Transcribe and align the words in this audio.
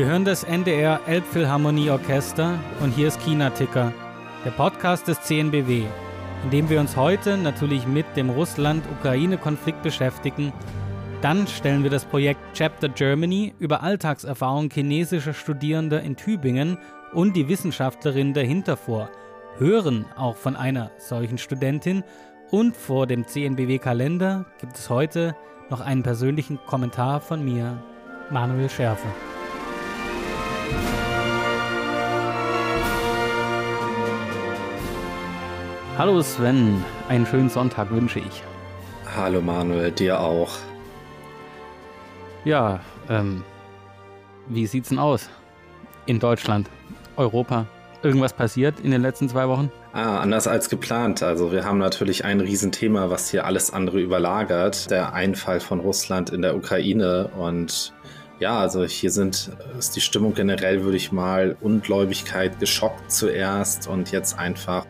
Wir 0.00 0.06
hören 0.06 0.24
das 0.24 0.44
NDR 0.44 1.00
Elbphilharmonie-Orchester 1.06 2.58
und 2.80 2.92
hier 2.92 3.08
ist 3.08 3.20
China-Ticker, 3.20 3.92
der 4.46 4.50
Podcast 4.52 5.08
des 5.08 5.20
CNBW, 5.20 5.82
in 6.44 6.50
dem 6.50 6.70
wir 6.70 6.80
uns 6.80 6.96
heute 6.96 7.36
natürlich 7.36 7.86
mit 7.86 8.06
dem 8.16 8.30
Russland-Ukraine-Konflikt 8.30 9.82
beschäftigen. 9.82 10.54
Dann 11.22 11.46
stellen 11.46 11.82
wir 11.82 11.90
das 11.90 12.06
Projekt 12.06 12.40
Chapter 12.54 12.88
Germany 12.88 13.52
über 13.58 13.82
Alltagserfahrung 13.82 14.70
chinesischer 14.70 15.34
Studierender 15.34 16.00
in 16.00 16.16
Tübingen 16.16 16.78
und 17.12 17.36
die 17.36 17.46
Wissenschaftlerin 17.46 18.32
dahinter 18.32 18.78
vor, 18.78 19.10
hören 19.58 20.06
auch 20.16 20.36
von 20.36 20.56
einer 20.56 20.90
solchen 20.96 21.36
Studentin 21.36 22.04
und 22.50 22.74
vor 22.74 23.06
dem 23.06 23.26
CNBW-Kalender 23.26 24.46
gibt 24.60 24.78
es 24.78 24.88
heute 24.88 25.36
noch 25.68 25.82
einen 25.82 26.02
persönlichen 26.02 26.58
Kommentar 26.64 27.20
von 27.20 27.44
mir, 27.44 27.82
Manuel 28.30 28.70
Schärfer. 28.70 29.12
Hallo 35.98 36.22
Sven, 36.22 36.82
einen 37.10 37.26
schönen 37.26 37.50
Sonntag 37.50 37.90
wünsche 37.90 38.20
ich. 38.20 38.42
Hallo 39.14 39.42
Manuel, 39.42 39.90
dir 39.90 40.18
auch. 40.18 40.56
Ja, 42.44 42.80
ähm, 43.08 43.44
wie 44.48 44.66
sieht's 44.66 44.88
denn 44.88 44.98
aus? 44.98 45.28
In 46.06 46.18
Deutschland, 46.18 46.68
Europa? 47.16 47.66
Irgendwas 48.02 48.32
passiert 48.32 48.80
in 48.80 48.90
den 48.90 49.02
letzten 49.02 49.28
zwei 49.28 49.46
Wochen? 49.46 49.70
Ah, 49.92 50.20
anders 50.20 50.46
als 50.46 50.70
geplant. 50.70 51.22
Also 51.22 51.52
wir 51.52 51.64
haben 51.64 51.76
natürlich 51.76 52.24
ein 52.24 52.40
Riesenthema, 52.40 53.10
was 53.10 53.30
hier 53.30 53.44
alles 53.44 53.72
andere 53.72 54.00
überlagert. 54.00 54.90
Der 54.90 55.12
Einfall 55.12 55.60
von 55.60 55.80
Russland 55.80 56.30
in 56.30 56.40
der 56.40 56.56
Ukraine. 56.56 57.28
Und 57.36 57.92
ja, 58.38 58.58
also 58.58 58.84
hier 58.84 59.10
sind, 59.10 59.50
ist 59.78 59.94
die 59.96 60.00
Stimmung 60.00 60.32
generell, 60.32 60.82
würde 60.82 60.96
ich 60.96 61.12
mal, 61.12 61.58
Ungläubigkeit 61.60 62.58
geschockt 62.58 63.12
zuerst 63.12 63.86
und 63.86 64.12
jetzt 64.12 64.38
einfach 64.38 64.86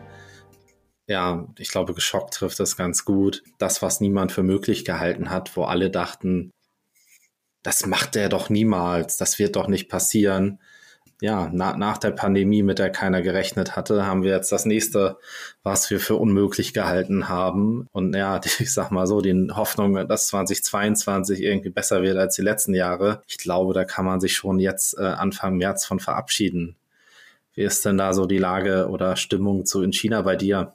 ja, 1.07 1.45
ich 1.57 1.69
glaube, 1.69 1.93
geschockt 1.93 2.35
trifft 2.35 2.59
das 2.61 2.77
ganz 2.77 3.03
gut. 3.03 3.43
Das, 3.57 3.81
was 3.81 3.99
niemand 3.99 4.31
für 4.31 4.43
möglich 4.43 4.85
gehalten 4.85 5.29
hat, 5.29 5.57
wo 5.57 5.63
alle 5.63 5.89
dachten, 5.89 6.51
das 7.63 7.85
macht 7.85 8.15
er 8.15 8.29
doch 8.29 8.49
niemals, 8.49 9.17
das 9.17 9.39
wird 9.39 9.55
doch 9.55 9.67
nicht 9.67 9.89
passieren. 9.89 10.59
Ja, 11.21 11.51
na, 11.53 11.77
nach 11.77 11.99
der 11.99 12.09
Pandemie, 12.09 12.63
mit 12.63 12.79
der 12.79 12.89
keiner 12.89 13.21
gerechnet 13.21 13.75
hatte, 13.75 14.07
haben 14.07 14.23
wir 14.23 14.31
jetzt 14.31 14.51
das 14.51 14.65
nächste, 14.65 15.17
was 15.61 15.87
wir 15.91 15.99
für 15.99 16.15
unmöglich 16.15 16.73
gehalten 16.73 17.29
haben. 17.29 17.87
Und 17.91 18.15
ja, 18.15 18.41
ich 18.59 18.73
sag 18.73 18.89
mal 18.89 19.05
so, 19.05 19.21
die 19.21 19.49
Hoffnung, 19.53 20.07
dass 20.07 20.27
2022 20.27 21.43
irgendwie 21.43 21.69
besser 21.69 22.01
wird 22.01 22.17
als 22.17 22.35
die 22.35 22.41
letzten 22.41 22.73
Jahre, 22.73 23.21
ich 23.27 23.37
glaube, 23.37 23.75
da 23.75 23.85
kann 23.85 24.05
man 24.05 24.19
sich 24.19 24.35
schon 24.35 24.57
jetzt 24.57 24.97
äh, 24.97 25.03
Anfang 25.03 25.57
März 25.57 25.85
von 25.85 25.99
verabschieden. 25.99 26.75
Wie 27.53 27.61
ist 27.61 27.85
denn 27.85 27.97
da 27.97 28.13
so 28.13 28.25
die 28.25 28.39
Lage 28.39 28.89
oder 28.89 29.15
Stimmung 29.15 29.65
zu 29.65 29.83
in 29.83 29.93
China 29.93 30.23
bei 30.23 30.35
dir? 30.35 30.73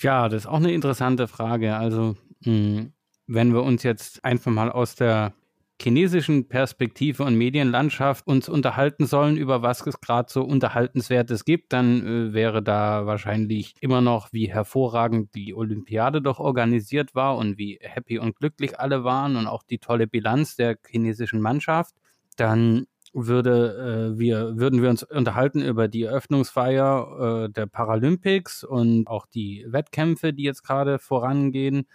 Ja, 0.00 0.28
das 0.28 0.42
ist 0.42 0.46
auch 0.48 0.56
eine 0.56 0.72
interessante 0.72 1.28
Frage. 1.28 1.76
Also, 1.76 2.16
mh, 2.40 2.46
hm, 2.46 2.92
wenn 3.26 3.54
wir 3.54 3.62
uns 3.62 3.84
jetzt 3.84 4.24
einfach 4.24 4.50
mal 4.50 4.70
aus 4.72 4.96
der 4.96 5.32
chinesischen 5.80 6.48
Perspektive 6.48 7.24
und 7.24 7.36
Medienlandschaft 7.36 8.26
uns 8.26 8.48
unterhalten 8.48 9.06
sollen, 9.06 9.36
über 9.36 9.62
was 9.62 9.86
es 9.86 10.00
gerade 10.00 10.30
so 10.30 10.42
Unterhaltenswertes 10.42 11.44
gibt, 11.44 11.72
dann 11.72 12.06
äh, 12.06 12.32
wäre 12.32 12.62
da 12.62 13.06
wahrscheinlich 13.06 13.74
immer 13.80 14.00
noch, 14.00 14.32
wie 14.32 14.50
hervorragend 14.52 15.34
die 15.34 15.54
Olympiade 15.54 16.22
doch 16.22 16.38
organisiert 16.38 17.14
war 17.14 17.36
und 17.36 17.58
wie 17.58 17.78
happy 17.82 18.18
und 18.18 18.36
glücklich 18.36 18.78
alle 18.78 19.04
waren 19.04 19.36
und 19.36 19.46
auch 19.46 19.62
die 19.62 19.78
tolle 19.78 20.06
Bilanz 20.06 20.56
der 20.56 20.76
chinesischen 20.88 21.40
Mannschaft. 21.40 21.94
Dann 22.36 22.86
würde 23.12 24.12
äh, 24.14 24.18
wir 24.18 24.56
würden 24.58 24.82
wir 24.82 24.90
uns 24.90 25.04
unterhalten 25.04 25.62
über 25.62 25.86
die 25.88 26.02
Eröffnungsfeier 26.02 27.44
äh, 27.46 27.52
der 27.52 27.66
Paralympics 27.66 28.64
und 28.64 29.06
auch 29.06 29.26
die 29.26 29.64
Wettkämpfe, 29.68 30.32
die 30.32 30.42
jetzt 30.42 30.64
gerade 30.64 30.98
vorangehen. 30.98 31.86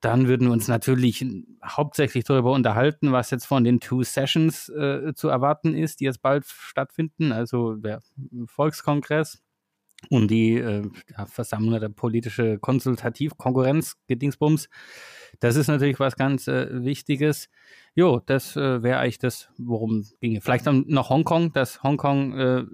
Dann 0.00 0.28
würden 0.28 0.46
wir 0.46 0.52
uns 0.52 0.68
natürlich 0.68 1.26
hauptsächlich 1.64 2.24
darüber 2.24 2.52
unterhalten, 2.52 3.10
was 3.10 3.30
jetzt 3.30 3.46
von 3.46 3.64
den 3.64 3.80
Two 3.80 4.04
Sessions 4.04 4.68
äh, 4.68 5.12
zu 5.14 5.28
erwarten 5.28 5.74
ist, 5.74 6.00
die 6.00 6.04
jetzt 6.04 6.22
bald 6.22 6.46
stattfinden, 6.46 7.32
also 7.32 7.74
der 7.74 8.00
Volkskongress 8.46 9.42
und 10.10 10.30
die 10.30 10.58
äh, 10.58 10.88
Versammlung 11.26 11.80
der 11.80 11.88
politische 11.88 12.58
Konsultativ-Konkurrenz-Gedingsbums. 12.58 14.68
Das 15.40 15.56
ist 15.56 15.66
natürlich 15.66 15.98
was 15.98 16.14
ganz 16.16 16.46
äh, 16.46 16.84
Wichtiges. 16.84 17.48
Jo, 17.94 18.20
das 18.24 18.54
äh, 18.56 18.82
wäre 18.82 19.00
eigentlich 19.00 19.18
das, 19.18 19.48
worum 19.58 20.06
ginge. 20.20 20.40
Vielleicht 20.40 20.66
dann 20.66 20.84
noch 20.86 21.10
Hongkong, 21.10 21.52
dass 21.52 21.82
Hongkong 21.82 22.38
äh, 22.38 22.64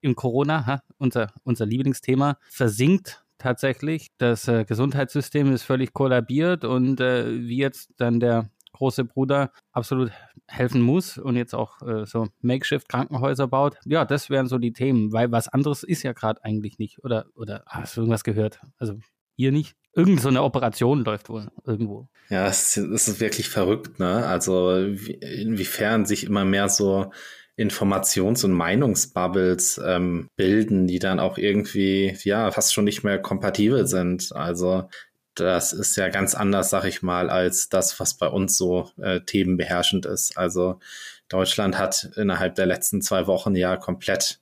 im 0.00 0.16
Corona, 0.16 0.66
ha, 0.66 0.82
unser, 0.98 1.32
unser 1.44 1.66
Lieblingsthema, 1.66 2.38
versinkt 2.48 3.24
tatsächlich. 3.42 4.08
Das 4.18 4.48
äh, 4.48 4.64
Gesundheitssystem 4.64 5.52
ist 5.52 5.64
völlig 5.64 5.92
kollabiert 5.92 6.64
und 6.64 7.00
äh, 7.00 7.26
wie 7.40 7.58
jetzt 7.58 7.90
dann 7.98 8.20
der 8.20 8.50
große 8.72 9.04
Bruder 9.04 9.52
absolut 9.72 10.10
helfen 10.48 10.80
muss 10.80 11.18
und 11.18 11.36
jetzt 11.36 11.54
auch 11.54 11.82
äh, 11.82 12.06
so 12.06 12.28
Makeshift-Krankenhäuser 12.40 13.46
baut. 13.46 13.76
Ja, 13.84 14.04
das 14.04 14.30
wären 14.30 14.48
so 14.48 14.58
die 14.58 14.72
Themen, 14.72 15.12
weil 15.12 15.30
was 15.30 15.48
anderes 15.48 15.82
ist 15.82 16.02
ja 16.02 16.12
gerade 16.12 16.42
eigentlich 16.44 16.78
nicht. 16.78 17.04
Oder, 17.04 17.26
oder 17.34 17.62
hast 17.66 17.96
du 17.96 18.00
irgendwas 18.00 18.24
gehört? 18.24 18.60
Also 18.78 18.98
ihr 19.36 19.52
nicht? 19.52 19.76
Irgend 19.94 20.20
so 20.20 20.28
eine 20.28 20.42
Operation 20.42 21.04
läuft 21.04 21.28
wohl 21.28 21.48
irgendwo. 21.66 22.08
Ja, 22.30 22.46
es, 22.46 22.76
ist 22.76 23.20
wirklich 23.20 23.50
verrückt, 23.50 23.98
ne? 23.98 24.26
Also 24.26 24.74
inwiefern 24.74 26.06
sich 26.06 26.24
immer 26.24 26.46
mehr 26.46 26.70
so 26.70 27.12
Informations- 27.56 28.44
und 28.44 28.52
Meinungsbubbles 28.52 29.80
ähm, 29.84 30.28
bilden, 30.36 30.86
die 30.86 30.98
dann 30.98 31.20
auch 31.20 31.38
irgendwie, 31.38 32.16
ja, 32.24 32.50
fast 32.50 32.72
schon 32.72 32.84
nicht 32.84 33.04
mehr 33.04 33.18
kompatibel 33.18 33.86
sind. 33.86 34.32
Also 34.34 34.88
das 35.34 35.72
ist 35.72 35.96
ja 35.96 36.08
ganz 36.08 36.34
anders, 36.34 36.70
sag 36.70 36.84
ich 36.84 37.02
mal, 37.02 37.30
als 37.30 37.68
das, 37.68 37.98
was 38.00 38.14
bei 38.14 38.26
uns 38.26 38.56
so 38.56 38.90
äh, 39.00 39.20
themenbeherrschend 39.20 40.06
ist. 40.06 40.36
Also 40.36 40.80
Deutschland 41.28 41.78
hat 41.78 42.10
innerhalb 42.16 42.54
der 42.54 42.66
letzten 42.66 43.00
zwei 43.00 43.26
Wochen 43.26 43.54
ja 43.54 43.76
komplett 43.76 44.40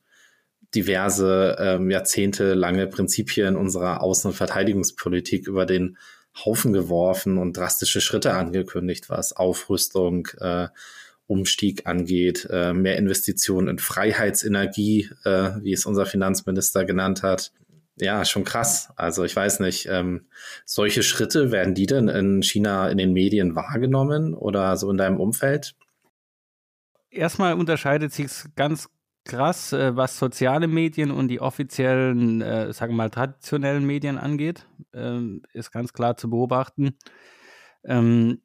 diverse 0.75 1.56
ähm, 1.59 1.91
jahrzehntelange 1.91 2.87
Prinzipien 2.87 3.56
unserer 3.56 4.03
Außen- 4.03 4.28
und 4.28 4.34
Verteidigungspolitik 4.34 5.47
über 5.47 5.66
den 5.66 5.97
Haufen 6.44 6.72
geworfen 6.72 7.38
und 7.38 7.56
drastische 7.56 8.00
Schritte 8.00 8.34
angekündigt, 8.34 9.10
was 9.10 9.32
Aufrüstung, 9.32 10.28
äh, 10.38 10.69
Umstieg 11.31 11.87
angeht, 11.87 12.49
äh, 12.51 12.73
mehr 12.73 12.97
Investitionen 12.97 13.69
in 13.69 13.79
Freiheitsenergie, 13.79 15.11
äh, 15.25 15.51
wie 15.63 15.73
es 15.73 15.87
unser 15.87 16.05
Finanzminister 16.05 16.85
genannt 16.85 17.23
hat. 17.23 17.53
Ja, 17.97 18.25
schon 18.25 18.45
krass. 18.45 18.93
Also 18.97 19.25
ich 19.25 19.37
weiß 19.37 19.61
nicht, 19.61 19.87
ähm, 19.91 20.27
solche 20.65 21.03
Schritte, 21.03 21.53
werden 21.53 21.75
die 21.75 21.87
denn 21.87 22.09
in 22.09 22.43
China 22.43 22.89
in 22.89 22.99
den 22.99 23.13
Medien 23.13 23.55
wahrgenommen 23.55 24.35
oder 24.35 24.77
so 24.77 24.91
in 24.91 24.97
deinem 24.97 25.21
Umfeld? 25.21 25.77
Erstmal 27.11 27.55
unterscheidet 27.55 28.13
sich 28.13 28.31
ganz 28.57 28.89
krass, 29.25 29.73
äh, 29.73 29.95
was 29.95 30.19
soziale 30.19 30.67
Medien 30.67 31.11
und 31.11 31.29
die 31.29 31.41
offiziellen, 31.41 32.41
äh, 32.41 32.73
sagen 32.73 32.95
wir 32.95 32.97
mal, 32.97 33.11
traditionellen 33.11 33.87
Medien 33.87 34.19
angeht. 34.19 34.67
Ähm, 34.93 35.43
ist 35.53 35.71
ganz 35.71 35.93
klar 35.93 36.17
zu 36.17 36.29
beobachten. 36.31 36.97
Ähm, 37.85 38.41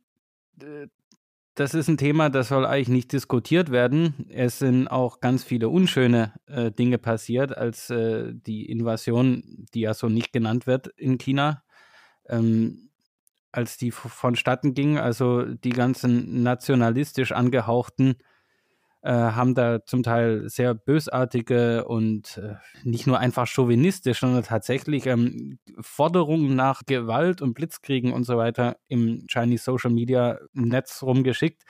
das 1.55 1.73
ist 1.73 1.87
ein 1.87 1.97
Thema, 1.97 2.29
das 2.29 2.49
soll 2.49 2.65
eigentlich 2.65 2.89
nicht 2.89 3.13
diskutiert 3.13 3.71
werden. 3.71 4.27
Es 4.29 4.59
sind 4.59 4.89
auch 4.89 5.21
ganz 5.21 5.43
viele 5.45 5.69
unschöne 5.69 6.33
äh, 6.47 6.69
Dinge 6.69 6.97
passiert, 6.97 7.57
als 7.57 7.89
äh, 7.89 8.33
die 8.33 8.69
Invasion, 8.69 9.65
die 9.73 9.81
ja 9.81 9.93
so 9.93 10.09
nicht 10.09 10.33
genannt 10.33 10.67
wird 10.67 10.87
in 10.97 11.17
China, 11.17 11.63
ähm, 12.27 12.89
als 13.53 13.77
die 13.77 13.91
vonstatten 13.91 14.73
ging. 14.73 14.97
Also 14.97 15.45
die 15.45 15.69
ganzen 15.69 16.43
nationalistisch 16.43 17.31
angehauchten 17.31 18.17
äh, 19.05 19.11
haben 19.11 19.53
da 19.53 19.85
zum 19.85 20.01
Teil 20.01 20.49
sehr 20.49 20.73
bösartige 20.73 21.85
und 21.85 22.37
äh, 22.37 22.55
nicht 22.83 23.05
nur 23.05 23.19
einfach 23.19 23.45
chauvinistisch, 23.45 24.19
sondern 24.19 24.43
tatsächlich 24.43 25.05
ähm, 25.05 25.59
Forderungen 25.79 26.55
nach 26.55 26.81
Gewalt 26.87 27.43
und 27.43 27.53
Blitzkriegen 27.53 28.11
und 28.11 28.23
so 28.23 28.35
weiter 28.37 28.77
im 28.87 29.27
Chinese 29.29 29.63
Social 29.63 29.91
Media 29.91 30.39
Netz 30.53 31.03
rumgeschickt. 31.03 31.63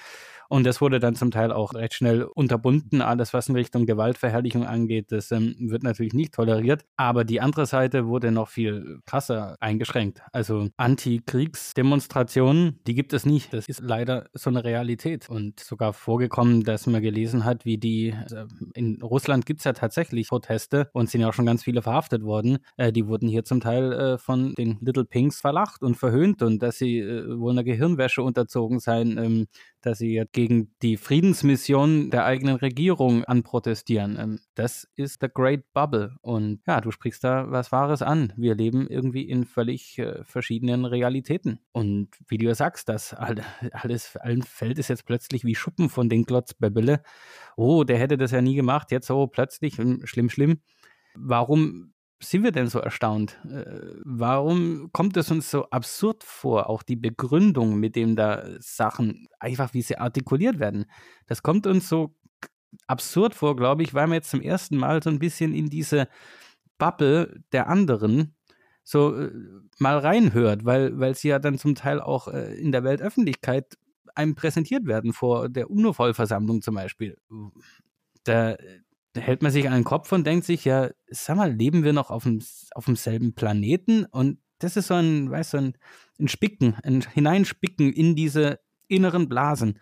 Und 0.49 0.65
das 0.65 0.81
wurde 0.81 0.99
dann 0.99 1.15
zum 1.15 1.31
Teil 1.31 1.51
auch 1.51 1.73
recht 1.73 1.93
schnell 1.93 2.23
unterbunden. 2.23 3.01
Alles, 3.01 3.33
was 3.33 3.49
in 3.49 3.55
Richtung 3.55 3.85
Gewaltverherrlichung 3.85 4.65
angeht, 4.65 5.11
das 5.11 5.31
ähm, 5.31 5.55
wird 5.59 5.83
natürlich 5.83 6.13
nicht 6.13 6.33
toleriert. 6.33 6.85
Aber 6.97 7.23
die 7.23 7.41
andere 7.41 7.65
Seite 7.65 8.07
wurde 8.07 8.31
noch 8.31 8.49
viel 8.49 8.99
krasser 9.05 9.55
eingeschränkt. 9.59 10.21
Also 10.31 10.69
Antikriegsdemonstrationen, 10.77 12.79
die 12.85 12.95
gibt 12.95 13.13
es 13.13 13.25
nicht. 13.25 13.53
Das 13.53 13.67
ist 13.67 13.81
leider 13.81 14.27
so 14.33 14.49
eine 14.49 14.63
Realität. 14.63 15.29
Und 15.29 15.59
sogar 15.59 15.93
vorgekommen, 15.93 16.63
dass 16.63 16.87
man 16.87 17.01
gelesen 17.01 17.45
hat, 17.45 17.65
wie 17.65 17.77
die, 17.77 18.13
also 18.21 18.45
in 18.73 19.01
Russland 19.01 19.45
gibt 19.45 19.59
es 19.59 19.65
ja 19.65 19.73
tatsächlich 19.73 20.29
Proteste 20.29 20.89
und 20.93 21.09
sind 21.09 21.21
ja 21.21 21.29
auch 21.29 21.33
schon 21.33 21.45
ganz 21.45 21.63
viele 21.63 21.81
verhaftet 21.81 22.23
worden. 22.23 22.59
Äh, 22.77 22.91
die 22.91 23.07
wurden 23.07 23.27
hier 23.27 23.43
zum 23.43 23.61
Teil 23.61 23.93
äh, 23.93 24.17
von 24.17 24.53
den 24.55 24.77
Little 24.81 25.05
Pinks 25.05 25.39
verlacht 25.39 25.81
und 25.81 25.95
verhöhnt 25.95 26.41
und 26.41 26.61
dass 26.61 26.77
sie 26.77 26.99
äh, 26.99 27.39
wohl 27.39 27.51
einer 27.51 27.63
Gehirnwäsche 27.63 28.21
unterzogen 28.21 28.79
seien, 28.79 29.17
ähm, 29.17 29.47
dass 29.85 29.99
sie 29.99 30.23
gegen 30.31 30.73
die 30.81 30.97
Friedensmission 30.97 32.09
der 32.09 32.25
eigenen 32.25 32.55
Regierung 32.55 33.23
anprotestieren. 33.23 34.17
Ähm, 34.19 34.39
das 34.55 34.87
ist 34.95 35.19
the 35.21 35.27
Great 35.33 35.73
Bubble. 35.73 36.15
Und 36.21 36.61
ja, 36.67 36.81
du 36.81 36.91
sprichst 36.91 37.23
da 37.23 37.51
was 37.51 37.71
Wahres 37.71 38.01
an. 38.01 38.33
Wir 38.37 38.55
leben 38.55 38.87
irgendwie 38.87 39.23
in 39.23 39.45
völlig 39.45 39.99
äh, 39.99 40.23
verschiedenen 40.23 40.85
Realitäten. 40.85 41.59
Und 41.71 42.09
wie 42.27 42.37
du 42.37 42.45
ja 42.45 42.55
sagst, 42.55 42.89
das 42.89 43.13
alles, 43.71 44.15
allen 44.17 44.41
fällt 44.41 44.79
es 44.79 44.87
jetzt 44.87 45.05
plötzlich 45.05 45.43
wie 45.45 45.55
Schuppen 45.55 45.89
von 45.89 46.09
den 46.09 46.23
Glotzbäbbele. 46.23 47.01
Oh, 47.57 47.83
der 47.83 47.97
hätte 47.97 48.17
das 48.17 48.31
ja 48.31 48.41
nie 48.41 48.55
gemacht, 48.55 48.91
jetzt 48.91 49.07
so 49.07 49.27
plötzlich, 49.27 49.77
hm, 49.77 50.05
schlimm, 50.05 50.29
schlimm. 50.29 50.61
Warum 51.15 51.93
sind 52.21 52.43
wir 52.43 52.51
denn 52.51 52.67
so 52.67 52.79
erstaunt? 52.79 53.37
Äh, 53.49 53.65
warum 54.03 54.89
kommt 54.91 55.17
es 55.17 55.31
uns 55.31 55.51
so 55.51 55.69
absurd 55.69 56.23
vor, 56.23 56.69
auch 56.69 56.83
die 56.83 56.95
Begründung, 56.95 57.79
mit 57.79 57.95
dem 57.95 58.15
da 58.15 58.43
Sachen, 58.59 59.27
einfach 59.39 59.73
wie 59.73 59.81
sie 59.81 59.97
artikuliert 59.97 60.59
werden? 60.59 60.85
Das 61.27 61.43
kommt 61.43 61.67
uns 61.67 61.89
so 61.89 62.15
absurd 62.87 63.35
vor, 63.35 63.55
glaube 63.55 63.83
ich, 63.83 63.93
weil 63.93 64.07
man 64.07 64.15
jetzt 64.15 64.29
zum 64.29 64.41
ersten 64.41 64.77
Mal 64.77 65.01
so 65.03 65.09
ein 65.09 65.19
bisschen 65.19 65.53
in 65.53 65.69
diese 65.69 66.07
Bubble 66.77 67.41
der 67.51 67.67
anderen 67.67 68.35
so 68.83 69.15
äh, 69.15 69.31
mal 69.79 69.97
reinhört, 69.97 70.65
weil, 70.65 70.99
weil 70.99 71.15
sie 71.15 71.29
ja 71.29 71.39
dann 71.39 71.57
zum 71.57 71.75
Teil 71.75 71.99
auch 71.99 72.27
äh, 72.27 72.55
in 72.55 72.71
der 72.71 72.83
Weltöffentlichkeit 72.83 73.77
einem 74.13 74.35
präsentiert 74.35 74.85
werden, 74.85 75.11
vor 75.11 75.49
der 75.49 75.69
UNO-Vollversammlung 75.69 76.61
zum 76.61 76.75
Beispiel. 76.75 77.17
Da 78.23 78.55
hält 79.15 79.41
man 79.41 79.51
sich 79.51 79.67
an 79.67 79.73
den 79.73 79.83
Kopf 79.83 80.11
und 80.11 80.25
denkt 80.25 80.45
sich, 80.45 80.65
ja, 80.65 80.89
sag 81.07 81.37
mal, 81.37 81.51
leben 81.51 81.83
wir 81.83 81.93
noch 81.93 82.09
auf, 82.09 82.23
dem, 82.23 82.41
auf 82.73 82.85
demselben 82.85 83.33
Planeten? 83.33 84.05
Und 84.05 84.39
das 84.59 84.77
ist 84.77 84.87
so 84.87 84.95
ein, 84.95 85.29
weißt 85.29 85.53
du, 85.53 85.57
ein, 85.57 85.77
ein 86.19 86.27
Spicken, 86.27 86.75
ein 86.83 87.01
Hineinspicken 87.01 87.91
in 87.91 88.15
diese 88.15 88.59
inneren 88.87 89.27
Blasen. 89.29 89.79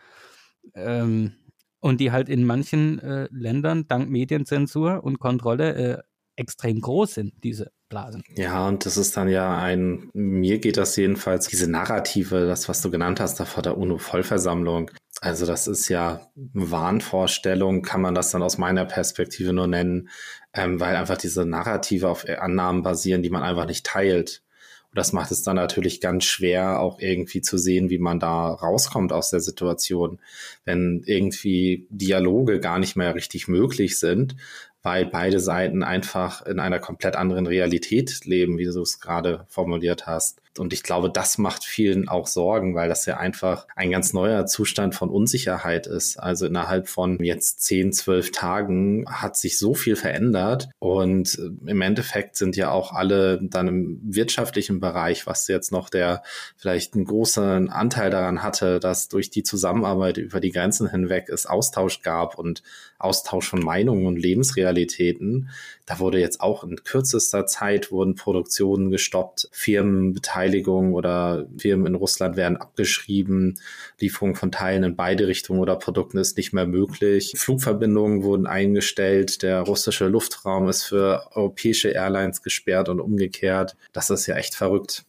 Ähm, 0.75 1.33
und 1.79 1.99
die 1.99 2.11
halt 2.11 2.29
in 2.29 2.45
manchen 2.45 2.99
äh, 2.99 3.27
Ländern 3.29 3.87
dank 3.87 4.09
Medienzensur 4.09 5.03
und 5.03 5.19
Kontrolle 5.19 5.75
äh, 5.75 6.03
extrem 6.35 6.79
groß 6.79 7.15
sind, 7.15 7.43
diese 7.43 7.71
Blasen. 7.89 8.23
Ja, 8.35 8.67
und 8.67 8.85
das 8.85 8.97
ist 8.97 9.15
dann 9.17 9.27
ja 9.27 9.57
ein, 9.57 10.09
mir 10.13 10.59
geht 10.59 10.77
das 10.77 10.95
jedenfalls, 10.95 11.47
diese 11.47 11.69
Narrative, 11.69 12.47
das, 12.47 12.69
was 12.69 12.81
du 12.81 12.89
genannt 12.89 13.19
hast, 13.19 13.39
da 13.39 13.45
vor 13.45 13.61
der 13.61 13.77
UNO-Vollversammlung. 13.77 14.91
Also 15.23 15.45
das 15.45 15.67
ist 15.67 15.87
ja 15.87 16.19
Wahnvorstellung, 16.35 17.81
kann 17.81 18.01
man 18.01 18.13
das 18.13 18.31
dann 18.31 18.43
aus 18.43 18.57
meiner 18.57 18.83
Perspektive 18.83 19.53
nur 19.53 19.67
nennen, 19.67 20.09
ähm, 20.53 20.81
weil 20.81 20.97
einfach 20.97 21.17
diese 21.17 21.45
Narrative 21.45 22.09
auf 22.09 22.27
Annahmen 22.27 22.83
basieren, 22.83 23.23
die 23.23 23.29
man 23.29 23.41
einfach 23.41 23.65
nicht 23.65 23.85
teilt. 23.85 24.43
Und 24.89 24.97
das 24.97 25.13
macht 25.13 25.31
es 25.31 25.41
dann 25.41 25.55
natürlich 25.55 26.01
ganz 26.01 26.25
schwer, 26.25 26.81
auch 26.81 26.99
irgendwie 26.99 27.39
zu 27.39 27.57
sehen, 27.57 27.89
wie 27.89 27.99
man 27.99 28.19
da 28.19 28.49
rauskommt 28.49 29.13
aus 29.13 29.29
der 29.29 29.39
Situation, 29.39 30.19
wenn 30.65 31.03
irgendwie 31.05 31.87
Dialoge 31.89 32.59
gar 32.59 32.77
nicht 32.77 32.97
mehr 32.97 33.15
richtig 33.15 33.47
möglich 33.47 33.99
sind, 33.99 34.35
weil 34.81 35.05
beide 35.05 35.39
Seiten 35.39 35.83
einfach 35.83 36.45
in 36.45 36.59
einer 36.59 36.79
komplett 36.79 37.15
anderen 37.15 37.47
Realität 37.47 38.25
leben, 38.25 38.57
wie 38.57 38.65
du 38.65 38.81
es 38.81 38.99
gerade 38.99 39.45
formuliert 39.47 40.05
hast. 40.05 40.42
Und 40.59 40.73
ich 40.73 40.83
glaube, 40.83 41.09
das 41.09 41.37
macht 41.37 41.63
vielen 41.63 42.07
auch 42.09 42.27
Sorgen, 42.27 42.75
weil 42.75 42.89
das 42.89 43.05
ja 43.05 43.17
einfach 43.17 43.67
ein 43.75 43.91
ganz 43.91 44.13
neuer 44.13 44.45
Zustand 44.45 44.95
von 44.95 45.09
Unsicherheit 45.09 45.87
ist. 45.87 46.17
Also 46.17 46.45
innerhalb 46.45 46.87
von 46.87 47.23
jetzt 47.23 47.61
zehn, 47.61 47.91
zwölf 47.91 48.31
Tagen 48.31 49.05
hat 49.07 49.37
sich 49.37 49.57
so 49.57 49.73
viel 49.73 49.95
verändert. 49.95 50.69
Und 50.79 51.39
im 51.65 51.81
Endeffekt 51.81 52.35
sind 52.35 52.55
ja 52.55 52.71
auch 52.71 52.93
alle 52.93 53.39
dann 53.41 53.67
im 53.67 53.99
wirtschaftlichen 54.03 54.79
Bereich, 54.79 55.25
was 55.27 55.47
jetzt 55.47 55.71
noch 55.71 55.89
der 55.89 56.23
vielleicht 56.57 56.95
einen 56.95 57.05
großen 57.05 57.69
Anteil 57.69 58.09
daran 58.09 58.43
hatte, 58.43 58.79
dass 58.79 59.07
durch 59.07 59.29
die 59.29 59.43
Zusammenarbeit 59.43 60.17
über 60.17 60.39
die 60.39 60.51
Grenzen 60.51 60.89
hinweg 60.89 61.29
es 61.29 61.45
Austausch 61.45 62.01
gab 62.01 62.37
und 62.37 62.63
Austausch 62.99 63.49
von 63.49 63.59
Meinungen 63.59 64.05
und 64.05 64.17
Lebensrealitäten. 64.17 65.49
Da 65.85 65.99
wurde 65.99 66.19
jetzt 66.19 66.39
auch 66.39 66.63
in 66.63 66.77
kürzester 66.83 67.45
Zeit 67.45 67.91
wurden 67.91 68.15
Produktionen 68.15 68.89
gestoppt, 68.89 69.49
Firmenbeteiligung 69.51 70.93
oder 70.93 71.47
Firmen 71.57 71.87
in 71.87 71.95
Russland 71.95 72.37
werden 72.37 72.57
abgeschrieben, 72.57 73.59
Lieferung 73.99 74.35
von 74.35 74.51
Teilen 74.51 74.83
in 74.83 74.95
beide 74.95 75.27
Richtungen 75.27 75.59
oder 75.59 75.75
Produkten 75.75 76.17
ist 76.17 76.37
nicht 76.37 76.53
mehr 76.53 76.65
möglich. 76.67 77.33
Flugverbindungen 77.35 78.23
wurden 78.23 78.47
eingestellt, 78.47 79.43
der 79.43 79.61
russische 79.61 80.07
Luftraum 80.07 80.69
ist 80.69 80.83
für 80.83 81.27
europäische 81.31 81.89
Airlines 81.89 82.41
gesperrt 82.41 82.87
und 82.87 83.01
umgekehrt. 83.01 83.75
Das 83.91 84.09
ist 84.09 84.27
ja 84.27 84.35
echt 84.35 84.55
verrückt. 84.55 85.05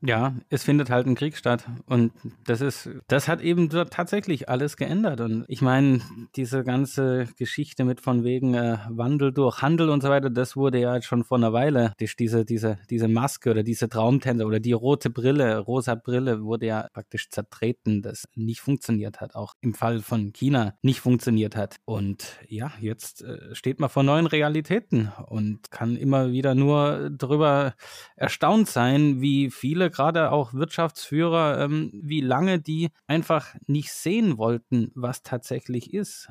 Ja, 0.00 0.36
es 0.48 0.62
findet 0.62 0.90
halt 0.90 1.08
ein 1.08 1.16
Krieg 1.16 1.36
statt. 1.36 1.66
Und 1.86 2.12
das 2.44 2.60
ist, 2.60 2.88
das 3.08 3.26
hat 3.26 3.40
eben 3.40 3.68
tatsächlich 3.68 4.48
alles 4.48 4.76
geändert. 4.76 5.20
Und 5.20 5.44
ich 5.48 5.60
meine, 5.60 6.00
diese 6.36 6.62
ganze 6.62 7.26
Geschichte 7.36 7.84
mit 7.84 8.00
von 8.00 8.22
wegen 8.22 8.54
äh, 8.54 8.78
Wandel 8.88 9.32
durch 9.32 9.60
Handel 9.60 9.90
und 9.90 10.00
so 10.00 10.08
weiter, 10.08 10.30
das 10.30 10.54
wurde 10.54 10.78
ja 10.78 11.02
schon 11.02 11.24
vor 11.24 11.38
einer 11.38 11.52
Weile, 11.52 11.94
diese, 12.20 12.44
diese, 12.44 12.78
diese 12.88 13.08
Maske 13.08 13.50
oder 13.50 13.64
diese 13.64 13.88
Traumtänzer 13.88 14.46
oder 14.46 14.60
die 14.60 14.72
rote 14.72 15.10
Brille, 15.10 15.58
rosa 15.58 15.96
Brille 15.96 16.42
wurde 16.44 16.66
ja 16.66 16.86
praktisch 16.92 17.28
zertreten, 17.30 18.00
das 18.00 18.28
nicht 18.36 18.60
funktioniert 18.60 19.20
hat. 19.20 19.34
Auch 19.34 19.54
im 19.60 19.74
Fall 19.74 19.98
von 19.98 20.32
China 20.32 20.74
nicht 20.80 21.00
funktioniert 21.00 21.56
hat. 21.56 21.76
Und 21.86 22.38
ja, 22.46 22.70
jetzt 22.80 23.22
äh, 23.22 23.52
steht 23.52 23.80
man 23.80 23.90
vor 23.90 24.04
neuen 24.04 24.26
Realitäten 24.26 25.10
und 25.26 25.72
kann 25.72 25.96
immer 25.96 26.30
wieder 26.30 26.54
nur 26.54 27.10
darüber 27.10 27.74
erstaunt 28.14 28.68
sein, 28.68 29.20
wie 29.20 29.50
viele 29.50 29.87
gerade 29.90 30.32
auch 30.32 30.54
Wirtschaftsführer, 30.54 31.60
ähm, 31.60 31.90
wie 31.92 32.20
lange 32.20 32.60
die 32.60 32.90
einfach 33.06 33.54
nicht 33.66 33.92
sehen 33.92 34.38
wollten, 34.38 34.90
was 34.94 35.22
tatsächlich 35.22 35.94
ist 35.94 36.28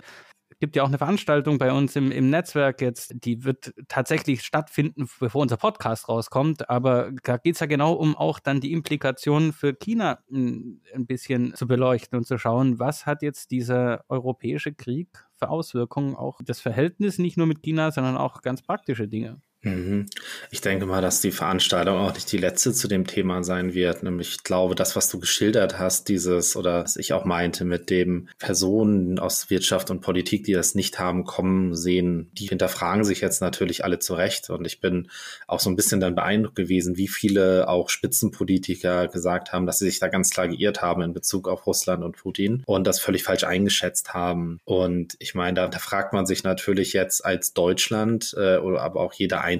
gibt 0.59 0.75
ja 0.75 0.83
auch 0.83 0.87
eine 0.87 0.97
Veranstaltung 0.97 1.57
bei 1.57 1.71
uns 1.71 1.95
im, 1.95 2.11
im 2.11 2.29
Netzwerk 2.29 2.81
jetzt, 2.81 3.13
die 3.13 3.43
wird 3.43 3.73
tatsächlich 3.87 4.41
stattfinden, 4.43 5.07
bevor 5.19 5.41
unser 5.41 5.57
Podcast 5.57 6.09
rauskommt. 6.09 6.69
Aber 6.69 7.11
da 7.23 7.37
geht 7.37 7.55
es 7.55 7.59
ja 7.59 7.67
genau 7.67 7.93
um 7.93 8.15
auch 8.15 8.39
dann 8.39 8.61
die 8.61 8.71
Implikationen 8.71 9.53
für 9.53 9.73
China 9.73 10.19
ein, 10.31 10.81
ein 10.93 11.05
bisschen 11.05 11.53
zu 11.53 11.67
beleuchten 11.67 12.17
und 12.17 12.25
zu 12.25 12.37
schauen, 12.37 12.79
was 12.79 13.05
hat 13.05 13.21
jetzt 13.21 13.51
dieser 13.51 14.03
europäische 14.09 14.73
Krieg 14.73 15.09
für 15.33 15.49
Auswirkungen 15.49 16.15
auch 16.15 16.39
das 16.43 16.59
Verhältnis 16.59 17.19
nicht 17.19 17.37
nur 17.37 17.45
mit 17.45 17.61
China, 17.61 17.91
sondern 17.91 18.17
auch 18.17 18.41
ganz 18.41 18.61
praktische 18.63 19.07
Dinge. 19.07 19.39
Mhm. 19.67 20.05
Ich 20.51 20.61
denke 20.61 20.85
mal, 20.85 21.01
dass 21.01 21.21
die 21.21 21.31
Veranstaltung 21.31 21.97
auch 21.97 22.13
nicht 22.13 22.31
die 22.31 22.37
letzte 22.37 22.73
zu 22.73 22.87
dem 22.87 23.07
Thema 23.07 23.43
sein 23.43 23.73
wird. 23.73 24.03
Nämlich, 24.03 24.29
ich 24.29 24.43
glaube, 24.43 24.75
das, 24.75 24.95
was 24.95 25.09
du 25.09 25.19
geschildert 25.19 25.79
hast, 25.79 26.09
dieses 26.09 26.55
oder 26.55 26.83
was 26.83 26.95
ich 26.95 27.13
auch 27.13 27.25
meinte 27.25 27.65
mit 27.65 27.89
dem 27.89 28.29
Personen 28.39 29.19
aus 29.19 29.49
Wirtschaft 29.49 29.89
und 29.91 30.01
Politik, 30.01 30.43
die 30.43 30.53
das 30.53 30.75
nicht 30.75 30.99
haben 30.99 31.23
kommen 31.23 31.75
sehen, 31.75 32.29
die 32.33 32.47
hinterfragen 32.47 33.03
sich 33.03 33.21
jetzt 33.21 33.41
natürlich 33.41 33.83
alle 33.83 33.99
zurecht. 33.99 34.49
Und 34.49 34.65
ich 34.65 34.79
bin 34.81 35.09
auch 35.47 35.59
so 35.59 35.69
ein 35.69 35.75
bisschen 35.75 35.99
dann 35.99 36.15
beeindruckt 36.15 36.55
gewesen, 36.55 36.97
wie 36.97 37.07
viele 37.07 37.67
auch 37.67 37.89
Spitzenpolitiker 37.89 39.07
gesagt 39.07 39.53
haben, 39.53 39.65
dass 39.65 39.79
sie 39.79 39.85
sich 39.85 39.99
da 39.99 40.07
ganz 40.07 40.29
klar 40.29 40.47
geirrt 40.47 40.81
haben 40.81 41.01
in 41.01 41.13
Bezug 41.13 41.47
auf 41.47 41.65
Russland 41.67 42.03
und 42.03 42.17
Putin 42.17 42.63
und 42.65 42.85
das 42.87 42.99
völlig 42.99 43.23
falsch 43.23 43.43
eingeschätzt 43.43 44.13
haben. 44.13 44.59
Und 44.65 45.15
ich 45.19 45.35
meine, 45.35 45.55
da, 45.55 45.67
da 45.67 45.79
fragt 45.79 46.13
man 46.13 46.25
sich 46.25 46.43
natürlich 46.43 46.93
jetzt 46.93 47.25
als 47.25 47.53
Deutschland 47.53 48.35
äh, 48.37 48.57
oder 48.57 48.81
aber 48.81 49.01
auch 49.01 49.13
jeder 49.13 49.41
Einzelne. 49.41 49.56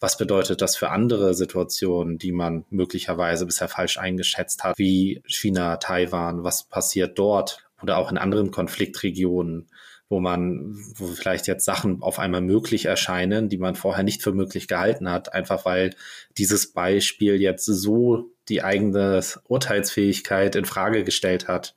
Was 0.00 0.16
bedeutet 0.16 0.60
das 0.62 0.76
für 0.76 0.90
andere 0.90 1.34
Situationen, 1.34 2.18
die 2.18 2.32
man 2.32 2.64
möglicherweise 2.70 3.46
bisher 3.46 3.68
falsch 3.68 3.98
eingeschätzt 3.98 4.64
hat, 4.64 4.78
wie 4.78 5.22
China, 5.26 5.76
Taiwan? 5.76 6.44
Was 6.44 6.64
passiert 6.64 7.18
dort? 7.18 7.64
Oder 7.82 7.98
auch 7.98 8.10
in 8.10 8.18
anderen 8.18 8.50
Konfliktregionen? 8.50 9.68
wo 10.12 10.20
man, 10.20 10.76
wo 10.96 11.06
vielleicht 11.06 11.46
jetzt 11.46 11.64
Sachen 11.64 12.02
auf 12.02 12.18
einmal 12.18 12.42
möglich 12.42 12.84
erscheinen, 12.84 13.48
die 13.48 13.56
man 13.56 13.76
vorher 13.76 14.04
nicht 14.04 14.22
für 14.22 14.32
möglich 14.32 14.68
gehalten 14.68 15.10
hat, 15.10 15.32
einfach 15.32 15.64
weil 15.64 15.94
dieses 16.36 16.74
Beispiel 16.74 17.40
jetzt 17.40 17.64
so 17.64 18.30
die 18.50 18.62
eigene 18.62 19.22
Urteilsfähigkeit 19.48 20.54
in 20.54 20.66
Frage 20.66 21.02
gestellt 21.04 21.48
hat. 21.48 21.74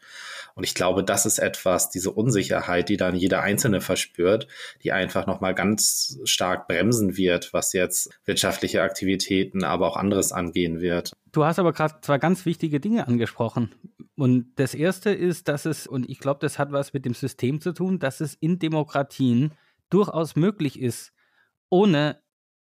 Und 0.55 0.63
ich 0.63 0.73
glaube, 0.73 1.03
das 1.03 1.25
ist 1.25 1.37
etwas, 1.37 1.89
diese 1.89 2.11
Unsicherheit, 2.11 2.87
die 2.87 2.95
dann 2.95 3.15
jeder 3.15 3.41
Einzelne 3.41 3.81
verspürt, 3.81 4.47
die 4.83 4.93
einfach 4.93 5.27
nochmal 5.27 5.53
ganz 5.53 6.17
stark 6.23 6.69
bremsen 6.69 7.17
wird, 7.17 7.51
was 7.51 7.73
jetzt 7.73 8.09
wirtschaftliche 8.23 8.81
Aktivitäten, 8.81 9.65
aber 9.65 9.85
auch 9.87 9.97
anderes 9.97 10.31
angehen 10.31 10.79
wird. 10.79 11.11
Du 11.33 11.43
hast 11.43 11.59
aber 11.59 11.73
gerade 11.73 11.95
zwei 12.01 12.17
ganz 12.17 12.45
wichtige 12.45 12.79
Dinge 12.79 13.05
angesprochen. 13.05 13.75
Und 14.15 14.53
das 14.55 14.73
erste 14.73 15.09
ist, 15.09 15.49
dass 15.49 15.65
es, 15.65 15.87
und 15.87 16.09
ich 16.09 16.19
glaube, 16.19 16.39
das 16.39 16.57
hat 16.57 16.71
was 16.71 16.93
mit 16.93 17.03
dem 17.03 17.13
System 17.13 17.59
zu 17.59 17.73
tun, 17.73 17.99
dass 17.99 18.21
es 18.21 18.33
in 18.35 18.57
Demokratien 18.57 19.51
durchaus 19.89 20.37
möglich 20.37 20.79
ist, 20.79 21.11
ohne 21.69 22.21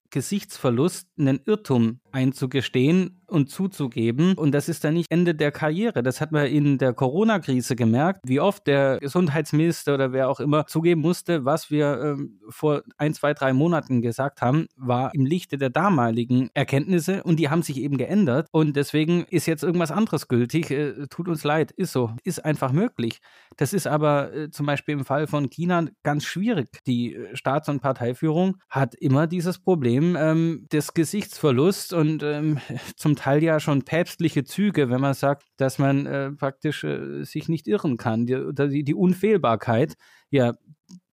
Gesichtsverlust 0.09 1.07
einen 1.19 1.39
Irrtum 1.45 1.99
einzugestehen 2.15 3.21
und 3.27 3.49
zuzugeben. 3.49 4.35
Und 4.35 4.53
das 4.53 4.69
ist 4.69 4.83
dann 4.83 4.93
nicht 4.93 5.11
Ende 5.11 5.35
der 5.35 5.51
Karriere. 5.51 6.01
Das 6.01 6.21
hat 6.21 6.31
man 6.31 6.45
in 6.47 6.77
der 6.77 6.93
Corona-Krise 6.93 7.75
gemerkt, 7.75 8.21
wie 8.25 8.39
oft 8.39 8.65
der 8.67 8.99
Gesundheitsminister 8.99 9.95
oder 9.95 10.13
wer 10.13 10.29
auch 10.29 10.39
immer 10.39 10.65
zugeben 10.65 11.01
musste, 11.01 11.43
was 11.43 11.69
wir 11.69 11.99
ähm, 12.01 12.39
vor 12.49 12.83
ein, 12.97 13.13
zwei, 13.13 13.33
drei 13.33 13.51
Monaten 13.51 14.01
gesagt 14.01 14.41
haben, 14.41 14.67
war 14.77 15.13
im 15.13 15.25
Lichte 15.25 15.57
der 15.57 15.69
damaligen 15.69 16.49
Erkenntnisse 16.53 17.21
und 17.23 17.37
die 17.37 17.49
haben 17.49 17.63
sich 17.63 17.81
eben 17.81 17.97
geändert. 17.97 18.47
Und 18.51 18.77
deswegen 18.77 19.25
ist 19.29 19.45
jetzt 19.45 19.63
irgendwas 19.63 19.91
anderes 19.91 20.29
gültig. 20.29 20.71
Äh, 20.71 21.07
tut 21.09 21.27
uns 21.27 21.43
leid, 21.43 21.71
ist 21.71 21.91
so. 21.91 22.11
Ist 22.23 22.45
einfach 22.45 22.71
möglich. 22.71 23.19
Das 23.57 23.73
ist 23.73 23.87
aber 23.87 24.33
äh, 24.33 24.49
zum 24.51 24.65
Beispiel 24.65 24.93
im 24.93 25.05
Fall 25.05 25.27
von 25.27 25.49
China 25.49 25.85
ganz 26.03 26.23
schwierig. 26.23 26.69
Die 26.87 27.17
Staats- 27.33 27.67
und 27.67 27.81
Parteiführung 27.81 28.57
hat 28.69 28.95
immer 28.95 29.27
dieses 29.27 29.59
Problem 29.59 30.15
ähm, 30.17 30.67
des 30.71 30.93
Gesichtsverlusts 30.93 31.91
und 31.91 32.04
ähm, 32.21 32.59
zum 32.95 33.15
Teil 33.15 33.43
ja 33.43 33.59
schon 33.59 33.83
päpstliche 33.83 34.43
Züge, 34.43 34.89
wenn 34.89 35.01
man 35.01 35.13
sagt, 35.13 35.43
dass 35.57 35.79
man 35.79 36.05
äh, 36.05 36.31
praktisch 36.31 36.83
äh, 36.83 37.23
sich 37.23 37.49
nicht 37.49 37.67
irren 37.67 37.97
kann. 37.97 38.25
Die, 38.25 38.53
die, 38.53 38.83
die 38.83 38.95
Unfehlbarkeit, 38.95 39.95
ja, 40.29 40.53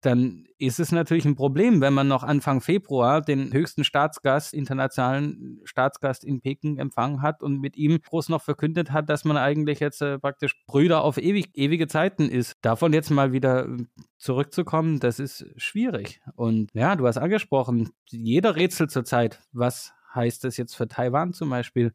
dann 0.01 0.45
ist 0.57 0.79
es 0.79 0.91
natürlich 0.91 1.25
ein 1.25 1.35
Problem, 1.35 1.81
wenn 1.81 1.93
man 1.93 2.07
noch 2.07 2.23
Anfang 2.23 2.61
Februar 2.61 3.21
den 3.21 3.51
höchsten 3.51 3.83
Staatsgast, 3.83 4.53
internationalen 4.53 5.59
Staatsgast 5.65 6.23
in 6.23 6.41
Peking 6.41 6.77
empfangen 6.77 7.21
hat 7.21 7.43
und 7.43 7.59
mit 7.59 7.75
ihm 7.75 7.99
groß 8.01 8.29
noch 8.29 8.41
verkündet 8.41 8.91
hat, 8.91 9.09
dass 9.09 9.25
man 9.25 9.37
eigentlich 9.37 9.79
jetzt 9.79 10.01
äh, 10.01 10.17
praktisch 10.17 10.55
Brüder 10.67 11.03
auf 11.03 11.17
ewig, 11.17 11.49
ewige 11.53 11.87
Zeiten 11.87 12.29
ist. 12.29 12.55
Davon 12.61 12.93
jetzt 12.93 13.09
mal 13.09 13.33
wieder 13.33 13.67
äh, 13.67 13.77
zurückzukommen, 14.17 14.99
das 14.99 15.19
ist 15.19 15.45
schwierig. 15.57 16.21
Und 16.35 16.69
ja, 16.73 16.95
du 16.95 17.05
hast 17.05 17.17
angesprochen, 17.17 17.89
jeder 18.09 18.55
rätselt 18.55 18.91
zurzeit, 18.91 19.41
was 19.51 19.93
heißt 20.13 20.43
das 20.43 20.57
jetzt 20.57 20.75
für 20.75 20.87
Taiwan 20.87 21.33
zum 21.33 21.49
Beispiel? 21.49 21.93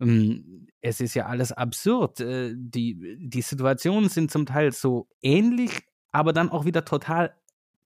Ähm, 0.00 0.66
es 0.80 1.00
ist 1.00 1.14
ja 1.14 1.26
alles 1.26 1.52
absurd. 1.52 2.20
Äh, 2.20 2.54
die, 2.56 3.18
die 3.18 3.42
Situationen 3.42 4.08
sind 4.08 4.30
zum 4.30 4.46
Teil 4.46 4.72
so 4.72 5.08
ähnlich, 5.22 5.70
aber 6.12 6.32
dann 6.32 6.50
auch 6.50 6.64
wieder 6.64 6.84
total 6.84 7.34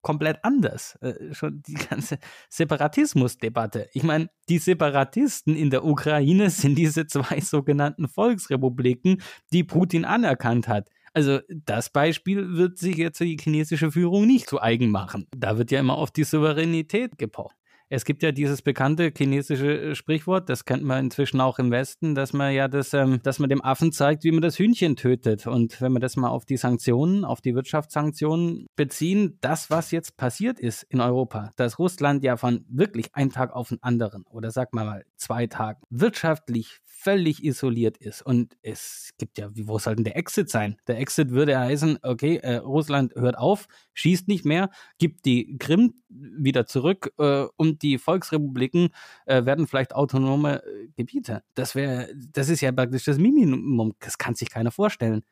komplett 0.02 0.38
anders. 0.42 0.97
Äh, 1.02 1.35
schon 1.35 1.62
die 1.62 1.75
ganze 1.90 2.18
Separatismusdebatte. 2.49 3.88
Ich 3.92 4.02
meine, 4.02 4.30
die 4.49 4.58
Separatisten 4.58 5.56
in 5.56 5.70
der 5.70 5.85
Ukraine 5.85 6.50
sind 6.50 6.76
diese 6.76 7.06
zwei 7.06 7.40
sogenannten 7.40 8.08
Volksrepubliken, 8.08 9.23
die 9.52 9.64
Putin 9.64 10.04
anerkannt 10.04 10.68
hat. 10.68 10.88
Also 11.14 11.40
das 11.49 11.90
Beispiel 11.90 12.56
wird 12.56 12.78
sich 12.78 12.97
jetzt 12.97 13.20
die 13.20 13.37
chinesische 13.37 13.90
Führung 13.90 14.26
nicht 14.26 14.49
zu 14.49 14.61
eigen 14.61 14.90
machen. 14.90 15.26
Da 15.37 15.58
wird 15.58 15.70
ja 15.70 15.80
immer 15.80 15.97
auf 15.97 16.11
die 16.11 16.25
Souveränität 16.25 17.18
gepocht. 17.18 17.58
Es 17.88 18.04
gibt 18.04 18.23
ja 18.23 18.33
dieses 18.33 18.62
bekannte 18.62 19.12
chinesische 19.16 19.90
äh, 19.90 19.95
Sprichwort, 19.95 20.49
das 20.49 20.64
kennt 20.64 20.83
man 20.83 21.04
inzwischen 21.07 21.40
auch 21.40 21.59
im 21.59 21.71
Westen, 21.71 22.14
dass 22.14 22.33
man 22.33 22.52
ja 22.52 22.68
das, 22.68 22.92
ähm, 22.92 23.21
dass 23.23 23.38
man 23.38 23.49
dem 23.49 23.64
Affen 23.64 23.92
zeigt, 23.92 24.25
wie 24.25 24.33
man 24.33 24.42
das 24.42 24.59
Hühnchen 24.59 24.97
tötet. 24.97 25.47
Und 25.47 25.80
wenn 25.80 25.92
wir 25.92 26.00
das 26.00 26.16
mal 26.16 26.28
auf 26.28 26.45
die 26.45 26.57
Sanktionen, 26.57 27.25
auf 27.25 27.40
die 27.40 27.54
Wirtschaftssanktionen 27.54 28.66
beziehen, 28.76 29.38
das, 29.40 29.71
was 29.71 29.90
jetzt 29.90 30.16
passiert 30.16 30.59
ist 30.59 30.83
in 30.85 31.00
Europa, 31.00 31.52
dass 31.57 31.78
Russland 31.78 32.25
ja 32.25 32.37
von 32.37 32.64
wirklich 32.68 33.14
einem 33.14 33.33
Tag 33.33 33.52
auf 33.54 33.68
den 33.68 33.83
anderen 33.83 34.25
oder 34.26 34.50
sag 34.50 34.75
mal 34.75 34.88
mal 34.88 35.04
zwei 35.16 35.47
Tagen 35.47 35.80
wirtschaftlich 35.90 36.80
völlig 37.09 37.43
isoliert 37.43 37.97
ist. 37.97 38.21
Und 38.21 38.55
es 38.61 39.15
gibt 39.17 39.38
ja, 39.38 39.49
wo 39.55 39.79
soll 39.79 39.97
denn 39.97 40.05
der 40.05 40.17
Exit 40.17 40.50
sein? 40.50 40.77
Der 40.87 40.99
Exit 40.99 41.31
würde 41.31 41.59
heißen, 41.59 42.00
okay, 42.03 42.37
äh, 42.37 42.57
Russland 42.57 43.15
hört 43.15 43.38
auf, 43.38 43.67
schießt 43.95 44.29
nicht 44.29 44.45
mehr, 44.45 44.69
gibt 44.99 45.25
die 45.25 45.57
Krim 45.57 45.95
wieder 46.11 46.67
zurück 46.67 47.11
äh, 47.19 47.47
und 47.57 47.81
die 47.81 47.97
Volksrepubliken 47.97 48.91
äh, 49.25 49.47
werden 49.47 49.67
vielleicht 49.67 49.95
autonome 49.95 50.62
Gebiete. 50.97 51.43
Das 51.55 51.75
wäre, 51.75 52.11
das 52.15 52.50
ist 52.50 52.61
ja 52.61 52.73
praktisch 52.73 53.05
das 53.05 53.17
Minimum. 53.17 53.95
Das 54.00 54.19
kann 54.19 54.35
sich 54.35 54.50
keiner 54.50 54.71
vorstellen. 54.71 55.23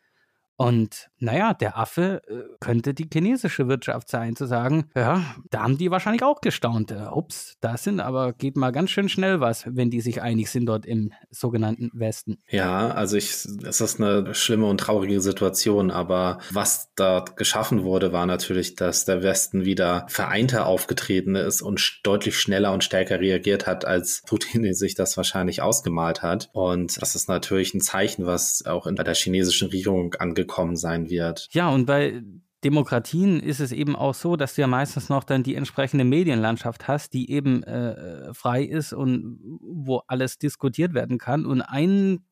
Und 0.56 1.10
naja, 1.18 1.52
der 1.52 1.78
Affe 1.78 2.22
äh, 2.28 2.42
könnte 2.60 2.94
die 2.94 3.08
chinesische 3.12 3.68
Wirtschaft 3.68 4.08
sein, 4.08 4.36
zu 4.36 4.46
sagen, 4.46 4.90
ja, 4.94 5.22
da 5.50 5.62
haben 5.62 5.76
die 5.76 5.90
wahrscheinlich 5.90 6.22
auch 6.22 6.40
gestaunt. 6.40 6.90
Äh, 6.90 7.08
ups, 7.12 7.56
da 7.60 7.76
sind 7.76 8.00
aber 8.00 8.32
geht 8.32 8.56
mal 8.56 8.72
ganz 8.72 8.90
schön 8.90 9.10
schnell 9.10 9.40
was, 9.40 9.64
wenn 9.66 9.90
die 9.90 10.00
sich 10.00 10.22
einig 10.22 10.50
sind 10.50 10.66
dort 10.66 10.86
im 10.86 11.12
sogenannten 11.30 11.90
Westen. 11.92 12.38
Ja, 12.48 12.88
also 12.88 13.18
ich, 13.18 13.26
es 13.26 13.80
ist 13.80 14.00
eine 14.00 14.34
schlimme 14.34 14.66
und 14.66 14.78
traurige 14.78 15.20
Situation, 15.20 15.90
aber 15.90 16.38
was 16.50 16.90
dort 16.96 17.36
geschaffen 17.36 17.84
wurde, 17.84 18.12
war 18.12 18.24
natürlich, 18.24 18.76
dass 18.76 19.04
der 19.04 19.22
Westen 19.22 19.66
wieder 19.66 20.06
vereinter 20.08 20.66
aufgetreten 20.66 21.34
ist 21.34 21.60
und 21.60 22.00
deutlich 22.02 22.38
schneller 22.38 22.72
und 22.72 22.82
stärker 22.82 23.20
reagiert 23.20 23.66
hat, 23.66 23.84
als 23.84 24.22
Putin 24.26 24.72
sich 24.74 24.94
das 24.94 25.18
wahrscheinlich 25.18 25.60
ausgemalt 25.60 26.22
hat. 26.22 26.48
Und 26.52 27.00
das 27.00 27.14
ist 27.14 27.28
natürlich 27.28 27.74
ein 27.74 27.82
Zeichen, 27.82 28.24
was 28.24 28.64
auch 28.64 28.86
in 28.86 28.96
der 28.96 29.14
chinesischen 29.14 29.68
Regierung 29.68 30.14
angekommen 30.14 30.45
sein 30.76 31.08
wird. 31.08 31.48
Ja, 31.50 31.68
und 31.68 31.86
bei 31.86 32.22
Demokratien 32.64 33.38
ist 33.40 33.60
es 33.60 33.70
eben 33.70 33.94
auch 33.94 34.14
so, 34.14 34.36
dass 34.36 34.54
du 34.54 34.62
ja 34.62 34.66
meistens 34.66 35.08
noch 35.08 35.24
dann 35.24 35.42
die 35.42 35.54
entsprechende 35.54 36.04
Medienlandschaft 36.04 36.88
hast, 36.88 37.12
die 37.12 37.30
eben 37.30 37.62
äh, 37.62 38.32
frei 38.34 38.62
ist 38.64 38.92
und 38.92 39.38
wo 39.60 40.02
alles 40.06 40.38
diskutiert 40.38 40.94
werden 40.94 41.18
kann. 41.18 41.46
Und 41.46 41.60
ein, 41.62 42.24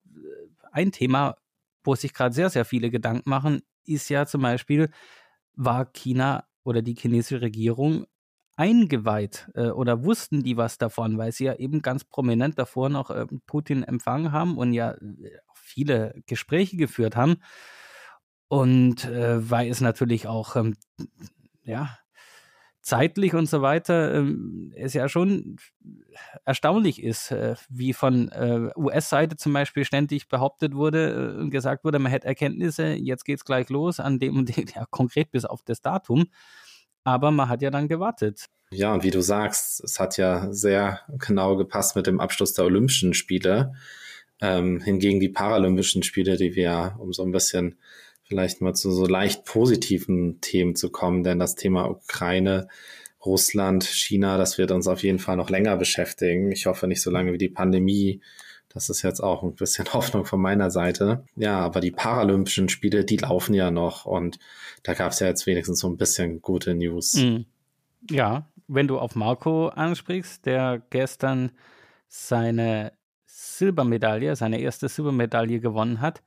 ein 0.72 0.92
Thema, 0.92 1.36
wo 1.84 1.94
sich 1.94 2.14
gerade 2.14 2.34
sehr, 2.34 2.50
sehr 2.50 2.64
viele 2.64 2.90
Gedanken 2.90 3.28
machen, 3.28 3.62
ist 3.84 4.08
ja 4.08 4.26
zum 4.26 4.42
Beispiel, 4.42 4.90
war 5.54 5.86
China 5.92 6.44
oder 6.64 6.82
die 6.82 6.94
chinesische 6.94 7.42
Regierung 7.42 8.06
eingeweiht 8.56 9.50
äh, 9.54 9.68
oder 9.68 10.04
wussten 10.04 10.42
die 10.42 10.56
was 10.56 10.78
davon, 10.78 11.18
weil 11.18 11.32
sie 11.32 11.44
ja 11.44 11.54
eben 11.54 11.82
ganz 11.82 12.04
prominent 12.04 12.58
davor 12.58 12.88
noch 12.88 13.10
äh, 13.10 13.26
Putin 13.46 13.82
empfangen 13.82 14.32
haben 14.32 14.56
und 14.56 14.72
ja 14.72 14.92
äh, 14.92 15.38
viele 15.54 16.22
Gespräche 16.26 16.76
geführt 16.76 17.16
haben. 17.16 17.36
Und 18.48 19.04
äh, 19.04 19.50
weil 19.50 19.70
es 19.70 19.80
natürlich 19.80 20.26
auch, 20.26 20.56
ähm, 20.56 20.76
ja, 21.64 21.98
zeitlich 22.84 23.34
und 23.34 23.48
so 23.48 23.62
weiter, 23.62 24.14
ähm, 24.14 24.72
es 24.76 24.92
ja 24.92 25.08
schon 25.08 25.56
erstaunlich 26.44 27.02
ist, 27.02 27.30
äh, 27.30 27.54
wie 27.70 27.94
von 27.94 28.28
äh, 28.28 28.70
US-Seite 28.76 29.36
zum 29.36 29.54
Beispiel 29.54 29.86
ständig 29.86 30.28
behauptet 30.28 30.74
wurde 30.74 31.34
äh, 31.36 31.40
und 31.40 31.50
gesagt 31.50 31.84
wurde, 31.84 31.98
man 31.98 32.12
hätte 32.12 32.26
Erkenntnisse, 32.26 32.88
jetzt 32.88 33.24
geht 33.24 33.38
es 33.38 33.44
gleich 33.44 33.70
los, 33.70 34.00
an 34.00 34.18
dem 34.18 34.36
und 34.36 34.48
dem, 34.56 34.66
ja, 34.74 34.84
konkret 34.90 35.30
bis 35.30 35.46
auf 35.46 35.62
das 35.62 35.80
Datum. 35.80 36.26
Aber 37.04 37.30
man 37.30 37.48
hat 37.48 37.62
ja 37.62 37.70
dann 37.70 37.88
gewartet. 37.88 38.46
Ja, 38.70 38.92
und 38.92 39.02
wie 39.02 39.10
du 39.10 39.22
sagst, 39.22 39.82
es 39.82 39.98
hat 39.98 40.18
ja 40.18 40.52
sehr 40.52 41.00
genau 41.18 41.56
gepasst 41.56 41.96
mit 41.96 42.06
dem 42.06 42.20
Abschluss 42.20 42.52
der 42.52 42.66
Olympischen 42.66 43.14
Spiele. 43.14 43.72
Ähm, 44.40 44.80
hingegen 44.80 45.20
die 45.20 45.28
Paralympischen 45.28 46.02
Spiele, 46.02 46.36
die 46.36 46.54
wir 46.54 46.96
um 46.98 47.12
so 47.12 47.22
ein 47.22 47.32
bisschen 47.32 47.78
vielleicht 48.34 48.60
mal 48.60 48.74
zu 48.74 48.90
so 48.90 49.06
leicht 49.06 49.44
positiven 49.44 50.40
Themen 50.40 50.74
zu 50.74 50.90
kommen, 50.90 51.22
denn 51.22 51.38
das 51.38 51.54
Thema 51.54 51.88
Ukraine, 51.88 52.66
Russland, 53.24 53.84
China, 53.84 54.38
das 54.38 54.58
wird 54.58 54.72
uns 54.72 54.88
auf 54.88 55.04
jeden 55.04 55.20
Fall 55.20 55.36
noch 55.36 55.50
länger 55.50 55.76
beschäftigen. 55.76 56.50
Ich 56.50 56.66
hoffe 56.66 56.88
nicht 56.88 57.00
so 57.00 57.12
lange 57.12 57.32
wie 57.32 57.38
die 57.38 57.48
Pandemie. 57.48 58.20
Das 58.68 58.90
ist 58.90 59.02
jetzt 59.02 59.20
auch 59.20 59.44
ein 59.44 59.54
bisschen 59.54 59.86
Hoffnung 59.92 60.24
von 60.24 60.40
meiner 60.40 60.72
Seite. 60.72 61.24
Ja, 61.36 61.60
aber 61.60 61.78
die 61.78 61.92
Paralympischen 61.92 62.68
Spiele, 62.68 63.04
die 63.04 63.18
laufen 63.18 63.54
ja 63.54 63.70
noch 63.70 64.04
und 64.04 64.40
da 64.82 64.94
gab 64.94 65.12
es 65.12 65.20
ja 65.20 65.28
jetzt 65.28 65.46
wenigstens 65.46 65.78
so 65.78 65.88
ein 65.88 65.96
bisschen 65.96 66.42
gute 66.42 66.74
News. 66.74 67.14
Mhm. 67.14 67.44
Ja, 68.10 68.50
wenn 68.66 68.88
du 68.88 68.98
auf 68.98 69.14
Marco 69.14 69.68
ansprichst, 69.68 70.44
der 70.44 70.82
gestern 70.90 71.52
seine 72.08 72.92
Silbermedaille, 73.26 74.34
seine 74.34 74.60
erste 74.60 74.88
Silbermedaille 74.88 75.60
gewonnen 75.60 76.00
hat, 76.00 76.20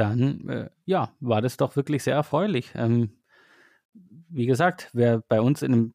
dann 0.00 0.48
äh, 0.48 0.70
ja, 0.84 1.12
war 1.20 1.42
das 1.42 1.56
doch 1.56 1.76
wirklich 1.76 2.02
sehr 2.02 2.14
erfreulich. 2.14 2.72
Ähm, 2.74 3.10
wie 4.28 4.46
gesagt, 4.46 4.90
wer 4.92 5.22
bei 5.28 5.40
uns 5.40 5.62
in 5.62 5.72
einem, 5.72 5.94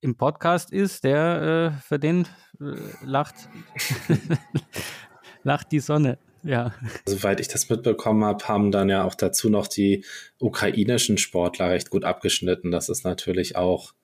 im 0.00 0.16
Podcast 0.16 0.72
ist, 0.72 1.04
der 1.04 1.74
äh, 1.76 1.80
für 1.82 1.98
den 1.98 2.26
äh, 2.60 2.74
lacht, 3.04 3.48
lacht 5.42 5.72
die 5.72 5.80
Sonne. 5.80 6.18
Ja. 6.42 6.74
Soweit 7.06 7.40
ich 7.40 7.48
das 7.48 7.70
mitbekommen 7.70 8.22
habe, 8.24 8.46
haben 8.46 8.70
dann 8.70 8.90
ja 8.90 9.04
auch 9.04 9.14
dazu 9.14 9.48
noch 9.48 9.66
die 9.66 10.04
ukrainischen 10.38 11.16
Sportler 11.16 11.70
recht 11.70 11.88
gut 11.88 12.04
abgeschnitten. 12.04 12.70
Das 12.70 12.90
ist 12.90 13.04
natürlich 13.04 13.56
auch 13.56 13.94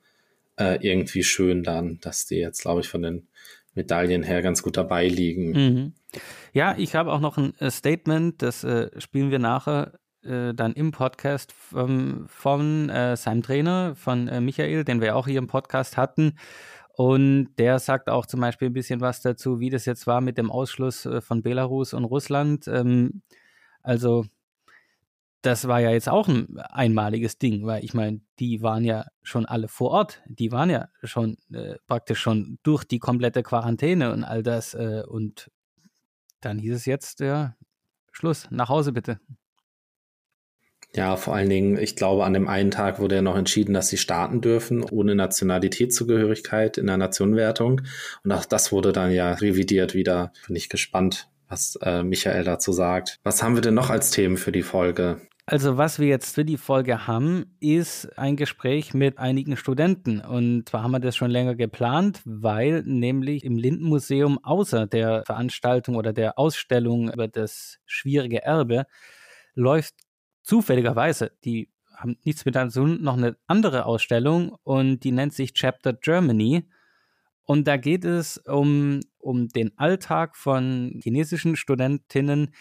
äh, 0.59 0.79
irgendwie 0.81 1.23
schön 1.23 1.62
dann, 1.62 1.99
dass 2.00 2.27
die 2.27 2.37
jetzt, 2.37 2.62
glaube 2.62 2.81
ich, 2.81 2.89
von 2.89 3.03
den 3.03 3.29
Medaillen 3.75 4.23
her 4.23 4.41
ganz 4.41 4.62
gut 4.62 4.79
dabei 4.79 5.07
liegen. 5.07 5.50
Mhm. 5.50 5.93
Ja, 6.52 6.75
ich 6.76 6.95
habe 6.95 7.12
auch 7.12 7.21
noch 7.21 7.38
ein 7.38 7.55
äh, 7.59 7.71
Statement, 7.71 8.43
das 8.43 8.64
äh, 8.64 8.90
spielen 9.00 9.31
wir 9.31 9.38
nachher 9.38 9.93
äh, 10.23 10.52
dann 10.55 10.73
im 10.73 10.90
Podcast 10.90 11.52
vom, 11.52 12.26
von 12.29 12.88
äh, 12.90 13.17
seinem 13.17 13.43
Trainer, 13.43 13.95
von 13.95 14.29
äh, 14.29 14.40
Michael, 14.40 14.85
den 14.85 15.00
wir 15.00 15.17
auch 15.17 15.26
hier 15.26 15.38
im 15.38 15.47
Podcast 15.47 15.97
hatten. 15.97 16.37
Und 16.93 17.55
der 17.57 17.79
sagt 17.79 18.11
auch 18.11 18.26
zum 18.26 18.40
Beispiel 18.40 18.69
ein 18.69 18.75
bisschen 18.75 19.00
was 19.00 19.23
dazu, 19.23 19.61
wie 19.61 19.71
das 19.71 19.87
jetzt 19.87 20.07
war 20.07 20.21
mit 20.21 20.37
dem 20.37 20.50
Ausschluss 20.50 21.07
äh, 21.07 21.21
von 21.21 21.43
Belarus 21.43 21.95
und 21.95 22.05
Russland. 22.05 22.69
Ähm, 22.69 23.23
also 23.83 24.26
das 25.43 25.67
war 25.67 25.81
ja 25.81 25.90
jetzt 25.90 26.09
auch 26.09 26.29
ein 26.29 26.59
einmaliges 26.59 27.38
Ding, 27.38 27.64
weil 27.64 27.83
ich 27.85 27.95
meine, 27.95 28.21
die 28.38 28.61
waren 28.61 28.85
ja 28.85 29.07
schon 29.23 29.47
alle 29.47 29.69
vor 29.69 29.90
Ort, 29.90 30.23
die 30.26 30.52
waren 30.52 30.69
ja 30.69 30.88
schon 31.02 31.38
äh, 31.52 31.76
praktisch 31.87 32.21
schon 32.21 32.59
durch 32.62 32.85
die 32.85 32.99
komplette 32.99 33.43
Quarantäne 33.43 34.12
und 34.12 34.25
all 34.25 34.43
das 34.43 34.75
äh, 34.75 35.02
und 35.07 35.50
dann 36.41 36.59
hieß 36.59 36.75
es 36.75 36.87
jetzt, 36.87 37.21
ja, 37.21 37.57
Schluss, 38.13 38.49
nach 38.51 38.69
Hause 38.69 38.93
bitte. 38.93 39.21
Ja, 40.93 41.17
vor 41.17 41.37
allen 41.37 41.49
Dingen, 41.49 41.79
ich 41.79 41.95
glaube, 41.95 42.25
an 42.25 42.35
dem 42.35 42.49
einen 42.49 42.73
Tag 42.73 42.99
wurde 42.99 43.15
ja 43.17 43.23
noch 43.23 43.37
entschieden, 43.37 43.75
dass 43.75 43.89
sie 43.89 43.97
starten 43.97 44.41
dürfen, 44.41 44.83
ohne 44.83 45.15
Nationalitätszugehörigkeit 45.15 46.79
in 46.79 46.87
der 46.89 46.97
Nationenwertung. 46.97 47.83
Und 48.25 48.33
auch 48.33 48.45
das 48.45 48.73
wurde 48.73 48.93
dann 48.93 49.13
ja 49.13 49.33
revidiert 49.35 49.95
wieder. 49.95 50.33
Bin 50.49 50.57
ich 50.57 50.69
gespannt, 50.69 51.29
was 51.49 51.79
äh, 51.83 52.03
Michael 52.03 52.43
dazu 52.43 52.73
sagt. 52.73 53.21
Was 53.23 53.41
haben 53.43 53.55
wir 53.55 53.63
denn 53.63 53.75
noch 53.75 53.91
als 53.91 54.11
Themen 54.11 54.37
für 54.37 54.51
die 54.51 54.63
Folge? 54.63 55.21
Also 55.52 55.76
was 55.76 55.99
wir 55.99 56.07
jetzt 56.07 56.37
für 56.37 56.45
die 56.45 56.57
Folge 56.57 57.09
haben, 57.09 57.57
ist 57.59 58.16
ein 58.16 58.37
Gespräch 58.37 58.95
mit 58.95 59.19
einigen 59.19 59.57
Studenten. 59.57 60.21
Und 60.21 60.69
zwar 60.69 60.85
haben 60.85 60.92
wir 60.92 61.00
das 61.00 61.16
schon 61.16 61.33
länger 61.33 61.57
geplant, 61.57 62.21
weil 62.25 62.85
nämlich 62.85 63.42
im 63.42 63.57
Lindenmuseum 63.57 64.38
außer 64.45 64.87
der 64.87 65.25
Veranstaltung 65.26 65.97
oder 65.97 66.12
der 66.12 66.38
Ausstellung 66.38 67.12
über 67.12 67.26
das 67.26 67.80
schwierige 67.85 68.45
Erbe 68.45 68.87
läuft 69.57 69.97
zufälligerweise, 70.45 71.33
die 71.45 71.69
haben 71.97 72.16
nichts 72.23 72.45
mit 72.45 72.54
zu 72.54 72.83
tun, 72.83 73.02
noch 73.02 73.16
eine 73.16 73.37
andere 73.49 73.87
Ausstellung 73.87 74.57
und 74.62 75.00
die 75.00 75.11
nennt 75.11 75.33
sich 75.33 75.52
Chapter 75.54 75.95
Germany. 75.95 76.69
Und 77.42 77.66
da 77.66 77.76
geht 77.76 78.04
es 78.04 78.38
um, 78.38 79.00
um 79.19 79.49
den 79.49 79.76
Alltag 79.76 80.37
von 80.37 81.00
chinesischen 81.02 81.57
Studentinnen 81.57 82.54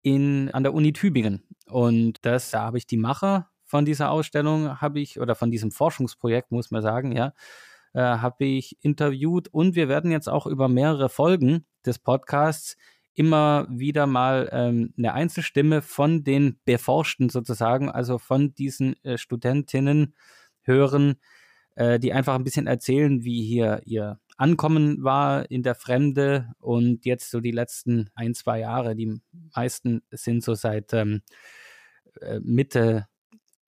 in, 0.00 0.50
an 0.52 0.62
der 0.62 0.72
Uni 0.72 0.94
Tübingen. 0.94 1.42
Und 1.70 2.18
das, 2.22 2.50
da 2.50 2.62
habe 2.62 2.78
ich 2.78 2.86
die 2.86 2.96
Macher 2.96 3.50
von 3.64 3.84
dieser 3.84 4.10
Ausstellung, 4.10 4.80
habe 4.80 5.00
ich, 5.00 5.20
oder 5.20 5.34
von 5.34 5.50
diesem 5.50 5.70
Forschungsprojekt, 5.70 6.50
muss 6.50 6.70
man 6.70 6.82
sagen, 6.82 7.12
ja, 7.12 7.32
äh, 7.92 8.00
habe 8.00 8.44
ich 8.44 8.76
interviewt. 8.82 9.48
Und 9.48 9.74
wir 9.74 9.88
werden 9.88 10.10
jetzt 10.10 10.28
auch 10.28 10.46
über 10.46 10.68
mehrere 10.68 11.08
Folgen 11.08 11.66
des 11.86 11.98
Podcasts 11.98 12.76
immer 13.14 13.66
wieder 13.70 14.06
mal 14.06 14.48
ähm, 14.52 14.94
eine 14.96 15.14
Einzelstimme 15.14 15.82
von 15.82 16.24
den 16.24 16.58
Beforschten 16.64 17.28
sozusagen, 17.28 17.90
also 17.90 18.18
von 18.18 18.54
diesen 18.54 19.02
äh, 19.04 19.18
Studentinnen 19.18 20.14
hören, 20.62 21.16
äh, 21.74 21.98
die 21.98 22.12
einfach 22.12 22.34
ein 22.34 22.44
bisschen 22.44 22.66
erzählen, 22.66 23.24
wie 23.24 23.44
hier 23.44 23.82
ihr 23.84 24.18
Ankommen 24.36 25.04
war 25.04 25.50
in 25.50 25.62
der 25.62 25.74
Fremde 25.74 26.48
und 26.60 27.04
jetzt 27.04 27.30
so 27.30 27.40
die 27.40 27.50
letzten 27.50 28.08
ein, 28.14 28.32
zwei 28.34 28.60
Jahre. 28.60 28.96
Die 28.96 29.20
meisten 29.54 30.02
sind 30.10 30.42
so 30.42 30.54
seit 30.54 30.94
ähm, 30.94 31.16
äh, 31.16 31.59
Mitte 32.40 33.06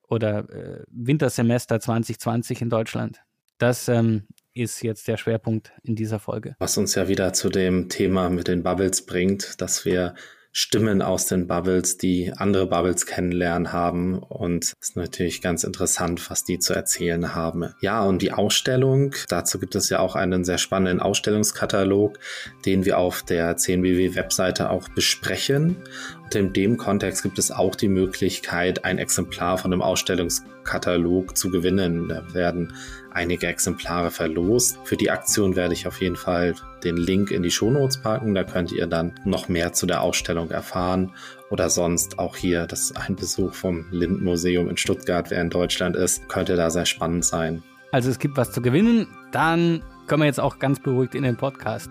oder 0.08 0.49
äh, 0.50 0.84
Wintersemester 0.90 1.80
2020 1.80 2.62
in 2.62 2.70
Deutschland. 2.70 3.20
Das 3.58 3.88
ähm, 3.88 4.25
ist 4.54 4.82
jetzt 4.82 5.08
der 5.08 5.16
Schwerpunkt 5.16 5.72
in 5.82 5.96
dieser 5.96 6.18
Folge. 6.18 6.56
Was 6.58 6.76
uns 6.76 6.94
ja 6.94 7.08
wieder 7.08 7.32
zu 7.32 7.49
dem 7.49 7.88
Thema 7.88 8.28
mit 8.28 8.49
den 8.49 8.62
Bubbles 8.62 9.06
bringt, 9.06 9.61
dass 9.61 9.84
wir 9.84 10.14
Stimmen 10.54 11.00
aus 11.00 11.26
den 11.26 11.47
Bubbles, 11.47 11.97
die 11.97 12.30
andere 12.37 12.66
Bubbles 12.66 13.06
kennenlernen 13.06 13.73
haben. 13.73 14.18
Und 14.18 14.64
es 14.64 14.75
ist 14.80 14.97
natürlich 14.97 15.40
ganz 15.40 15.64
interessant, 15.64 16.30
was 16.30 16.44
die 16.44 16.59
zu 16.59 16.75
erzählen 16.75 17.35
haben. 17.35 17.73
Ja, 17.80 18.02
und 18.02 18.21
die 18.21 18.32
Ausstellung, 18.32 19.14
dazu 19.28 19.59
gibt 19.59 19.75
es 19.75 19.88
ja 19.88 20.00
auch 20.00 20.14
einen 20.14 20.44
sehr 20.44 20.59
spannenden 20.59 21.00
Ausstellungskatalog, 21.00 22.18
den 22.66 22.85
wir 22.85 22.99
auf 22.99 23.23
der 23.23 23.56
10BW-Webseite 23.56 24.68
auch 24.68 24.90
besprechen. 24.90 25.76
Und 26.25 26.35
in 26.35 26.52
dem 26.52 26.76
Kontext 26.76 27.23
gibt 27.23 27.38
es 27.38 27.50
auch 27.50 27.75
die 27.75 27.88
Möglichkeit, 27.88 28.85
ein 28.85 28.99
Exemplar 28.99 29.56
von 29.56 29.71
dem 29.71 29.80
Ausstellungskatalog 29.80 31.35
zu 31.35 31.50
gewinnen. 31.50 32.09
Da 32.09 32.35
werden 32.35 32.75
einige 33.14 33.47
Exemplare 33.47 34.11
verlost. 34.11 34.78
Für 34.85 34.97
die 34.97 35.11
Aktion 35.11 35.57
werde 35.57 35.75
ich 35.75 35.87
auf 35.87 36.00
jeden 36.00 36.16
Fall 36.16 36.54
den 36.85 36.97
Link 36.97 37.31
in 37.31 37.42
die 37.42 37.50
Shownotes 37.50 38.02
packen. 38.02 38.35
Da 38.35 38.45
könnt 38.45 38.73
ihr 38.73 38.87
dann 38.87 39.14
noch 39.25 39.49
mehr 39.49 39.73
zu 39.73 39.87
der 39.87 40.02
Ausstellung 40.02 40.50
erfahren 40.50 41.12
oder 41.50 41.71
sonst 41.71 42.19
auch 42.19 42.37
hier, 42.37 42.66
das 42.66 42.81
ist 42.81 42.97
ein 42.97 43.16
Besuch 43.16 43.54
vom 43.54 43.87
Lindenmuseum 43.90 44.69
in 44.69 44.76
Stuttgart, 44.76 45.31
wer 45.31 45.40
in 45.40 45.50
Deutschland 45.50 45.97
ist, 45.97 46.28
könnte 46.28 46.57
da 46.57 46.70
sehr 46.70 46.87
spannend 46.87 47.25
sein. 47.25 47.62
Also 47.92 48.11
es 48.11 48.18
gibt 48.18 48.37
was 48.37 48.53
zu 48.53 48.62
gewinnen, 48.62 49.07
dann 49.33 49.83
kommen 50.07 50.22
wir 50.22 50.27
jetzt 50.27 50.40
auch 50.40 50.59
ganz 50.59 50.81
beruhigt 50.81 51.14
in 51.14 51.25
den 51.25 51.37
Podcast. 51.37 51.90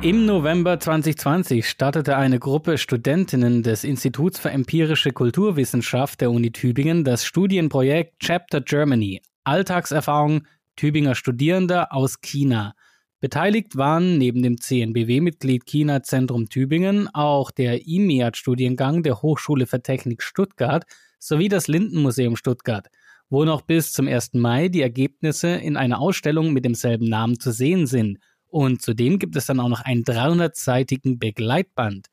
Im 0.00 0.26
November 0.26 0.78
2020 0.78 1.68
startete 1.68 2.16
eine 2.16 2.38
Gruppe 2.38 2.78
Studentinnen 2.78 3.64
des 3.64 3.82
Instituts 3.82 4.38
für 4.38 4.50
empirische 4.50 5.10
Kulturwissenschaft 5.10 6.20
der 6.20 6.30
Uni 6.30 6.52
Tübingen 6.52 7.02
das 7.02 7.24
Studienprojekt 7.24 8.20
Chapter 8.20 8.60
Germany, 8.60 9.20
Alltagserfahrung 9.48 10.46
Tübinger 10.76 11.14
Studierender 11.14 11.92
aus 11.92 12.20
China. 12.20 12.74
Beteiligt 13.20 13.76
waren 13.76 14.18
neben 14.18 14.42
dem 14.42 14.60
CNBW-Mitglied 14.60 15.64
China 15.66 16.02
Zentrum 16.02 16.48
Tübingen 16.48 17.08
auch 17.14 17.50
der 17.50 17.86
IMEAD-Studiengang 17.86 19.02
der 19.02 19.22
Hochschule 19.22 19.66
für 19.66 19.82
Technik 19.82 20.22
Stuttgart 20.22 20.84
sowie 21.18 21.48
das 21.48 21.66
Lindenmuseum 21.66 22.36
Stuttgart, 22.36 22.88
wo 23.30 23.44
noch 23.44 23.62
bis 23.62 23.92
zum 23.92 24.06
1. 24.06 24.34
Mai 24.34 24.68
die 24.68 24.82
Ergebnisse 24.82 25.48
in 25.48 25.76
einer 25.76 25.98
Ausstellung 25.98 26.52
mit 26.52 26.64
demselben 26.64 27.08
Namen 27.08 27.40
zu 27.40 27.50
sehen 27.50 27.86
sind. 27.86 28.18
Und 28.46 28.82
zudem 28.82 29.18
gibt 29.18 29.34
es 29.34 29.46
dann 29.46 29.60
auch 29.60 29.68
noch 29.68 29.80
einen 29.80 30.04
300-seitigen 30.04 31.18
Begleitband. 31.18 32.06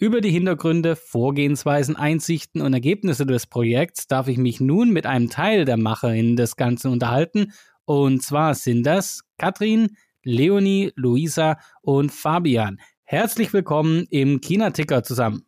Über 0.00 0.22
die 0.22 0.30
Hintergründe, 0.30 0.96
Vorgehensweisen, 0.96 1.94
Einsichten 1.94 2.62
und 2.62 2.72
Ergebnisse 2.72 3.26
des 3.26 3.46
Projekts 3.46 4.06
darf 4.06 4.28
ich 4.28 4.38
mich 4.38 4.58
nun 4.58 4.88
mit 4.88 5.04
einem 5.04 5.28
Teil 5.28 5.66
der 5.66 5.76
Macherinnen 5.76 6.36
des 6.36 6.56
Ganzen 6.56 6.90
unterhalten. 6.90 7.52
Und 7.84 8.22
zwar 8.22 8.54
sind 8.54 8.84
das 8.84 9.20
Katrin, 9.36 9.98
Leonie, 10.22 10.90
Luisa 10.96 11.58
und 11.82 12.12
Fabian. 12.12 12.80
Herzlich 13.04 13.52
willkommen 13.52 14.06
im 14.08 14.40
China-Ticker 14.40 15.02
zusammen. 15.02 15.42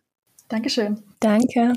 Dankeschön. 0.49 1.01
Danke. 1.19 1.73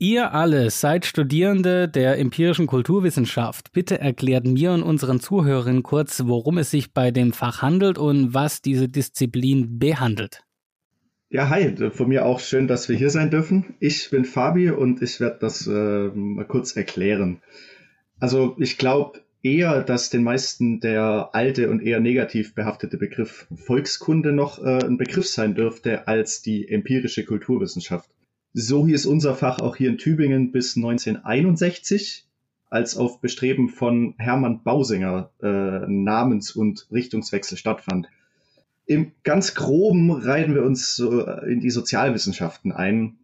Ihr 0.00 0.32
alle 0.34 0.70
seid 0.70 1.06
Studierende 1.06 1.88
der 1.88 2.18
empirischen 2.18 2.66
Kulturwissenschaft. 2.66 3.70
Bitte 3.70 4.00
erklärt 4.00 4.46
mir 4.46 4.72
und 4.72 4.82
unseren 4.82 5.20
Zuhörern 5.20 5.84
kurz, 5.84 6.24
worum 6.26 6.58
es 6.58 6.72
sich 6.72 6.92
bei 6.92 7.12
dem 7.12 7.32
Fach 7.32 7.62
handelt 7.62 7.98
und 7.98 8.34
was 8.34 8.62
diese 8.62 8.88
Disziplin 8.88 9.78
behandelt. 9.78 10.45
Ja, 11.28 11.48
hi, 11.48 11.74
von 11.90 12.08
mir 12.08 12.24
auch 12.24 12.38
schön, 12.38 12.68
dass 12.68 12.88
wir 12.88 12.96
hier 12.96 13.10
sein 13.10 13.30
dürfen. 13.30 13.74
Ich 13.80 14.10
bin 14.10 14.24
Fabi 14.24 14.70
und 14.70 15.02
ich 15.02 15.18
werde 15.18 15.38
das 15.40 15.66
äh, 15.66 16.08
mal 16.14 16.44
kurz 16.44 16.76
erklären. 16.76 17.42
Also 18.20 18.54
ich 18.60 18.78
glaube 18.78 19.22
eher, 19.42 19.82
dass 19.82 20.08
den 20.08 20.22
meisten 20.22 20.78
der 20.78 21.30
alte 21.32 21.68
und 21.68 21.82
eher 21.82 21.98
negativ 21.98 22.54
behaftete 22.54 22.96
Begriff 22.96 23.48
Volkskunde 23.52 24.32
noch 24.32 24.64
äh, 24.64 24.84
ein 24.84 24.98
Begriff 24.98 25.26
sein 25.26 25.56
dürfte 25.56 26.06
als 26.06 26.42
die 26.42 26.68
empirische 26.68 27.24
Kulturwissenschaft. 27.24 28.08
So 28.52 28.86
hieß 28.86 29.06
unser 29.06 29.34
Fach 29.34 29.58
auch 29.58 29.74
hier 29.74 29.90
in 29.90 29.98
Tübingen 29.98 30.52
bis 30.52 30.76
1961, 30.76 32.24
als 32.70 32.96
auf 32.96 33.20
Bestreben 33.20 33.68
von 33.68 34.14
Hermann 34.16 34.62
Bausinger 34.62 35.32
äh, 35.42 35.46
Namens- 35.88 36.54
und 36.54 36.86
Richtungswechsel 36.92 37.58
stattfand. 37.58 38.08
Im 38.86 39.12
ganz 39.24 39.54
groben 39.54 40.12
reiten 40.12 40.54
wir 40.54 40.62
uns 40.62 40.94
so 40.94 41.26
in 41.26 41.60
die 41.60 41.70
Sozialwissenschaften 41.70 42.70
ein. 42.70 43.18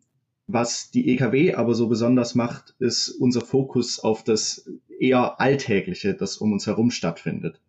Was 0.49 0.91
die 0.91 1.09
EKW 1.11 1.55
aber 1.55 1.75
so 1.75 1.89
besonders 1.89 2.35
macht, 2.35 2.75
ist 2.81 3.09
unser 3.09 3.41
Fokus 3.43 4.01
auf 4.01 4.25
das 4.25 4.69
eher 4.99 5.41
Alltägliche, 5.41 6.15
das 6.15 6.37
um 6.37 6.53
uns 6.53 6.67
herum 6.67 6.91
stattfindet. 6.91 7.61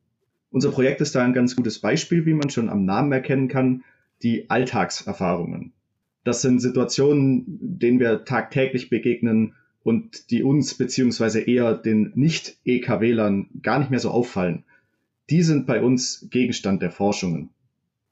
Unser 0.50 0.72
Projekt 0.72 1.02
ist 1.02 1.14
da 1.16 1.24
ein 1.24 1.34
ganz 1.34 1.56
gutes 1.56 1.80
Beispiel, 1.80 2.26
wie 2.26 2.34
man 2.34 2.50
schon 2.50 2.70
am 2.70 2.84
Namen 2.84 3.12
erkennen 3.12 3.48
kann, 3.48 3.84
die 4.24 4.50
Alltagserfahrungen. 4.50 5.74
Das 6.24 6.42
sind 6.42 6.60
Situationen, 6.60 7.46
denen 7.62 8.00
wir 8.00 8.26
tagtäglich 8.26 8.90
begegnen 8.90 9.54
und 9.84 10.32
die 10.32 10.44
uns 10.44 10.76
beziehungsweise 10.76 11.42
eher 11.42 11.76
den 11.76 12.12
Nicht-EKWlern 12.16 13.50
gar 13.62 13.80
nicht 13.80 13.92
mehr 13.92 14.00
so 14.00 14.10
auffallen. 14.10 14.64
Die 15.30 15.44
sind 15.44 15.68
bei 15.68 15.82
uns 15.82 16.28
Gegenstand 16.32 16.82
der 16.82 16.92
Forschungen. 16.92 17.50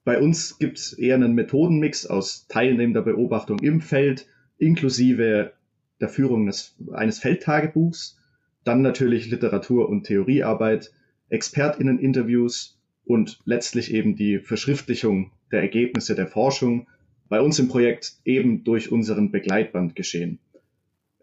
Bei 0.03 0.19
uns 0.19 0.57
gibt 0.57 0.79
es 0.79 0.93
eher 0.93 1.15
einen 1.15 1.33
Methodenmix 1.33 2.07
aus 2.07 2.47
teilnehmender 2.47 3.03
Beobachtung 3.03 3.59
im 3.59 3.81
Feld, 3.81 4.27
inklusive 4.57 5.53
der 5.99 6.09
Führung 6.09 6.47
des, 6.47 6.75
eines 6.91 7.19
Feldtagebuchs, 7.19 8.17
dann 8.63 8.81
natürlich 8.81 9.29
Literatur- 9.29 9.89
und 9.89 10.03
Theoriearbeit, 10.05 10.91
ExpertInnen-Interviews 11.29 12.79
und 13.05 13.39
letztlich 13.45 13.93
eben 13.93 14.15
die 14.15 14.39
Verschriftlichung 14.39 15.31
der 15.51 15.61
Ergebnisse 15.61 16.15
der 16.15 16.27
Forschung, 16.27 16.87
bei 17.29 17.39
uns 17.39 17.59
im 17.59 17.67
Projekt 17.67 18.17
eben 18.25 18.63
durch 18.63 18.91
unseren 18.91 19.31
Begleitband 19.31 19.95
geschehen. 19.95 20.39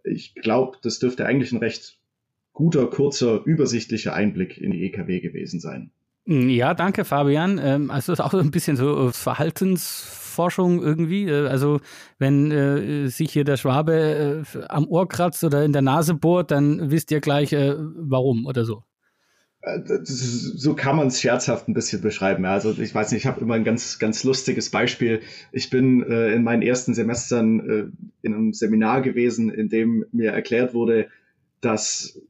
Ich 0.04 0.34
glaube, 0.34 0.78
das 0.82 0.98
dürfte 0.98 1.26
eigentlich 1.26 1.52
ein 1.52 1.58
recht 1.58 1.98
guter, 2.52 2.86
kurzer, 2.88 3.42
übersichtlicher 3.44 4.14
Einblick 4.14 4.58
in 4.58 4.70
die 4.70 4.84
EKW 4.84 5.20
gewesen 5.20 5.60
sein. 5.60 5.90
Ja, 6.30 6.74
danke, 6.74 7.06
Fabian. 7.06 7.58
Ähm, 7.62 7.90
also 7.90 8.12
ist 8.12 8.20
auch 8.20 8.32
so 8.32 8.38
ein 8.38 8.50
bisschen 8.50 8.76
so 8.76 9.10
Verhaltens 9.12 10.02
Forschung 10.38 10.82
irgendwie? 10.82 11.26
Äh, 11.26 11.48
also 11.48 11.80
wenn 12.18 12.50
äh, 12.50 13.08
sich 13.08 13.32
hier 13.32 13.44
der 13.44 13.56
Schwabe 13.56 14.44
äh, 14.54 14.58
am 14.68 14.86
Ohr 14.86 15.08
kratzt 15.08 15.42
oder 15.42 15.64
in 15.64 15.72
der 15.72 15.80
Nase 15.80 16.12
bohrt, 16.12 16.50
dann 16.50 16.90
wisst 16.90 17.10
ihr 17.10 17.20
gleich, 17.20 17.54
äh, 17.54 17.74
warum 17.78 18.44
oder 18.44 18.66
so. 18.66 18.84
Äh, 19.62 19.80
so 20.04 20.74
kann 20.74 20.96
man 20.96 21.06
es 21.06 21.18
scherzhaft 21.18 21.66
ein 21.66 21.72
bisschen 21.72 22.02
beschreiben. 22.02 22.44
Also 22.44 22.72
ich 22.78 22.94
weiß 22.94 23.10
nicht, 23.10 23.22
ich 23.22 23.26
habe 23.26 23.40
immer 23.40 23.54
ein 23.54 23.64
ganz, 23.64 23.98
ganz 23.98 24.22
lustiges 24.22 24.68
Beispiel. 24.70 25.22
Ich 25.50 25.70
bin 25.70 26.02
äh, 26.02 26.32
in 26.34 26.44
meinen 26.44 26.60
ersten 26.60 26.92
Semestern 26.92 27.60
äh, 27.60 27.84
in 28.20 28.34
einem 28.34 28.52
Seminar 28.52 29.00
gewesen, 29.00 29.48
in 29.48 29.70
dem 29.70 30.04
mir 30.12 30.32
erklärt 30.32 30.74
wurde, 30.74 31.08
dass 31.62 32.20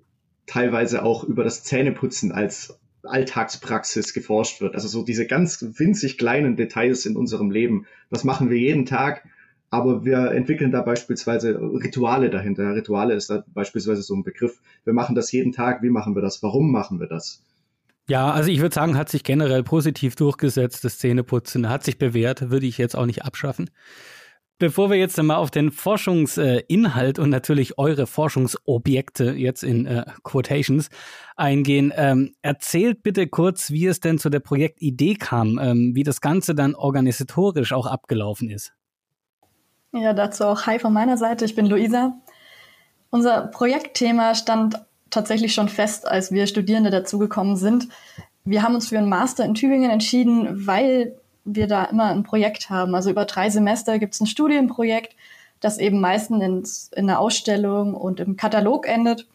teilweise 0.46 1.02
auch 1.02 1.24
über 1.24 1.42
das 1.42 1.64
Zähneputzen 1.64 2.30
als 2.30 2.78
Alltagspraxis 3.02 4.12
geforscht 4.12 4.60
wird. 4.60 4.74
Also 4.74 4.88
so 4.88 5.04
diese 5.04 5.26
ganz 5.26 5.64
winzig 5.76 6.18
kleinen 6.18 6.56
Details 6.56 7.06
in 7.06 7.16
unserem 7.16 7.50
Leben. 7.50 7.86
Das 8.10 8.24
machen 8.24 8.50
wir 8.50 8.58
jeden 8.58 8.86
Tag, 8.86 9.24
aber 9.70 10.04
wir 10.04 10.32
entwickeln 10.32 10.72
da 10.72 10.82
beispielsweise 10.82 11.60
Rituale 11.60 12.30
dahinter. 12.30 12.74
Rituale 12.74 13.14
ist 13.14 13.30
da 13.30 13.44
beispielsweise 13.48 14.02
so 14.02 14.14
ein 14.14 14.24
Begriff. 14.24 14.60
Wir 14.84 14.92
machen 14.92 15.14
das 15.14 15.30
jeden 15.32 15.52
Tag. 15.52 15.82
Wie 15.82 15.90
machen 15.90 16.14
wir 16.14 16.22
das? 16.22 16.42
Warum 16.42 16.72
machen 16.72 17.00
wir 17.00 17.06
das? 17.06 17.42
Ja, 18.08 18.30
also 18.30 18.50
ich 18.50 18.60
würde 18.60 18.74
sagen, 18.74 18.96
hat 18.96 19.10
sich 19.10 19.22
generell 19.22 19.62
positiv 19.62 20.16
durchgesetzt, 20.16 20.82
das 20.82 20.98
Zähneputzen, 20.98 21.68
hat 21.68 21.84
sich 21.84 21.98
bewährt, 21.98 22.50
würde 22.50 22.64
ich 22.64 22.78
jetzt 22.78 22.96
auch 22.96 23.04
nicht 23.04 23.22
abschaffen. 23.22 23.68
Bevor 24.60 24.90
wir 24.90 24.96
jetzt 24.96 25.22
mal 25.22 25.36
auf 25.36 25.52
den 25.52 25.70
Forschungsinhalt 25.70 27.20
und 27.20 27.30
natürlich 27.30 27.78
eure 27.78 28.08
Forschungsobjekte 28.08 29.30
jetzt 29.32 29.62
in 29.62 29.86
äh, 29.86 30.04
Quotations 30.24 30.90
eingehen, 31.36 31.92
ähm, 31.94 32.34
erzählt 32.42 33.04
bitte 33.04 33.28
kurz, 33.28 33.70
wie 33.70 33.86
es 33.86 34.00
denn 34.00 34.18
zu 34.18 34.30
der 34.30 34.40
Projektidee 34.40 35.14
kam, 35.14 35.60
ähm, 35.62 35.94
wie 35.94 36.02
das 36.02 36.20
Ganze 36.20 36.56
dann 36.56 36.74
organisatorisch 36.74 37.72
auch 37.72 37.86
abgelaufen 37.86 38.50
ist. 38.50 38.72
Ja, 39.92 40.12
dazu 40.12 40.44
auch 40.44 40.66
Hi 40.66 40.80
von 40.80 40.92
meiner 40.92 41.16
Seite. 41.16 41.44
Ich 41.44 41.54
bin 41.54 41.66
Luisa. 41.66 42.18
Unser 43.10 43.46
Projektthema 43.46 44.34
stand 44.34 44.84
tatsächlich 45.08 45.54
schon 45.54 45.68
fest, 45.68 46.06
als 46.06 46.32
wir 46.32 46.48
Studierende 46.48 46.90
dazugekommen 46.90 47.56
sind. 47.56 47.88
Wir 48.44 48.64
haben 48.64 48.74
uns 48.74 48.88
für 48.88 48.98
einen 48.98 49.08
Master 49.08 49.44
in 49.44 49.54
Tübingen 49.54 49.90
entschieden, 49.90 50.66
weil 50.66 51.16
wir 51.54 51.66
da 51.66 51.84
immer 51.84 52.06
ein 52.06 52.22
Projekt 52.22 52.70
haben. 52.70 52.94
Also 52.94 53.10
über 53.10 53.24
drei 53.24 53.50
Semester 53.50 53.98
gibt 53.98 54.14
es 54.14 54.20
ein 54.20 54.26
Studienprojekt, 54.26 55.14
das 55.60 55.78
eben 55.78 56.00
meistens 56.00 56.88
in, 56.92 56.98
in 57.02 57.10
einer 57.10 57.18
Ausstellung 57.18 57.94
und 57.94 58.20
im 58.20 58.36
Katalog 58.36 58.86
endet. 58.86 59.26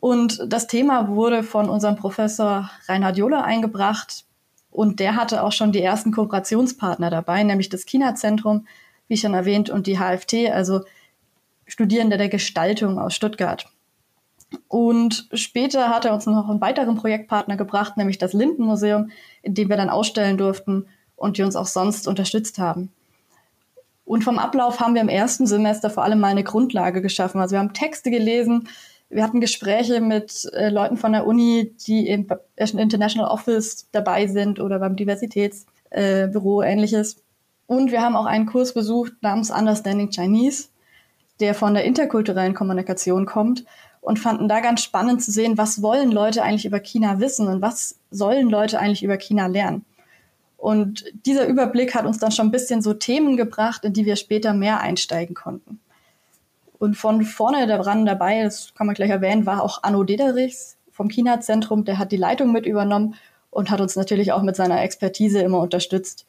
Und 0.00 0.40
das 0.46 0.66
Thema 0.66 1.08
wurde 1.08 1.42
von 1.42 1.68
unserem 1.68 1.96
Professor 1.96 2.70
Reinhard 2.86 3.16
Johler 3.16 3.44
eingebracht. 3.44 4.24
Und 4.70 5.00
der 5.00 5.16
hatte 5.16 5.42
auch 5.42 5.52
schon 5.52 5.72
die 5.72 5.82
ersten 5.82 6.12
Kooperationspartner 6.12 7.10
dabei, 7.10 7.42
nämlich 7.42 7.70
das 7.70 7.86
China-Zentrum, 7.86 8.66
wie 9.08 9.16
schon 9.16 9.34
erwähnt, 9.34 9.70
und 9.70 9.86
die 9.86 9.98
HFT, 9.98 10.50
also 10.52 10.82
Studierende 11.66 12.18
der 12.18 12.28
Gestaltung 12.28 12.98
aus 12.98 13.14
Stuttgart. 13.14 13.66
Und 14.68 15.28
später 15.32 15.88
hat 15.88 16.04
er 16.04 16.14
uns 16.14 16.26
noch 16.26 16.48
einen 16.48 16.60
weiteren 16.60 16.96
Projektpartner 16.96 17.56
gebracht, 17.56 17.96
nämlich 17.96 18.18
das 18.18 18.32
Lindenmuseum, 18.32 19.10
in 19.42 19.54
dem 19.54 19.68
wir 19.68 19.76
dann 19.76 19.90
ausstellen 19.90 20.38
durften 20.38 20.86
und 21.16 21.38
die 21.38 21.42
uns 21.42 21.56
auch 21.56 21.66
sonst 21.66 22.06
unterstützt 22.06 22.58
haben. 22.58 22.92
Und 24.04 24.22
vom 24.22 24.38
Ablauf 24.38 24.78
haben 24.78 24.94
wir 24.94 25.02
im 25.02 25.08
ersten 25.08 25.46
Semester 25.46 25.90
vor 25.90 26.04
allem 26.04 26.20
mal 26.20 26.28
eine 26.28 26.44
Grundlage 26.44 27.02
geschaffen. 27.02 27.40
Also 27.40 27.54
wir 27.54 27.58
haben 27.58 27.72
Texte 27.74 28.10
gelesen, 28.10 28.68
wir 29.08 29.22
hatten 29.22 29.40
Gespräche 29.40 30.00
mit 30.00 30.48
äh, 30.52 30.68
Leuten 30.68 30.96
von 30.96 31.12
der 31.12 31.26
Uni, 31.26 31.72
die 31.86 32.08
im 32.08 32.26
International 32.56 33.30
Office 33.30 33.88
dabei 33.92 34.26
sind 34.26 34.58
oder 34.58 34.78
beim 34.78 34.96
Diversitätsbüro 34.96 36.62
äh, 36.62 36.72
ähnliches. 36.72 37.22
Und 37.66 37.90
wir 37.90 38.00
haben 38.00 38.16
auch 38.16 38.26
einen 38.26 38.46
Kurs 38.46 38.74
besucht 38.74 39.12
namens 39.20 39.50
Understanding 39.50 40.10
Chinese, 40.10 40.68
der 41.40 41.54
von 41.54 41.74
der 41.74 41.84
interkulturellen 41.84 42.54
Kommunikation 42.54 43.26
kommt 43.26 43.64
und 44.00 44.18
fanden 44.18 44.48
da 44.48 44.60
ganz 44.60 44.82
spannend 44.82 45.22
zu 45.22 45.30
sehen, 45.30 45.58
was 45.58 45.82
wollen 45.82 46.10
Leute 46.10 46.42
eigentlich 46.42 46.66
über 46.66 46.80
China 46.80 47.20
wissen 47.20 47.48
und 47.48 47.62
was 47.62 47.98
sollen 48.10 48.48
Leute 48.48 48.78
eigentlich 48.78 49.02
über 49.02 49.16
China 49.18 49.46
lernen. 49.46 49.84
Und 50.66 51.04
dieser 51.24 51.46
Überblick 51.46 51.94
hat 51.94 52.06
uns 52.06 52.18
dann 52.18 52.32
schon 52.32 52.48
ein 52.48 52.50
bisschen 52.50 52.82
so 52.82 52.92
Themen 52.92 53.36
gebracht, 53.36 53.84
in 53.84 53.92
die 53.92 54.04
wir 54.04 54.16
später 54.16 54.52
mehr 54.52 54.80
einsteigen 54.80 55.36
konnten. 55.36 55.78
Und 56.80 56.96
von 56.96 57.22
vorne 57.22 57.68
daran 57.68 58.04
dabei, 58.04 58.42
das 58.42 58.74
kann 58.74 58.88
man 58.88 58.96
gleich 58.96 59.10
erwähnen, 59.10 59.46
war 59.46 59.62
auch 59.62 59.84
Anno 59.84 60.02
Dederichs 60.02 60.76
vom 60.90 61.08
China-Zentrum. 61.08 61.84
Der 61.84 61.98
hat 61.98 62.10
die 62.10 62.16
Leitung 62.16 62.50
mit 62.50 62.66
übernommen 62.66 63.14
und 63.50 63.70
hat 63.70 63.80
uns 63.80 63.94
natürlich 63.94 64.32
auch 64.32 64.42
mit 64.42 64.56
seiner 64.56 64.82
Expertise 64.82 65.40
immer 65.40 65.60
unterstützt. 65.60 66.26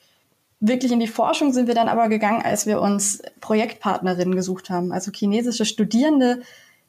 Wirklich 0.60 0.91
in 0.91 1.00
die 1.00 1.08
Forschung 1.08 1.52
sind 1.52 1.65
wir 1.65 1.73
dann 1.73 1.89
aber 1.89 2.08
gegangen, 2.08 2.43
als 2.43 2.67
wir 2.67 2.80
uns 2.80 3.23
Projektpartnerinnen 3.41 4.36
gesucht 4.36 4.69
haben, 4.69 4.91
also 4.91 5.12
chinesische 5.12 5.65
Studierende, 5.65 6.43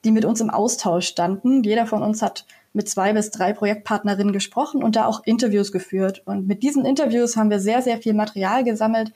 die 0.05 0.11
mit 0.11 0.27
uns 0.27 0.43
im 0.43 0.51
Austausch 0.51 1.07
standen. 1.07 1.65
Jeder 1.65 1.87
von 1.87 2.03
uns 2.03 2.21
hat 2.21 2.45
mit 2.73 2.89
zwei 2.89 3.13
bis 3.13 3.31
drei 3.31 3.53
Projektpartnerinnen 3.53 4.33
gesprochen 4.33 4.83
und 4.83 4.97
da 4.97 5.07
auch 5.07 5.23
Interviews 5.25 5.73
geführt. 5.73 6.23
Und 6.27 6.47
mit 6.47 6.63
diesen 6.63 6.85
Interviews 6.85 7.37
haben 7.37 7.51
wir 7.51 7.61
sehr, 7.61 7.83
sehr 7.83 7.99
viel 7.99 8.15
Material 8.15 8.65
gesammelt, 8.65 9.13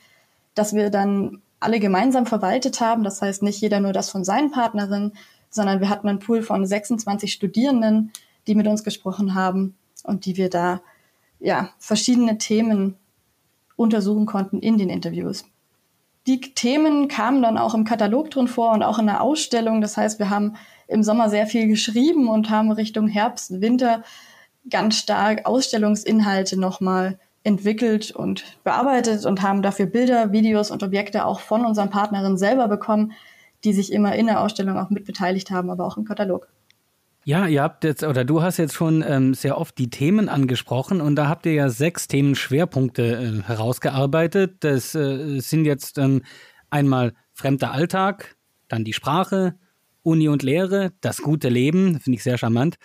das 0.55 0.75
wir 0.75 0.91
dann 0.91 1.43
alle 1.61 1.79
gemeinsam 1.79 2.27
verwaltet 2.27 2.81
haben. 2.81 3.05
Das 3.05 3.23
heißt, 3.23 3.43
nicht 3.43 3.61
jeder 3.61 3.81
nur 3.81 3.93
das 3.93 4.11
von 4.11 4.25
seinen 4.25 4.51
Partnerinnen, 4.51 5.13
sondern 5.51 5.81
wir 5.81 5.89
hatten 5.89 6.09
einen 6.09 6.19
Pool 6.19 6.43
von 6.43 6.67
26 6.67 7.33
Studierenden, 7.33 8.13
die 8.47 8.55
mit 8.55 8.67
uns 8.67 8.83
gesprochen 8.85 9.35
haben 9.35 9.77
und 10.03 10.25
die 10.27 10.37
wir 10.37 10.51
da 10.51 10.81
ja 11.39 11.71
verschiedene 11.79 12.39
Themen 12.39 12.97
untersuchen 13.77 14.27
konnten 14.27 14.61
in 14.61 14.79
den 14.79 14.89
Interviews. 14.89 15.45
Die 16.27 16.41
Themen 16.41 17.09
kamen 17.09 17.43
dann 17.43 17.59
auch 17.59 17.75
im 17.75 17.85
Katalog 17.85 18.31
drin 18.31 18.47
vor 18.47 18.73
und 18.73 18.83
auch 18.83 18.99
in 18.99 19.07
der 19.07 19.21
Ausstellung. 19.21 19.81
Das 19.81 19.97
heißt, 19.97 20.19
wir 20.19 20.31
haben 20.31 20.57
im 20.93 21.03
Sommer 21.03 21.29
sehr 21.31 21.47
viel 21.47 21.67
geschrieben 21.67 22.29
und 22.29 22.51
haben 22.51 22.71
Richtung 22.71 23.09
Herbst, 23.09 23.61
Winter 23.61 24.03
ganz 24.71 24.97
stark 24.97 25.47
Ausstellungsinhalte 25.47 26.59
nochmal 26.59 27.19
entwickelt 27.45 28.13
und 28.13 28.45
bearbeitet 28.63 29.27
und 29.27 29.43
haben 29.43 29.63
dafür 29.63 29.87
Bilder, 29.87 30.33
Videos 30.33 30.71
und 30.71 30.83
Objekte 30.83 31.25
auch 31.25 31.41
von 31.41 31.67
unseren 31.67 31.91
Partnerinnen 31.91 32.39
selber 32.39 32.69
bekommen, 32.69 33.13
die 33.65 33.73
sich 33.73 33.93
immer 33.93 34.15
in 34.15 34.27
der 34.27 34.41
Ausstellung 34.41 34.79
auch 34.79 34.91
mitbeteiligt 34.91 35.51
haben, 35.51 35.71
aber 35.71 35.85
auch 35.85 35.97
im 35.97 36.05
Katalog. 36.05 36.49
Ja, 37.25 37.47
ihr 37.47 37.63
habt 37.63 37.85
jetzt, 37.85 38.03
oder 38.03 38.25
du 38.25 38.43
hast 38.43 38.57
jetzt 38.57 38.75
schon 38.75 39.05
ähm, 39.07 39.35
sehr 39.35 39.57
oft 39.57 39.79
die 39.79 39.91
Themen 39.91 40.29
angesprochen 40.29 41.01
und 41.01 41.15
da 41.15 41.29
habt 41.29 41.47
ihr 41.47 41.53
ja 41.53 41.69
sechs 41.69 42.09
Themenschwerpunkte 42.09 43.03
äh, 43.03 43.43
herausgearbeitet. 43.47 44.57
Das 44.61 44.95
äh, 44.97 45.39
sind 45.39 45.65
jetzt 45.65 45.99
ähm, 45.99 46.23
einmal 46.71 47.13
fremder 47.33 47.71
Alltag, 47.71 48.37
dann 48.67 48.83
die 48.85 48.93
Sprache, 48.93 49.55
Uni 50.03 50.29
und 50.29 50.43
Lehre, 50.43 50.93
das 51.01 51.19
gute 51.19 51.49
Leben, 51.49 52.01
finde 52.01 52.17
ich 52.17 52.23
sehr 52.23 52.39
charmant, 52.39 52.77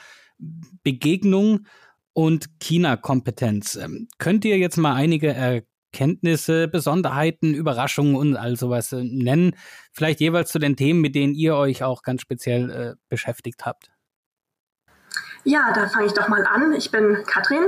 Begegnung 0.83 1.65
und 2.13 2.59
China-Kompetenz. 2.59 3.75
Ähm, 3.75 4.07
könnt 4.17 4.45
ihr 4.45 4.57
jetzt 4.57 4.77
mal 4.77 4.93
einige 4.93 5.33
Erkenntnisse, 5.33 6.67
Besonderheiten, 6.67 7.53
Überraschungen 7.53 8.15
und 8.15 8.35
all 8.35 8.55
sowas 8.55 8.91
äh, 8.91 9.03
nennen? 9.03 9.55
Vielleicht 9.93 10.19
jeweils 10.19 10.51
zu 10.51 10.59
den 10.59 10.75
Themen, 10.75 11.01
mit 11.01 11.15
denen 11.15 11.33
ihr 11.33 11.55
euch 11.55 11.83
auch 11.83 12.03
ganz 12.03 12.21
speziell 12.21 12.69
äh, 12.69 12.95
beschäftigt 13.09 13.65
habt. 13.65 13.91
Ja, 15.43 15.71
da 15.73 15.87
fange 15.87 16.07
ich 16.07 16.13
doch 16.13 16.27
mal 16.27 16.45
an. 16.45 16.73
Ich 16.73 16.91
bin 16.91 17.23
Katrin 17.25 17.63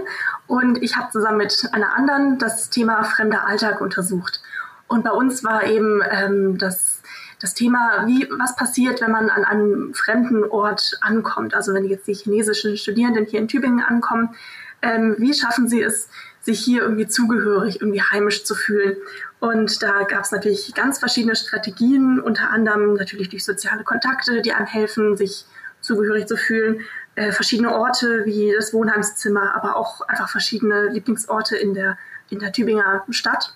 und 0.47 0.81
ich 0.83 0.97
habe 0.97 1.11
zusammen 1.11 1.37
mit 1.37 1.69
einer 1.71 1.95
anderen 1.95 2.37
das 2.37 2.69
Thema 2.69 3.03
fremder 3.03 3.47
Alltag 3.47 3.79
untersucht. 3.79 4.41
Und 4.87 5.03
bei 5.03 5.11
uns 5.11 5.43
war 5.43 5.65
eben 5.65 6.01
ähm, 6.11 6.57
das 6.57 6.98
das 7.39 7.53
Thema, 7.53 8.05
wie, 8.05 8.27
was 8.37 8.55
passiert, 8.55 9.01
wenn 9.01 9.11
man 9.11 9.29
an 9.29 9.45
einem 9.45 9.93
fremden 9.93 10.43
Ort 10.43 10.97
ankommt. 11.01 11.53
Also 11.53 11.73
wenn 11.73 11.85
jetzt 11.85 12.07
die 12.07 12.13
chinesischen 12.13 12.77
Studierenden 12.77 13.25
hier 13.25 13.39
in 13.39 13.47
Tübingen 13.47 13.81
ankommen, 13.81 14.35
ähm, 14.81 15.15
wie 15.17 15.33
schaffen 15.33 15.67
sie 15.67 15.81
es, 15.81 16.09
sich 16.41 16.59
hier 16.59 16.83
irgendwie 16.83 17.07
zugehörig, 17.07 17.81
irgendwie 17.81 18.01
heimisch 18.01 18.43
zu 18.43 18.55
fühlen. 18.55 18.97
Und 19.39 19.81
da 19.83 20.03
gab 20.03 20.23
es 20.23 20.31
natürlich 20.31 20.73
ganz 20.73 20.99
verschiedene 20.99 21.35
Strategien, 21.35 22.19
unter 22.19 22.49
anderem 22.49 22.93
natürlich 22.93 23.29
durch 23.29 23.45
soziale 23.45 23.83
Kontakte, 23.83 24.41
die 24.41 24.53
einem 24.53 24.67
helfen, 24.67 25.17
sich 25.17 25.45
zugehörig 25.81 26.27
zu 26.27 26.37
fühlen. 26.37 26.81
Äh, 27.15 27.31
verschiedene 27.31 27.73
Orte 27.73 28.25
wie 28.25 28.53
das 28.55 28.73
Wohnheimszimmer, 28.73 29.55
aber 29.55 29.75
auch 29.75 30.01
einfach 30.07 30.29
verschiedene 30.29 30.89
Lieblingsorte 30.89 31.57
in 31.57 31.73
der, 31.73 31.97
in 32.29 32.39
der 32.39 32.51
Tübinger 32.51 33.03
Stadt. 33.09 33.53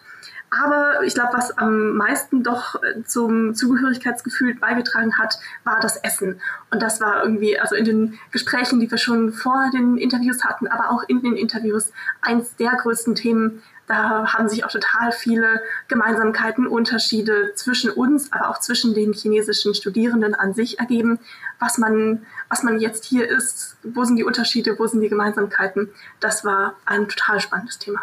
Aber 0.61 1.03
ich 1.03 1.15
glaube, 1.15 1.33
was 1.33 1.57
am 1.57 1.95
meisten 1.97 2.43
doch 2.43 2.75
äh, 2.83 3.03
zum 3.03 3.55
Zugehörigkeitsgefühl 3.55 4.55
beigetragen 4.55 5.17
hat, 5.17 5.39
war 5.63 5.79
das 5.79 5.97
Essen. 5.97 6.39
Und 6.69 6.81
das 6.81 7.01
war 7.01 7.23
irgendwie, 7.23 7.59
also 7.59 7.75
in 7.75 7.85
den 7.85 8.19
Gesprächen, 8.31 8.79
die 8.79 8.91
wir 8.91 8.99
schon 8.99 9.33
vor 9.33 9.71
den 9.73 9.97
Interviews 9.97 10.43
hatten, 10.43 10.67
aber 10.67 10.91
auch 10.91 11.03
in 11.07 11.21
den 11.21 11.35
Interviews, 11.35 11.91
eins 12.21 12.55
der 12.55 12.71
größten 12.71 13.15
Themen. 13.15 13.63
Da 13.87 14.31
haben 14.31 14.47
sich 14.47 14.63
auch 14.63 14.69
total 14.69 15.11
viele 15.11 15.61
Gemeinsamkeiten, 15.87 16.67
Unterschiede 16.67 17.53
zwischen 17.55 17.89
uns, 17.89 18.31
aber 18.31 18.49
auch 18.49 18.59
zwischen 18.59 18.93
den 18.93 19.13
chinesischen 19.13 19.73
Studierenden 19.73 20.35
an 20.35 20.53
sich 20.53 20.79
ergeben. 20.79 21.19
Was 21.59 21.77
man, 21.79 22.25
was 22.47 22.63
man 22.63 22.79
jetzt 22.79 23.05
hier 23.05 23.27
ist, 23.27 23.77
wo 23.83 24.03
sind 24.03 24.17
die 24.17 24.23
Unterschiede, 24.23 24.77
wo 24.77 24.85
sind 24.85 25.01
die 25.01 25.09
Gemeinsamkeiten, 25.09 25.89
das 26.19 26.45
war 26.45 26.75
ein 26.85 27.09
total 27.09 27.39
spannendes 27.39 27.79
Thema. 27.79 28.01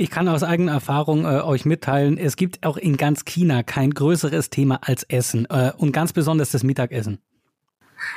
Ich 0.00 0.10
kann 0.10 0.28
aus 0.28 0.44
eigener 0.44 0.70
Erfahrung 0.70 1.24
äh, 1.24 1.40
euch 1.40 1.64
mitteilen, 1.64 2.18
es 2.18 2.36
gibt 2.36 2.64
auch 2.64 2.76
in 2.76 2.96
ganz 2.96 3.24
China 3.24 3.64
kein 3.64 3.90
größeres 3.90 4.48
Thema 4.48 4.78
als 4.82 5.02
Essen 5.02 5.44
äh, 5.50 5.72
und 5.76 5.90
ganz 5.90 6.12
besonders 6.12 6.52
das 6.52 6.62
Mittagessen. 6.62 7.18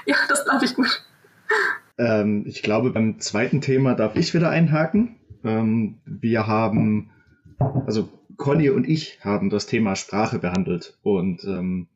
Ja, 0.05 0.15
das 0.29 0.45
glaube 0.45 0.63
ich 0.63 0.75
gut. 0.75 1.03
Ähm, 1.97 2.43
ich 2.45 2.61
glaube, 2.61 2.91
beim 2.91 3.19
zweiten 3.19 3.61
Thema 3.61 3.95
darf 3.95 4.15
ich 4.15 4.35
wieder 4.35 4.51
einhaken. 4.51 5.15
Ähm, 5.43 5.97
wir 6.05 6.45
haben, 6.45 7.09
also 7.87 8.09
Conny 8.37 8.69
und 8.69 8.87
ich 8.87 9.17
haben 9.23 9.49
das 9.49 9.65
Thema 9.65 9.95
Sprache 9.95 10.37
behandelt 10.37 10.99
und 11.01 11.43
ähm, 11.45 11.87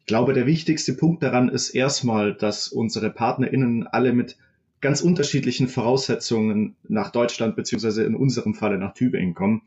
ich 0.00 0.06
glaube, 0.06 0.32
der 0.32 0.46
wichtigste 0.46 0.94
Punkt 0.94 1.22
daran 1.22 1.50
ist 1.50 1.70
erstmal, 1.70 2.32
dass 2.32 2.68
unsere 2.68 3.10
PartnerInnen 3.10 3.86
alle 3.86 4.14
mit 4.14 4.38
ganz 4.80 5.00
unterschiedlichen 5.00 5.68
Voraussetzungen 5.68 6.76
nach 6.88 7.10
Deutschland 7.10 7.56
beziehungsweise 7.56 8.04
in 8.04 8.14
unserem 8.14 8.54
Falle 8.54 8.78
nach 8.78 8.94
Tübingen 8.94 9.34
kommen. 9.34 9.62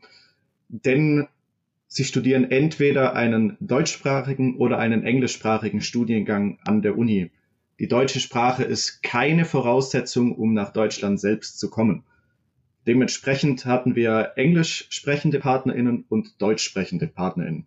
Denn 0.68 1.26
sie 1.86 2.04
studieren 2.04 2.50
entweder 2.50 3.14
einen 3.14 3.56
deutschsprachigen 3.60 4.56
oder 4.56 4.78
einen 4.78 5.02
englischsprachigen 5.02 5.80
Studiengang 5.80 6.58
an 6.64 6.82
der 6.82 6.96
Uni. 6.96 7.30
Die 7.80 7.88
deutsche 7.88 8.20
Sprache 8.20 8.62
ist 8.62 9.02
keine 9.02 9.44
Voraussetzung, 9.44 10.34
um 10.34 10.52
nach 10.52 10.72
Deutschland 10.72 11.18
selbst 11.18 11.58
zu 11.58 11.70
kommen. 11.70 12.04
Dementsprechend 12.86 13.66
hatten 13.66 13.94
wir 13.96 14.32
englisch 14.36 14.86
sprechende 14.90 15.40
PartnerInnen 15.40 16.04
und 16.08 16.40
deutsch 16.40 16.62
sprechende 16.62 17.06
PartnerInnen. 17.06 17.66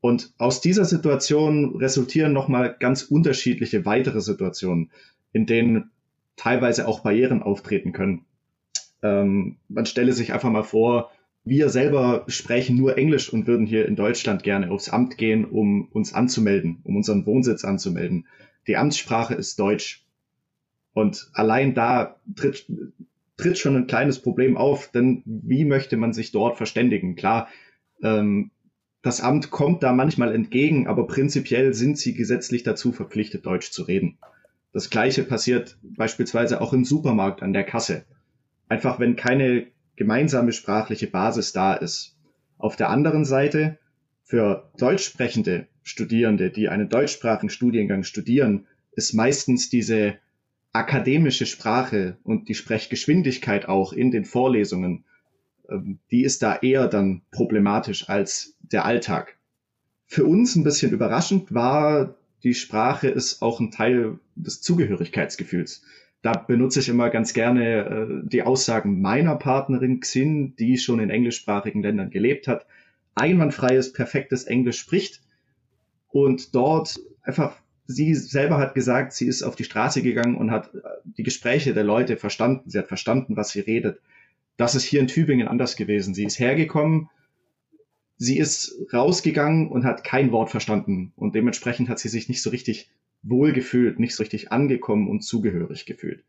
Und 0.00 0.32
aus 0.38 0.60
dieser 0.60 0.84
Situation 0.84 1.76
resultieren 1.76 2.32
nochmal 2.32 2.76
ganz 2.78 3.02
unterschiedliche 3.02 3.84
weitere 3.84 4.20
Situationen, 4.20 4.90
in 5.32 5.46
denen 5.46 5.90
teilweise 6.38 6.88
auch 6.88 7.00
Barrieren 7.00 7.42
auftreten 7.42 7.92
können. 7.92 8.24
Ähm, 9.02 9.56
man 9.68 9.84
stelle 9.84 10.12
sich 10.12 10.32
einfach 10.32 10.50
mal 10.50 10.62
vor, 10.62 11.10
wir 11.44 11.68
selber 11.68 12.24
sprechen 12.28 12.76
nur 12.76 12.98
Englisch 12.98 13.32
und 13.32 13.46
würden 13.46 13.66
hier 13.66 13.86
in 13.86 13.96
Deutschland 13.96 14.42
gerne 14.42 14.70
aufs 14.70 14.88
Amt 14.88 15.18
gehen, 15.18 15.44
um 15.44 15.88
uns 15.88 16.14
anzumelden, 16.14 16.80
um 16.84 16.96
unseren 16.96 17.26
Wohnsitz 17.26 17.64
anzumelden. 17.64 18.26
Die 18.66 18.76
Amtssprache 18.76 19.34
ist 19.34 19.58
Deutsch. 19.58 20.04
Und 20.92 21.30
allein 21.32 21.74
da 21.74 22.16
tritt, 22.34 22.66
tritt 23.36 23.58
schon 23.58 23.76
ein 23.76 23.86
kleines 23.86 24.18
Problem 24.18 24.56
auf, 24.56 24.90
denn 24.90 25.22
wie 25.24 25.64
möchte 25.64 25.96
man 25.96 26.12
sich 26.12 26.32
dort 26.32 26.56
verständigen? 26.56 27.14
Klar, 27.14 27.48
ähm, 28.02 28.50
das 29.00 29.20
Amt 29.20 29.50
kommt 29.50 29.82
da 29.82 29.92
manchmal 29.92 30.34
entgegen, 30.34 30.86
aber 30.86 31.06
prinzipiell 31.06 31.72
sind 31.72 31.98
sie 31.98 32.14
gesetzlich 32.14 32.64
dazu 32.64 32.92
verpflichtet, 32.92 33.46
Deutsch 33.46 33.70
zu 33.70 33.84
reden. 33.84 34.18
Das 34.72 34.90
gleiche 34.90 35.24
passiert 35.24 35.78
beispielsweise 35.82 36.60
auch 36.60 36.72
im 36.72 36.84
Supermarkt 36.84 37.42
an 37.42 37.52
der 37.52 37.64
Kasse. 37.64 38.04
Einfach 38.68 39.00
wenn 39.00 39.16
keine 39.16 39.66
gemeinsame 39.96 40.52
sprachliche 40.52 41.06
Basis 41.06 41.52
da 41.52 41.74
ist. 41.74 42.16
Auf 42.58 42.76
der 42.76 42.90
anderen 42.90 43.24
Seite, 43.24 43.78
für 44.24 44.70
deutsch 44.76 45.04
sprechende 45.04 45.66
Studierende, 45.82 46.50
die 46.50 46.68
einen 46.68 46.88
deutschsprachigen 46.88 47.50
Studiengang 47.50 48.02
studieren, 48.02 48.66
ist 48.92 49.14
meistens 49.14 49.70
diese 49.70 50.18
akademische 50.72 51.46
Sprache 51.46 52.18
und 52.24 52.48
die 52.48 52.54
Sprechgeschwindigkeit 52.54 53.68
auch 53.68 53.92
in 53.92 54.10
den 54.10 54.24
Vorlesungen, 54.24 55.04
ähm, 55.70 55.98
die 56.10 56.22
ist 56.22 56.42
da 56.42 56.56
eher 56.56 56.88
dann 56.88 57.22
problematisch 57.30 58.08
als 58.08 58.54
der 58.60 58.84
Alltag. 58.84 59.38
Für 60.06 60.24
uns 60.24 60.56
ein 60.56 60.64
bisschen 60.64 60.92
überraschend 60.92 61.52
war 61.54 62.17
die 62.44 62.54
Sprache 62.54 63.08
ist 63.08 63.42
auch 63.42 63.60
ein 63.60 63.70
Teil 63.70 64.18
des 64.36 64.60
Zugehörigkeitsgefühls. 64.60 65.82
Da 66.22 66.32
benutze 66.32 66.80
ich 66.80 66.88
immer 66.88 67.10
ganz 67.10 67.32
gerne 67.32 67.84
äh, 67.84 68.28
die 68.28 68.42
Aussagen 68.42 69.00
meiner 69.00 69.36
Partnerin 69.36 70.00
Xin, 70.00 70.56
die 70.56 70.78
schon 70.78 71.00
in 71.00 71.10
englischsprachigen 71.10 71.82
Ländern 71.82 72.10
gelebt 72.10 72.48
hat, 72.48 72.66
einwandfreies, 73.14 73.92
perfektes 73.92 74.44
Englisch 74.44 74.78
spricht 74.78 75.22
und 76.08 76.54
dort 76.54 76.98
einfach, 77.22 77.56
sie 77.86 78.14
selber 78.14 78.58
hat 78.58 78.74
gesagt, 78.74 79.12
sie 79.12 79.26
ist 79.26 79.42
auf 79.42 79.54
die 79.54 79.64
Straße 79.64 80.02
gegangen 80.02 80.36
und 80.36 80.50
hat 80.50 80.74
äh, 80.74 80.80
die 81.04 81.22
Gespräche 81.22 81.74
der 81.74 81.84
Leute 81.84 82.16
verstanden. 82.16 82.68
Sie 82.68 82.78
hat 82.78 82.88
verstanden, 82.88 83.36
was 83.36 83.50
sie 83.50 83.60
redet. 83.60 84.00
Das 84.56 84.74
ist 84.74 84.84
hier 84.84 85.00
in 85.00 85.06
Tübingen 85.06 85.46
anders 85.46 85.76
gewesen. 85.76 86.14
Sie 86.14 86.24
ist 86.24 86.40
hergekommen, 86.40 87.08
sie 88.18 88.36
ist 88.36 88.74
rausgegangen 88.92 89.68
und 89.68 89.84
hat 89.84 90.04
kein 90.04 90.32
Wort 90.32 90.50
verstanden. 90.50 91.12
Und 91.16 91.34
dementsprechend 91.34 91.88
hat 91.88 91.98
sie 91.98 92.08
sich 92.08 92.28
nicht 92.28 92.42
so 92.42 92.50
richtig 92.50 92.90
wohl 93.22 93.52
gefühlt, 93.52 93.98
nicht 93.98 94.14
so 94.14 94.22
richtig 94.22 94.52
angekommen 94.52 95.08
und 95.08 95.22
zugehörig 95.22 95.86
gefühlt. 95.86 96.24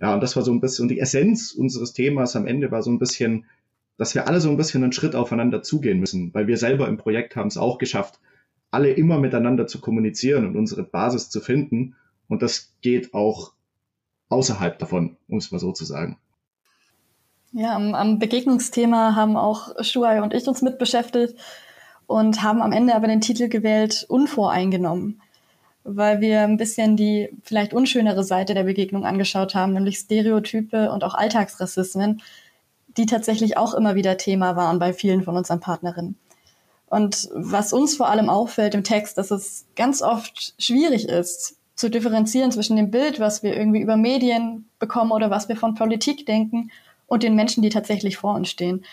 Ja, 0.00 0.14
und 0.14 0.22
das 0.22 0.34
war 0.36 0.42
so 0.42 0.52
ein 0.52 0.60
bisschen, 0.60 0.84
und 0.84 0.88
die 0.88 0.98
Essenz 0.98 1.52
unseres 1.52 1.92
Themas 1.92 2.34
am 2.34 2.46
Ende 2.46 2.70
war 2.70 2.82
so 2.82 2.90
ein 2.90 2.98
bisschen, 2.98 3.44
dass 3.96 4.14
wir 4.14 4.26
alle 4.26 4.40
so 4.40 4.50
ein 4.50 4.56
bisschen 4.56 4.82
einen 4.82 4.92
Schritt 4.92 5.14
aufeinander 5.14 5.62
zugehen 5.62 6.00
müssen, 6.00 6.32
weil 6.34 6.46
wir 6.46 6.56
selber 6.56 6.88
im 6.88 6.96
Projekt 6.96 7.36
haben 7.36 7.48
es 7.48 7.56
auch 7.56 7.78
geschafft, 7.78 8.18
alle 8.70 8.90
immer 8.90 9.20
miteinander 9.20 9.66
zu 9.66 9.80
kommunizieren 9.80 10.46
und 10.46 10.56
unsere 10.56 10.82
Basis 10.82 11.30
zu 11.30 11.40
finden. 11.40 11.94
Und 12.26 12.42
das 12.42 12.74
geht 12.80 13.14
auch 13.14 13.52
außerhalb 14.30 14.78
davon, 14.78 15.16
um 15.28 15.38
es 15.38 15.52
mal 15.52 15.60
so 15.60 15.70
zu 15.72 15.84
sagen. 15.84 16.18
Ja, 17.56 17.76
am, 17.76 17.94
am 17.94 18.18
Begegnungsthema 18.18 19.14
haben 19.14 19.36
auch 19.36 19.80
Shuai 19.80 20.20
und 20.22 20.34
ich 20.34 20.48
uns 20.48 20.60
mit 20.60 20.76
beschäftigt 20.76 21.36
und 22.08 22.42
haben 22.42 22.60
am 22.60 22.72
Ende 22.72 22.96
aber 22.96 23.06
den 23.06 23.20
Titel 23.20 23.48
gewählt 23.48 24.04
Unvoreingenommen, 24.08 25.22
weil 25.84 26.20
wir 26.20 26.40
ein 26.40 26.56
bisschen 26.56 26.96
die 26.96 27.28
vielleicht 27.44 27.72
unschönere 27.72 28.24
Seite 28.24 28.54
der 28.54 28.64
Begegnung 28.64 29.06
angeschaut 29.06 29.54
haben, 29.54 29.72
nämlich 29.72 29.98
Stereotype 29.98 30.90
und 30.90 31.04
auch 31.04 31.14
Alltagsrassismen, 31.14 32.22
die 32.96 33.06
tatsächlich 33.06 33.56
auch 33.56 33.74
immer 33.74 33.94
wieder 33.94 34.16
Thema 34.16 34.56
waren 34.56 34.80
bei 34.80 34.92
vielen 34.92 35.22
von 35.22 35.36
unseren 35.36 35.60
Partnerinnen. 35.60 36.18
Und 36.88 37.30
was 37.34 37.72
uns 37.72 37.96
vor 37.96 38.08
allem 38.08 38.30
auffällt 38.30 38.74
im 38.74 38.82
Text, 38.82 39.16
dass 39.16 39.30
es 39.30 39.64
ganz 39.76 40.02
oft 40.02 40.54
schwierig 40.58 41.08
ist, 41.08 41.56
zu 41.76 41.88
differenzieren 41.88 42.50
zwischen 42.50 42.74
dem 42.74 42.90
Bild, 42.90 43.20
was 43.20 43.44
wir 43.44 43.56
irgendwie 43.56 43.80
über 43.80 43.96
Medien 43.96 44.68
bekommen 44.80 45.12
oder 45.12 45.30
was 45.30 45.48
wir 45.48 45.56
von 45.56 45.76
Politik 45.76 46.26
denken 46.26 46.72
und 47.14 47.22
den 47.22 47.36
Menschen, 47.36 47.62
die 47.62 47.70
tatsächlich 47.70 48.16
vor 48.16 48.34
uns 48.34 48.50
stehen. 48.50 48.84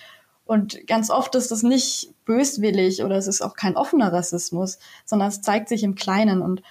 Und 0.45 0.85
ganz 0.87 1.09
oft 1.09 1.35
ist 1.35 1.51
es 1.51 1.63
nicht 1.63 2.13
böswillig 2.25 3.03
oder 3.03 3.15
es 3.15 3.27
ist 3.27 3.41
auch 3.41 3.55
kein 3.55 3.75
offener 3.75 4.13
Rassismus, 4.13 4.79
sondern 5.05 5.29
es 5.29 5.41
zeigt 5.41 5.69
sich 5.69 5.83
im 5.83 5.95
Kleinen. 5.95 6.41
Und 6.41 6.61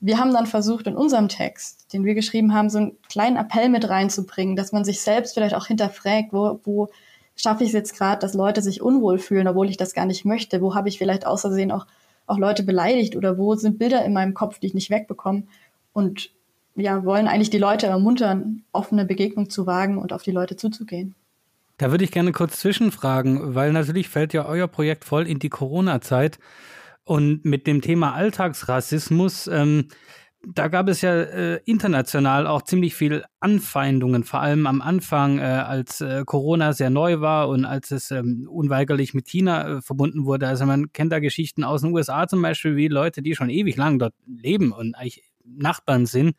wir 0.00 0.18
haben 0.18 0.32
dann 0.32 0.46
versucht, 0.46 0.86
in 0.86 0.96
unserem 0.96 1.28
Text, 1.28 1.92
den 1.92 2.04
wir 2.04 2.14
geschrieben 2.14 2.54
haben, 2.54 2.70
so 2.70 2.78
einen 2.78 2.96
kleinen 3.08 3.36
Appell 3.36 3.68
mit 3.68 3.88
reinzubringen, 3.88 4.56
dass 4.56 4.72
man 4.72 4.84
sich 4.84 5.00
selbst 5.00 5.34
vielleicht 5.34 5.54
auch 5.54 5.66
hinterfragt, 5.66 6.32
wo, 6.32 6.60
wo 6.64 6.88
schaffe 7.36 7.64
ich 7.64 7.70
es 7.70 7.74
jetzt 7.74 7.96
gerade, 7.96 8.20
dass 8.20 8.34
Leute 8.34 8.62
sich 8.62 8.80
unwohl 8.80 9.18
fühlen, 9.18 9.48
obwohl 9.48 9.68
ich 9.68 9.76
das 9.76 9.94
gar 9.94 10.06
nicht 10.06 10.24
möchte? 10.24 10.60
Wo 10.60 10.74
habe 10.74 10.88
ich 10.88 10.98
vielleicht 10.98 11.26
außersehen 11.26 11.72
auch, 11.72 11.86
auch 12.26 12.38
Leute 12.38 12.62
beleidigt 12.62 13.16
oder 13.16 13.36
wo 13.36 13.54
sind 13.56 13.78
Bilder 13.78 14.04
in 14.04 14.12
meinem 14.12 14.34
Kopf, 14.34 14.58
die 14.58 14.68
ich 14.68 14.74
nicht 14.74 14.90
wegbekomme? 14.90 15.44
Und 15.92 16.30
ja, 16.76 17.04
wollen 17.04 17.28
eigentlich 17.28 17.50
die 17.50 17.58
Leute 17.58 17.86
ermuntern, 17.86 18.64
offene 18.72 19.04
Begegnung 19.04 19.50
zu 19.50 19.66
wagen 19.66 19.98
und 19.98 20.12
auf 20.12 20.22
die 20.22 20.32
Leute 20.32 20.56
zuzugehen. 20.56 21.14
Da 21.76 21.90
würde 21.90 22.04
ich 22.04 22.12
gerne 22.12 22.32
kurz 22.32 22.60
zwischenfragen, 22.60 23.54
weil 23.54 23.72
natürlich 23.72 24.08
fällt 24.08 24.32
ja 24.32 24.46
euer 24.46 24.68
Projekt 24.68 25.04
voll 25.04 25.26
in 25.26 25.38
die 25.38 25.48
Corona-Zeit. 25.48 26.38
Und 27.04 27.44
mit 27.44 27.66
dem 27.66 27.82
Thema 27.82 28.14
Alltagsrassismus, 28.14 29.46
ähm, 29.48 29.88
da 30.46 30.68
gab 30.68 30.88
es 30.88 31.00
ja 31.00 31.14
äh, 31.14 31.60
international 31.64 32.46
auch 32.46 32.62
ziemlich 32.62 32.94
viel 32.94 33.24
Anfeindungen, 33.40 34.24
vor 34.24 34.40
allem 34.40 34.66
am 34.66 34.80
Anfang, 34.82 35.38
äh, 35.38 35.42
als 35.42 36.00
äh, 36.00 36.22
Corona 36.24 36.72
sehr 36.72 36.90
neu 36.90 37.20
war 37.20 37.48
und 37.48 37.64
als 37.64 37.90
es 37.90 38.10
ähm, 38.10 38.48
unweigerlich 38.50 39.14
mit 39.14 39.26
China 39.26 39.78
äh, 39.78 39.82
verbunden 39.82 40.26
wurde. 40.26 40.46
Also 40.46 40.66
man 40.66 40.92
kennt 40.92 41.12
da 41.12 41.18
Geschichten 41.18 41.64
aus 41.64 41.82
den 41.82 41.92
USA 41.92 42.26
zum 42.26 42.42
Beispiel, 42.42 42.76
wie 42.76 42.88
Leute, 42.88 43.22
die 43.22 43.34
schon 43.34 43.50
ewig 43.50 43.76
lang 43.76 43.98
dort 43.98 44.14
leben 44.26 44.72
und 44.72 44.94
eigentlich 44.94 45.22
Nachbarn 45.44 46.06
sind, 46.06 46.36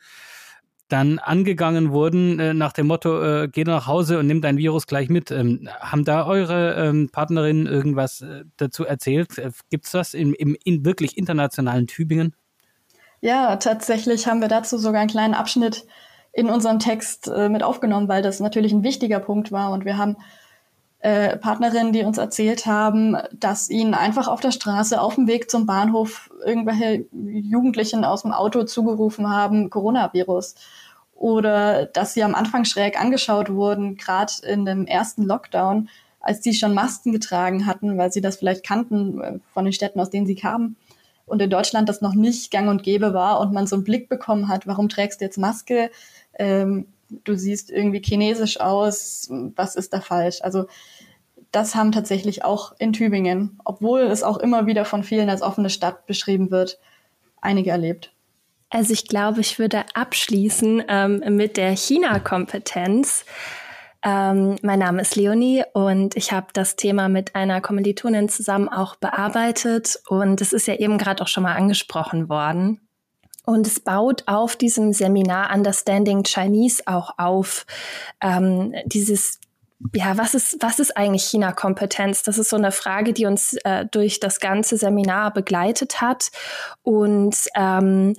dann 0.87 1.17
angegangen 1.17 1.91
wurden 1.91 2.39
äh, 2.39 2.53
nach 2.53 2.73
dem 2.73 2.87
Motto, 2.87 3.21
äh, 3.21 3.47
geh 3.47 3.63
nach 3.63 3.87
Hause 3.87 4.19
und 4.19 4.27
nimm 4.27 4.41
dein 4.41 4.57
Virus 4.57 4.85
gleich 4.85 5.09
mit. 5.09 5.31
Ähm, 5.31 5.67
haben 5.79 6.05
da 6.05 6.27
eure 6.27 6.75
ähm, 6.75 7.09
Partnerinnen 7.11 7.65
irgendwas 7.65 8.21
äh, 8.21 8.43
dazu 8.57 8.85
erzählt? 8.85 9.37
Äh, 9.37 9.51
Gibt 9.69 9.85
es 9.85 9.91
das 9.91 10.13
im, 10.13 10.33
im 10.35 10.55
in 10.63 10.85
wirklich 10.85 11.17
internationalen 11.17 11.87
Tübingen? 11.87 12.35
Ja, 13.21 13.55
tatsächlich 13.55 14.27
haben 14.27 14.41
wir 14.41 14.47
dazu 14.47 14.77
sogar 14.77 15.01
einen 15.01 15.09
kleinen 15.09 15.33
Abschnitt 15.33 15.87
in 16.31 16.49
unserem 16.49 16.77
Text 16.77 17.27
äh, 17.27 17.49
mit 17.49 17.63
aufgenommen, 17.63 18.07
weil 18.07 18.21
das 18.21 18.39
natürlich 18.39 18.71
ein 18.71 18.83
wichtiger 18.83 19.19
Punkt 19.19 19.51
war. 19.51 19.71
Und 19.71 19.85
wir 19.85 19.97
haben 19.97 20.17
äh, 21.05 21.37
Partnerinnen, 21.37 21.93
die 21.93 22.03
uns 22.03 22.17
erzählt 22.17 22.65
haben, 22.65 23.15
dass 23.31 23.69
ihnen 23.69 23.93
einfach 23.93 24.27
auf 24.27 24.41
der 24.41 24.51
Straße 24.51 24.99
auf 24.99 25.13
dem 25.13 25.27
Weg 25.27 25.51
zum 25.51 25.67
Bahnhof 25.67 26.31
irgendwelche 26.43 27.05
Jugendlichen 27.11 28.03
aus 28.03 28.23
dem 28.23 28.31
Auto 28.31 28.63
zugerufen 28.63 29.29
haben, 29.29 29.69
Coronavirus. 29.69 30.55
Oder 31.13 31.85
dass 31.85 32.15
sie 32.15 32.23
am 32.23 32.33
Anfang 32.33 32.65
schräg 32.65 32.99
angeschaut 32.99 33.53
wurden, 33.53 33.97
gerade 33.97 34.33
in 34.47 34.65
dem 34.65 34.87
ersten 34.87 35.21
Lockdown, 35.25 35.89
als 36.21 36.41
die 36.41 36.55
schon 36.55 36.73
Masken 36.73 37.11
getragen 37.11 37.67
hatten, 37.67 37.99
weil 37.99 38.11
sie 38.11 38.21
das 38.21 38.37
vielleicht 38.37 38.65
kannten 38.65 39.21
äh, 39.21 39.39
von 39.53 39.63
den 39.63 39.73
Städten, 39.73 39.99
aus 39.99 40.09
denen 40.09 40.25
sie 40.25 40.33
kamen. 40.33 40.75
Und 41.27 41.39
in 41.39 41.51
Deutschland 41.51 41.87
das 41.87 42.01
noch 42.01 42.15
nicht 42.15 42.49
gang 42.49 42.67
und 42.67 42.81
gäbe 42.81 43.13
war 43.13 43.41
und 43.41 43.53
man 43.53 43.67
so 43.67 43.75
einen 43.75 43.83
Blick 43.83 44.09
bekommen 44.09 44.47
hat, 44.47 44.65
warum 44.65 44.89
trägst 44.89 45.21
du 45.21 45.25
jetzt 45.25 45.37
Maske? 45.37 45.91
Ähm, 46.39 46.87
du 47.09 47.35
siehst 47.35 47.69
irgendwie 47.69 48.01
chinesisch 48.03 48.59
aus, 48.59 49.27
was 49.29 49.75
ist 49.75 49.93
da 49.93 50.01
falsch? 50.01 50.41
Also 50.41 50.67
das 51.51 51.75
haben 51.75 51.91
tatsächlich 51.91 52.43
auch 52.43 52.73
in 52.79 52.93
Tübingen, 52.93 53.59
obwohl 53.63 54.01
es 54.01 54.23
auch 54.23 54.37
immer 54.37 54.65
wieder 54.65 54.85
von 54.85 55.03
vielen 55.03 55.29
als 55.29 55.41
offene 55.41 55.69
Stadt 55.69 56.05
beschrieben 56.05 56.51
wird, 56.51 56.79
einige 57.41 57.71
erlebt. 57.71 58.11
Also 58.69 58.91
ich 58.91 59.07
glaube, 59.07 59.41
ich 59.41 59.57
würde 59.57 59.85
abschließen 59.93 60.83
ähm, 60.87 61.23
mit 61.35 61.55
der 61.55 61.75
China-Kompetenz. 61.75 63.25
Ähm, 64.03 64.57
mein 64.61 64.79
Name 64.79 65.01
ist 65.01 65.15
Leonie 65.15 65.63
und 65.73 66.17
ich 66.17 66.31
habe 66.31 66.47
das 66.53 66.75
Thema 66.75 67.07
mit 67.07 67.35
einer 67.35 67.61
Kommilitonin 67.61 68.27
zusammen 68.27 68.67
auch 68.67 68.95
bearbeitet 68.97 69.99
und 70.09 70.41
es 70.41 70.51
ist 70.51 70.67
ja 70.67 70.75
eben 70.75 70.97
gerade 70.97 71.23
auch 71.23 71.27
schon 71.27 71.43
mal 71.43 71.55
angesprochen 71.55 72.27
worden. 72.27 72.84
Und 73.45 73.67
es 73.67 73.79
baut 73.79 74.23
auf 74.27 74.55
diesem 74.55 74.93
Seminar 74.93 75.53
Understanding 75.53 76.23
Chinese 76.23 76.83
auch 76.85 77.13
auf. 77.17 77.65
Ähm, 78.21 78.73
dieses 78.85 79.39
ja, 79.93 80.17
was 80.17 80.33
ist, 80.33 80.57
was 80.61 80.79
ist 80.79 80.95
eigentlich 80.95 81.25
China-Kompetenz? 81.25 82.23
Das 82.23 82.37
ist 82.37 82.49
so 82.49 82.55
eine 82.55 82.71
Frage, 82.71 83.13
die 83.13 83.25
uns 83.25 83.55
äh, 83.65 83.85
durch 83.85 84.19
das 84.19 84.39
ganze 84.39 84.77
Seminar 84.77 85.33
begleitet 85.33 86.01
hat. 86.01 86.31
Und 86.81 87.35
ähm, 87.55 88.15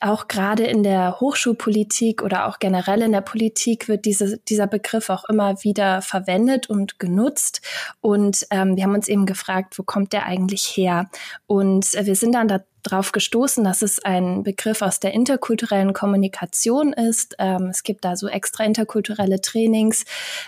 auch 0.00 0.26
gerade 0.26 0.64
in 0.64 0.82
der 0.82 1.20
Hochschulpolitik 1.20 2.22
oder 2.22 2.48
auch 2.48 2.58
generell 2.58 3.02
in 3.02 3.12
der 3.12 3.20
Politik 3.20 3.88
wird 3.88 4.04
diese, 4.04 4.38
dieser 4.38 4.66
Begriff 4.66 5.10
auch 5.10 5.24
immer 5.28 5.62
wieder 5.62 6.02
verwendet 6.02 6.68
und 6.68 6.98
genutzt. 6.98 7.60
Und 8.00 8.46
ähm, 8.50 8.76
wir 8.76 8.84
haben 8.84 8.94
uns 8.94 9.08
eben 9.08 9.26
gefragt, 9.26 9.78
wo 9.78 9.84
kommt 9.84 10.12
der 10.12 10.26
eigentlich 10.26 10.64
her? 10.64 11.08
Und 11.46 11.94
äh, 11.94 12.04
wir 12.06 12.16
sind 12.16 12.32
dann 12.32 12.48
darauf 12.82 13.12
gestoßen, 13.12 13.64
dass 13.64 13.82
es 13.82 13.98
ein 14.02 14.42
Begriff 14.42 14.82
aus 14.82 15.00
der 15.00 15.12
interkulturellen 15.12 15.92
Kommunikation 15.92 16.92
ist. 16.92 17.34
Ähm, 17.38 17.66
es 17.70 17.82
gibt 17.82 18.04
da 18.04 18.16
so 18.16 18.28
extra 18.28 18.64
interkulturelle 18.64 19.40
Trainings, 19.40 20.04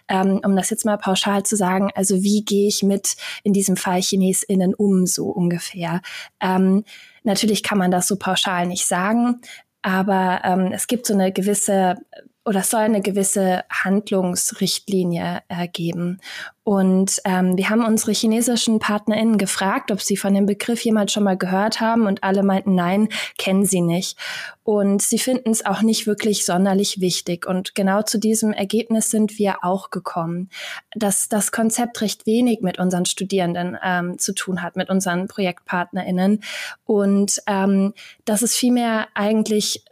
ähm, 0.08 0.40
um 0.44 0.56
das 0.56 0.70
jetzt 0.70 0.84
mal 0.84 0.98
pauschal 0.98 1.44
zu 1.44 1.56
sagen. 1.56 1.90
Also 1.94 2.22
wie 2.22 2.44
gehe 2.44 2.68
ich 2.68 2.82
mit 2.82 3.16
in 3.42 3.52
diesem 3.52 3.76
Fall 3.76 4.02
ChinesInnen 4.02 4.74
um, 4.74 5.06
so 5.06 5.26
ungefähr. 5.26 6.00
Ähm, 6.40 6.84
Natürlich 7.24 7.62
kann 7.62 7.78
man 7.78 7.90
das 7.90 8.06
so 8.06 8.16
pauschal 8.16 8.66
nicht 8.66 8.86
sagen, 8.86 9.40
aber 9.82 10.42
ähm, 10.44 10.72
es 10.72 10.86
gibt 10.86 11.06
so 11.06 11.14
eine 11.14 11.32
gewisse 11.32 11.96
oder 12.44 12.62
soll 12.62 12.80
eine 12.80 13.00
gewisse 13.00 13.64
Handlungsrichtlinie 13.70 15.42
ergeben. 15.48 16.20
Und 16.62 17.20
ähm, 17.24 17.56
wir 17.56 17.68
haben 17.68 17.84
unsere 17.84 18.12
chinesischen 18.12 18.78
PartnerInnen 18.78 19.36
gefragt, 19.36 19.90
ob 19.90 20.00
sie 20.00 20.16
von 20.16 20.32
dem 20.34 20.46
Begriff 20.46 20.82
jemals 20.82 21.12
schon 21.12 21.24
mal 21.24 21.36
gehört 21.36 21.80
haben 21.80 22.06
und 22.06 22.22
alle 22.22 22.42
meinten, 22.42 22.74
nein, 22.74 23.08
kennen 23.38 23.66
sie 23.66 23.82
nicht. 23.82 24.18
Und 24.62 25.02
sie 25.02 25.18
finden 25.18 25.50
es 25.50 25.64
auch 25.64 25.82
nicht 25.82 26.06
wirklich 26.06 26.46
sonderlich 26.46 27.00
wichtig. 27.00 27.46
Und 27.46 27.74
genau 27.74 28.02
zu 28.02 28.18
diesem 28.18 28.52
Ergebnis 28.52 29.10
sind 29.10 29.38
wir 29.38 29.62
auch 29.62 29.90
gekommen, 29.90 30.48
dass 30.94 31.28
das 31.28 31.52
Konzept 31.52 32.00
recht 32.00 32.26
wenig 32.26 32.60
mit 32.60 32.78
unseren 32.78 33.04
Studierenden 33.04 33.76
ähm, 33.82 34.18
zu 34.18 34.34
tun 34.34 34.62
hat, 34.62 34.76
mit 34.76 34.88
unseren 34.88 35.28
ProjektpartnerInnen. 35.28 36.42
Und 36.84 37.42
ähm, 37.46 37.92
dass 38.24 38.40
es 38.40 38.54
vielmehr 38.54 39.08
eigentlich 39.14 39.84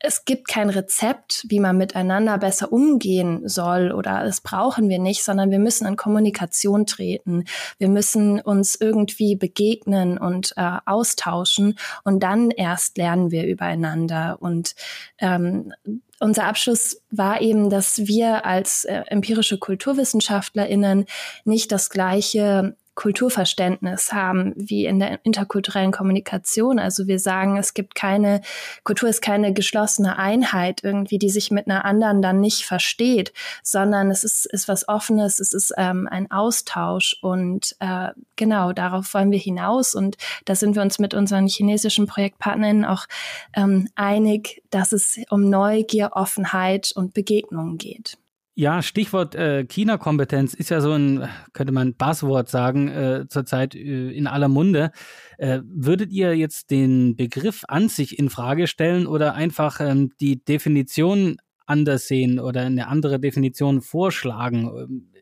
es 0.00 0.24
gibt 0.24 0.46
kein 0.48 0.70
Rezept, 0.70 1.44
wie 1.48 1.58
man 1.58 1.76
miteinander 1.76 2.38
besser 2.38 2.72
umgehen 2.72 3.48
soll 3.48 3.90
oder 3.90 4.22
das 4.24 4.40
brauchen 4.40 4.88
wir 4.88 4.98
nicht, 4.98 5.24
sondern 5.24 5.50
wir 5.50 5.58
müssen 5.58 5.86
in 5.86 5.96
Kommunikation 5.96 6.86
treten. 6.86 7.44
Wir 7.78 7.88
müssen 7.88 8.40
uns 8.40 8.76
irgendwie 8.80 9.34
begegnen 9.34 10.18
und 10.18 10.52
äh, 10.56 10.78
austauschen 10.86 11.78
und 12.04 12.22
dann 12.22 12.50
erst 12.50 12.96
lernen 12.96 13.32
wir 13.32 13.46
übereinander. 13.46 14.36
Und 14.40 14.76
ähm, 15.18 15.72
unser 16.20 16.44
Abschluss 16.44 17.02
war 17.10 17.40
eben, 17.40 17.68
dass 17.68 18.06
wir 18.06 18.44
als 18.44 18.84
äh, 18.84 19.02
empirische 19.06 19.58
KulturwissenschaftlerInnen 19.58 21.06
nicht 21.44 21.72
das 21.72 21.90
gleiche 21.90 22.76
Kulturverständnis 22.98 24.12
haben, 24.12 24.52
wie 24.56 24.84
in 24.84 24.98
der 24.98 25.24
interkulturellen 25.24 25.92
Kommunikation. 25.92 26.80
Also 26.80 27.06
wir 27.06 27.20
sagen, 27.20 27.56
es 27.56 27.72
gibt 27.72 27.94
keine, 27.94 28.40
Kultur 28.82 29.08
ist 29.08 29.22
keine 29.22 29.52
geschlossene 29.52 30.18
Einheit 30.18 30.82
irgendwie, 30.82 31.20
die 31.20 31.30
sich 31.30 31.52
mit 31.52 31.68
einer 31.68 31.84
anderen 31.84 32.22
dann 32.22 32.40
nicht 32.40 32.64
versteht, 32.64 33.32
sondern 33.62 34.10
es 34.10 34.24
ist, 34.24 34.46
ist 34.46 34.66
was 34.66 34.88
Offenes, 34.88 35.38
es 35.38 35.52
ist 35.52 35.72
ähm, 35.78 36.08
ein 36.10 36.28
Austausch 36.32 37.16
und 37.22 37.76
äh, 37.78 38.08
genau, 38.34 38.72
darauf 38.72 39.14
wollen 39.14 39.30
wir 39.30 39.38
hinaus 39.38 39.94
und 39.94 40.16
da 40.44 40.56
sind 40.56 40.74
wir 40.74 40.82
uns 40.82 40.98
mit 40.98 41.14
unseren 41.14 41.46
chinesischen 41.46 42.08
Projektpartnern 42.08 42.84
auch 42.84 43.06
ähm, 43.54 43.88
einig, 43.94 44.60
dass 44.70 44.90
es 44.90 45.20
um 45.30 45.48
Neugier, 45.48 46.10
Offenheit 46.14 46.90
und 46.96 47.14
Begegnungen 47.14 47.78
geht. 47.78 48.18
Ja, 48.60 48.82
Stichwort 48.82 49.36
äh, 49.36 49.66
China-Kompetenz 49.66 50.52
ist 50.52 50.70
ja 50.70 50.80
so 50.80 50.90
ein, 50.90 51.28
könnte 51.52 51.72
man 51.72 51.94
Buzzword 51.94 52.48
sagen, 52.48 52.88
äh, 52.88 53.26
zurzeit 53.28 53.76
äh, 53.76 54.10
in 54.10 54.26
aller 54.26 54.48
Munde. 54.48 54.90
Äh, 55.36 55.60
würdet 55.62 56.10
ihr 56.10 56.36
jetzt 56.36 56.72
den 56.72 57.14
Begriff 57.14 57.62
an 57.68 57.88
sich 57.88 58.18
in 58.18 58.30
Frage 58.30 58.66
stellen 58.66 59.06
oder 59.06 59.34
einfach 59.34 59.78
ähm, 59.78 60.10
die 60.20 60.44
Definition 60.44 61.36
anders 61.66 62.08
sehen 62.08 62.40
oder 62.40 62.62
eine 62.62 62.88
andere 62.88 63.20
Definition 63.20 63.80
vorschlagen? 63.80 64.68
Ähm, 64.76 65.12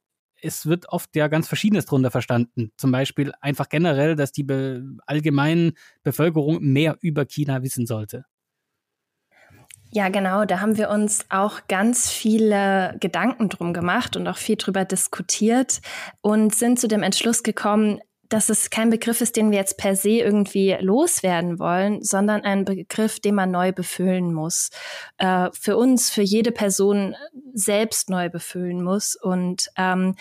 es 0.40 0.64
wird 0.64 0.88
oft 0.88 1.14
ja 1.14 1.28
ganz 1.28 1.46
Verschiedenes 1.46 1.84
drunter 1.84 2.10
verstanden. 2.10 2.72
Zum 2.78 2.90
Beispiel 2.90 3.32
einfach 3.42 3.68
generell, 3.68 4.16
dass 4.16 4.32
die 4.32 4.44
be 4.44 4.82
allgemeine 5.04 5.74
Bevölkerung 6.02 6.62
mehr 6.62 6.96
über 7.02 7.26
China 7.26 7.62
wissen 7.62 7.84
sollte. 7.84 8.24
Ja, 9.96 10.10
genau. 10.10 10.44
Da 10.44 10.60
haben 10.60 10.76
wir 10.76 10.90
uns 10.90 11.24
auch 11.30 11.68
ganz 11.68 12.10
viele 12.10 12.94
Gedanken 13.00 13.48
drum 13.48 13.72
gemacht 13.72 14.14
und 14.14 14.28
auch 14.28 14.36
viel 14.36 14.56
drüber 14.56 14.84
diskutiert 14.84 15.80
und 16.20 16.54
sind 16.54 16.78
zu 16.78 16.86
dem 16.86 17.02
Entschluss 17.02 17.42
gekommen, 17.42 18.02
dass 18.28 18.50
es 18.50 18.68
kein 18.68 18.90
Begriff 18.90 19.22
ist, 19.22 19.36
den 19.36 19.50
wir 19.50 19.56
jetzt 19.56 19.78
per 19.78 19.96
se 19.96 20.10
irgendwie 20.10 20.76
loswerden 20.80 21.58
wollen, 21.58 22.02
sondern 22.02 22.42
ein 22.42 22.66
Begriff, 22.66 23.20
den 23.20 23.36
man 23.36 23.50
neu 23.50 23.72
befüllen 23.72 24.34
muss. 24.34 24.68
Äh, 25.16 25.48
für 25.58 25.78
uns, 25.78 26.10
für 26.10 26.20
jede 26.20 26.52
Person 26.52 27.16
selbst 27.54 28.10
neu 28.10 28.28
befüllen 28.28 28.84
muss. 28.84 29.16
Und 29.16 29.70
ähm, 29.78 30.14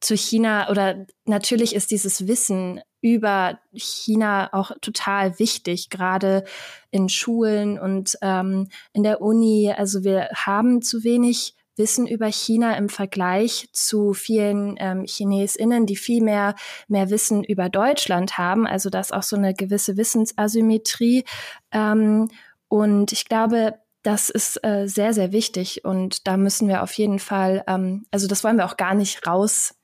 zu 0.00 0.16
China 0.16 0.70
oder 0.70 1.04
natürlich 1.26 1.74
ist 1.74 1.90
dieses 1.90 2.26
Wissen 2.26 2.80
über 3.04 3.58
China 3.74 4.48
auch 4.54 4.70
total 4.80 5.38
wichtig, 5.38 5.90
gerade 5.90 6.42
in 6.90 7.10
Schulen 7.10 7.78
und 7.78 8.16
ähm, 8.22 8.70
in 8.94 9.02
der 9.02 9.20
Uni. 9.20 9.70
Also 9.76 10.04
wir 10.04 10.30
haben 10.34 10.80
zu 10.80 11.04
wenig 11.04 11.54
Wissen 11.76 12.06
über 12.06 12.28
China 12.28 12.78
im 12.78 12.88
Vergleich 12.88 13.68
zu 13.72 14.14
vielen 14.14 14.76
ähm, 14.78 15.04
ChinesInnen, 15.04 15.84
die 15.84 15.96
viel 15.96 16.22
mehr, 16.22 16.54
mehr 16.88 17.10
Wissen 17.10 17.44
über 17.44 17.68
Deutschland 17.68 18.38
haben. 18.38 18.66
Also 18.66 18.88
das 18.88 19.08
ist 19.08 19.12
auch 19.12 19.22
so 19.22 19.36
eine 19.36 19.52
gewisse 19.52 19.98
Wissensasymmetrie. 19.98 21.24
Ähm, 21.72 22.28
und 22.68 23.12
ich 23.12 23.26
glaube, 23.26 23.74
das 24.02 24.30
ist 24.30 24.64
äh, 24.64 24.86
sehr, 24.86 25.12
sehr 25.12 25.30
wichtig 25.32 25.84
und 25.84 26.26
da 26.26 26.38
müssen 26.38 26.68
wir 26.68 26.82
auf 26.82 26.92
jeden 26.94 27.18
Fall, 27.18 27.64
ähm, 27.66 28.06
also 28.10 28.28
das 28.28 28.44
wollen 28.44 28.56
wir 28.56 28.64
auch 28.64 28.78
gar 28.78 28.94
nicht 28.94 29.26
raus 29.26 29.74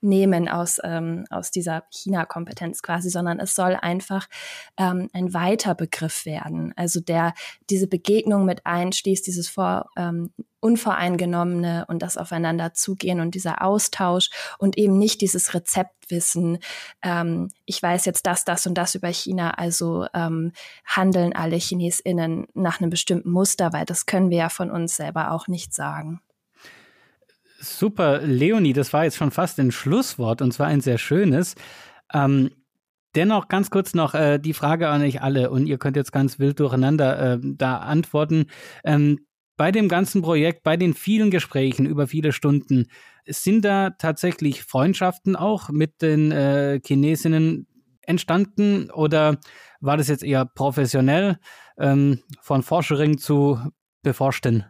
nehmen 0.00 0.48
aus, 0.48 0.78
ähm, 0.82 1.24
aus 1.30 1.50
dieser 1.50 1.84
China-Kompetenz 1.90 2.82
quasi, 2.82 3.10
sondern 3.10 3.40
es 3.40 3.54
soll 3.54 3.74
einfach 3.74 4.26
ähm, 4.76 5.08
ein 5.12 5.32
weiter 5.34 5.74
Begriff 5.74 6.26
werden. 6.26 6.72
Also 6.76 7.00
der 7.00 7.34
diese 7.70 7.86
Begegnung 7.86 8.44
mit 8.44 8.64
einschließt, 8.66 9.26
dieses 9.26 9.48
vor, 9.48 9.90
ähm, 9.96 10.30
Unvoreingenommene 10.60 11.84
und 11.86 12.02
das 12.02 12.16
Aufeinander 12.16 12.74
zugehen 12.74 13.20
und 13.20 13.34
dieser 13.34 13.62
Austausch 13.62 14.30
und 14.58 14.76
eben 14.76 14.98
nicht 14.98 15.20
dieses 15.20 15.54
Rezeptwissen, 15.54 16.58
ähm, 17.02 17.50
ich 17.66 17.80
weiß 17.80 18.04
jetzt 18.04 18.26
das, 18.26 18.44
das 18.44 18.66
und 18.66 18.74
das 18.74 18.94
über 18.96 19.08
China, 19.08 19.52
also 19.52 20.06
ähm, 20.12 20.52
handeln 20.84 21.34
alle 21.34 21.58
ChinesInnen 21.58 22.48
nach 22.54 22.80
einem 22.80 22.90
bestimmten 22.90 23.30
Muster, 23.30 23.72
weil 23.72 23.84
das 23.84 24.06
können 24.06 24.30
wir 24.30 24.38
ja 24.38 24.48
von 24.48 24.70
uns 24.70 24.96
selber 24.96 25.30
auch 25.30 25.46
nicht 25.46 25.72
sagen. 25.72 26.20
Super, 27.58 28.20
Leonie, 28.22 28.72
das 28.72 28.92
war 28.92 29.04
jetzt 29.04 29.16
schon 29.16 29.30
fast 29.30 29.58
ein 29.58 29.72
Schlusswort 29.72 30.42
und 30.42 30.52
zwar 30.52 30.66
ein 30.66 30.80
sehr 30.80 30.98
schönes. 30.98 31.54
Ähm, 32.12 32.50
dennoch 33.14 33.48
ganz 33.48 33.70
kurz 33.70 33.94
noch 33.94 34.14
äh, 34.14 34.38
die 34.38 34.52
Frage 34.52 34.88
an 34.88 35.02
euch 35.02 35.22
alle 35.22 35.50
und 35.50 35.66
ihr 35.66 35.78
könnt 35.78 35.96
jetzt 35.96 36.12
ganz 36.12 36.38
wild 36.38 36.60
durcheinander 36.60 37.34
äh, 37.34 37.38
da 37.42 37.78
antworten. 37.78 38.46
Ähm, 38.84 39.20
bei 39.56 39.72
dem 39.72 39.88
ganzen 39.88 40.20
Projekt, 40.20 40.62
bei 40.62 40.76
den 40.76 40.92
vielen 40.92 41.30
Gesprächen 41.30 41.86
über 41.86 42.06
viele 42.06 42.32
Stunden, 42.32 42.88
sind 43.26 43.64
da 43.64 43.90
tatsächlich 43.90 44.62
Freundschaften 44.62 45.34
auch 45.34 45.70
mit 45.70 46.02
den 46.02 46.30
äh, 46.30 46.80
Chinesinnen 46.84 47.66
entstanden 48.02 48.90
oder 48.90 49.38
war 49.80 49.96
das 49.96 50.08
jetzt 50.08 50.22
eher 50.22 50.44
professionell 50.44 51.38
ähm, 51.78 52.20
von 52.42 52.62
Forschering 52.62 53.18
zu 53.18 53.58
Beforschten? 54.02 54.64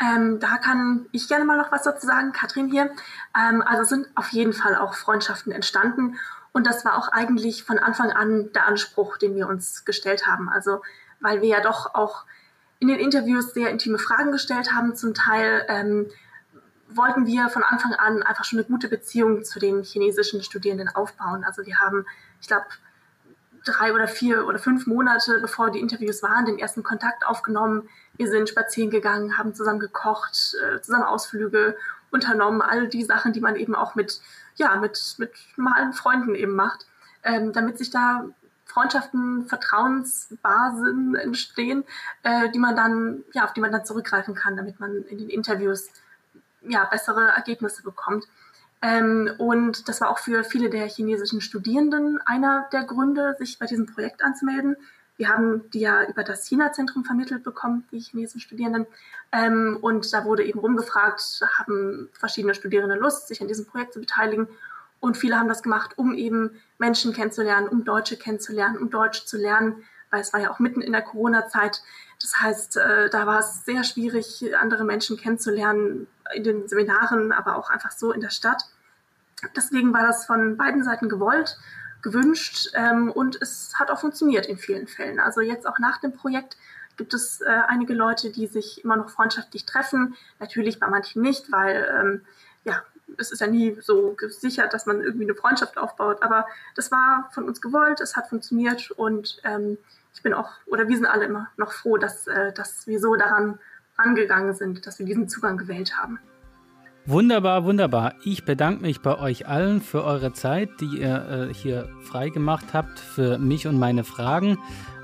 Ähm, 0.00 0.40
da 0.40 0.58
kann 0.58 1.06
ich 1.12 1.28
gerne 1.28 1.44
mal 1.44 1.56
noch 1.56 1.72
was 1.72 1.84
dazu 1.84 2.06
sagen, 2.06 2.32
Katrin 2.32 2.68
hier. 2.68 2.90
Ähm, 3.36 3.62
also 3.62 3.84
sind 3.84 4.08
auf 4.14 4.28
jeden 4.28 4.52
Fall 4.52 4.76
auch 4.76 4.94
Freundschaften 4.94 5.52
entstanden 5.52 6.16
und 6.52 6.66
das 6.66 6.84
war 6.84 6.96
auch 6.96 7.08
eigentlich 7.08 7.64
von 7.64 7.78
Anfang 7.78 8.12
an 8.12 8.50
der 8.54 8.66
Anspruch, 8.66 9.18
den 9.18 9.34
wir 9.34 9.48
uns 9.48 9.84
gestellt 9.84 10.26
haben. 10.26 10.48
Also 10.48 10.80
weil 11.20 11.42
wir 11.42 11.48
ja 11.48 11.60
doch 11.60 11.94
auch 11.94 12.24
in 12.78 12.88
den 12.88 12.98
Interviews 12.98 13.54
sehr 13.54 13.70
intime 13.70 13.98
Fragen 13.98 14.32
gestellt 14.32 14.72
haben, 14.72 14.94
zum 14.94 15.14
Teil 15.14 15.64
ähm, 15.68 16.06
wollten 16.88 17.26
wir 17.26 17.48
von 17.48 17.62
Anfang 17.62 17.94
an 17.94 18.22
einfach 18.22 18.44
schon 18.44 18.58
eine 18.58 18.68
gute 18.68 18.88
Beziehung 18.88 19.44
zu 19.44 19.58
den 19.58 19.82
chinesischen 19.82 20.42
Studierenden 20.42 20.88
aufbauen. 20.88 21.44
Also 21.44 21.66
wir 21.66 21.78
haben, 21.78 22.06
ich 22.40 22.48
glaube, 22.48 22.66
drei 23.64 23.92
oder 23.92 24.06
vier 24.06 24.46
oder 24.46 24.58
fünf 24.58 24.86
Monate, 24.86 25.40
bevor 25.40 25.70
die 25.70 25.80
Interviews 25.80 26.22
waren, 26.22 26.46
den 26.46 26.58
ersten 26.58 26.82
Kontakt 26.82 27.26
aufgenommen. 27.26 27.88
Wir 28.16 28.28
sind 28.28 28.48
spazieren 28.48 28.90
gegangen, 28.90 29.38
haben 29.38 29.54
zusammen 29.54 29.80
gekocht, 29.80 30.56
äh, 30.62 30.80
zusammen 30.80 31.04
Ausflüge 31.04 31.76
unternommen, 32.10 32.62
all 32.62 32.88
die 32.88 33.04
Sachen, 33.04 33.32
die 33.32 33.40
man 33.40 33.56
eben 33.56 33.74
auch 33.74 33.94
mit, 33.94 34.20
ja, 34.56 34.76
mit, 34.76 35.16
mit 35.18 35.32
normalen 35.56 35.92
Freunden 35.92 36.34
eben 36.34 36.54
macht, 36.54 36.86
ähm, 37.24 37.52
damit 37.52 37.78
sich 37.78 37.90
da 37.90 38.24
Freundschaften, 38.64 39.46
Vertrauensbasen 39.46 41.14
entstehen, 41.16 41.84
äh, 42.22 42.50
die 42.50 42.58
man 42.58 42.76
dann, 42.76 43.24
ja, 43.32 43.44
auf 43.44 43.52
die 43.52 43.60
man 43.60 43.72
dann 43.72 43.84
zurückgreifen 43.84 44.34
kann, 44.34 44.56
damit 44.56 44.80
man 44.80 45.02
in 45.04 45.18
den 45.18 45.30
Interviews 45.30 45.88
ja, 46.62 46.84
bessere 46.84 47.28
Ergebnisse 47.28 47.82
bekommt. 47.82 48.26
Ähm, 48.82 49.30
und 49.38 49.88
das 49.88 50.00
war 50.00 50.10
auch 50.10 50.18
für 50.18 50.44
viele 50.44 50.68
der 50.68 50.86
chinesischen 50.88 51.40
Studierenden 51.40 52.20
einer 52.26 52.68
der 52.72 52.84
Gründe, 52.84 53.34
sich 53.38 53.58
bei 53.58 53.66
diesem 53.66 53.86
Projekt 53.86 54.22
anzumelden. 54.22 54.76
Wir 55.16 55.28
haben 55.28 55.70
die 55.70 55.80
ja 55.80 56.04
über 56.04 56.24
das 56.24 56.46
China-Zentrum 56.46 57.04
vermittelt 57.04 57.42
bekommen, 57.42 57.86
die 57.90 58.00
chinesischen 58.00 58.40
Studierenden. 58.40 58.86
Ähm, 59.32 59.78
und 59.80 60.12
da 60.12 60.24
wurde 60.24 60.44
eben 60.44 60.58
rumgefragt, 60.58 61.40
haben 61.58 62.08
verschiedene 62.12 62.54
Studierende 62.54 62.96
Lust, 62.96 63.28
sich 63.28 63.40
an 63.40 63.48
diesem 63.48 63.66
Projekt 63.66 63.94
zu 63.94 64.00
beteiligen. 64.00 64.48
Und 65.00 65.16
viele 65.16 65.38
haben 65.38 65.48
das 65.48 65.62
gemacht, 65.62 65.92
um 65.96 66.14
eben 66.14 66.60
Menschen 66.78 67.12
kennenzulernen, 67.12 67.68
um 67.68 67.84
Deutsche 67.84 68.16
kennenzulernen, 68.16 68.78
um 68.78 68.90
Deutsch 68.90 69.24
zu 69.24 69.36
lernen, 69.36 69.84
weil 70.10 70.20
es 70.20 70.32
war 70.32 70.40
ja 70.40 70.50
auch 70.50 70.58
mitten 70.58 70.80
in 70.80 70.92
der 70.92 71.02
Corona-Zeit. 71.02 71.82
Das 72.20 72.40
heißt, 72.40 72.76
äh, 72.76 73.10
da 73.10 73.26
war 73.26 73.40
es 73.40 73.64
sehr 73.64 73.84
schwierig, 73.84 74.44
andere 74.58 74.84
Menschen 74.84 75.16
kennenzulernen 75.16 76.06
in 76.34 76.44
den 76.44 76.68
Seminaren, 76.68 77.32
aber 77.32 77.56
auch 77.56 77.70
einfach 77.70 77.90
so 77.90 78.12
in 78.12 78.20
der 78.20 78.30
Stadt. 78.30 78.62
Deswegen 79.54 79.92
war 79.92 80.02
das 80.02 80.26
von 80.26 80.56
beiden 80.56 80.82
Seiten 80.82 81.08
gewollt, 81.08 81.58
gewünscht 82.06 82.68
ähm, 82.74 83.10
und 83.10 83.36
es 83.42 83.72
hat 83.74 83.90
auch 83.90 83.98
funktioniert 83.98 84.46
in 84.46 84.58
vielen 84.58 84.86
Fällen. 84.86 85.18
Also 85.18 85.40
jetzt 85.40 85.66
auch 85.66 85.80
nach 85.80 85.98
dem 85.98 86.12
Projekt 86.12 86.56
gibt 86.96 87.12
es 87.14 87.40
äh, 87.40 87.46
einige 87.66 87.94
Leute, 87.94 88.30
die 88.30 88.46
sich 88.46 88.84
immer 88.84 88.96
noch 88.96 89.10
freundschaftlich 89.10 89.66
treffen. 89.66 90.14
Natürlich 90.38 90.78
bei 90.78 90.86
manchen 90.86 91.20
nicht, 91.20 91.50
weil 91.50 91.88
ähm, 92.00 92.20
ja, 92.64 92.84
es 93.18 93.32
ist 93.32 93.40
ja 93.40 93.48
nie 93.48 93.76
so 93.80 94.14
gesichert, 94.16 94.72
dass 94.72 94.86
man 94.86 95.00
irgendwie 95.00 95.24
eine 95.24 95.34
Freundschaft 95.34 95.78
aufbaut. 95.78 96.22
Aber 96.22 96.46
das 96.76 96.92
war 96.92 97.28
von 97.32 97.44
uns 97.44 97.60
gewollt, 97.60 98.00
es 98.00 98.14
hat 98.14 98.28
funktioniert 98.28 98.92
und 98.92 99.40
ähm, 99.42 99.76
ich 100.14 100.22
bin 100.22 100.32
auch, 100.32 100.50
oder 100.66 100.86
wir 100.86 100.96
sind 100.96 101.06
alle 101.06 101.24
immer 101.24 101.48
noch 101.56 101.72
froh, 101.72 101.96
dass, 101.96 102.28
äh, 102.28 102.52
dass 102.52 102.86
wir 102.86 103.00
so 103.00 103.16
daran 103.16 103.58
angegangen 103.96 104.54
sind, 104.54 104.86
dass 104.86 105.00
wir 105.00 105.06
diesen 105.06 105.28
Zugang 105.28 105.56
gewählt 105.56 105.96
haben. 105.96 106.20
Wunderbar, 107.08 107.64
wunderbar. 107.64 108.14
Ich 108.24 108.44
bedanke 108.44 108.82
mich 108.82 109.00
bei 109.00 109.16
euch 109.16 109.46
allen 109.46 109.80
für 109.80 110.02
eure 110.02 110.32
Zeit, 110.32 110.70
die 110.80 110.98
ihr 110.98 111.50
äh, 111.50 111.54
hier 111.54 111.88
freigemacht 112.02 112.74
habt 112.74 112.98
für 112.98 113.38
mich 113.38 113.68
und 113.68 113.78
meine 113.78 114.02
Fragen. 114.02 114.58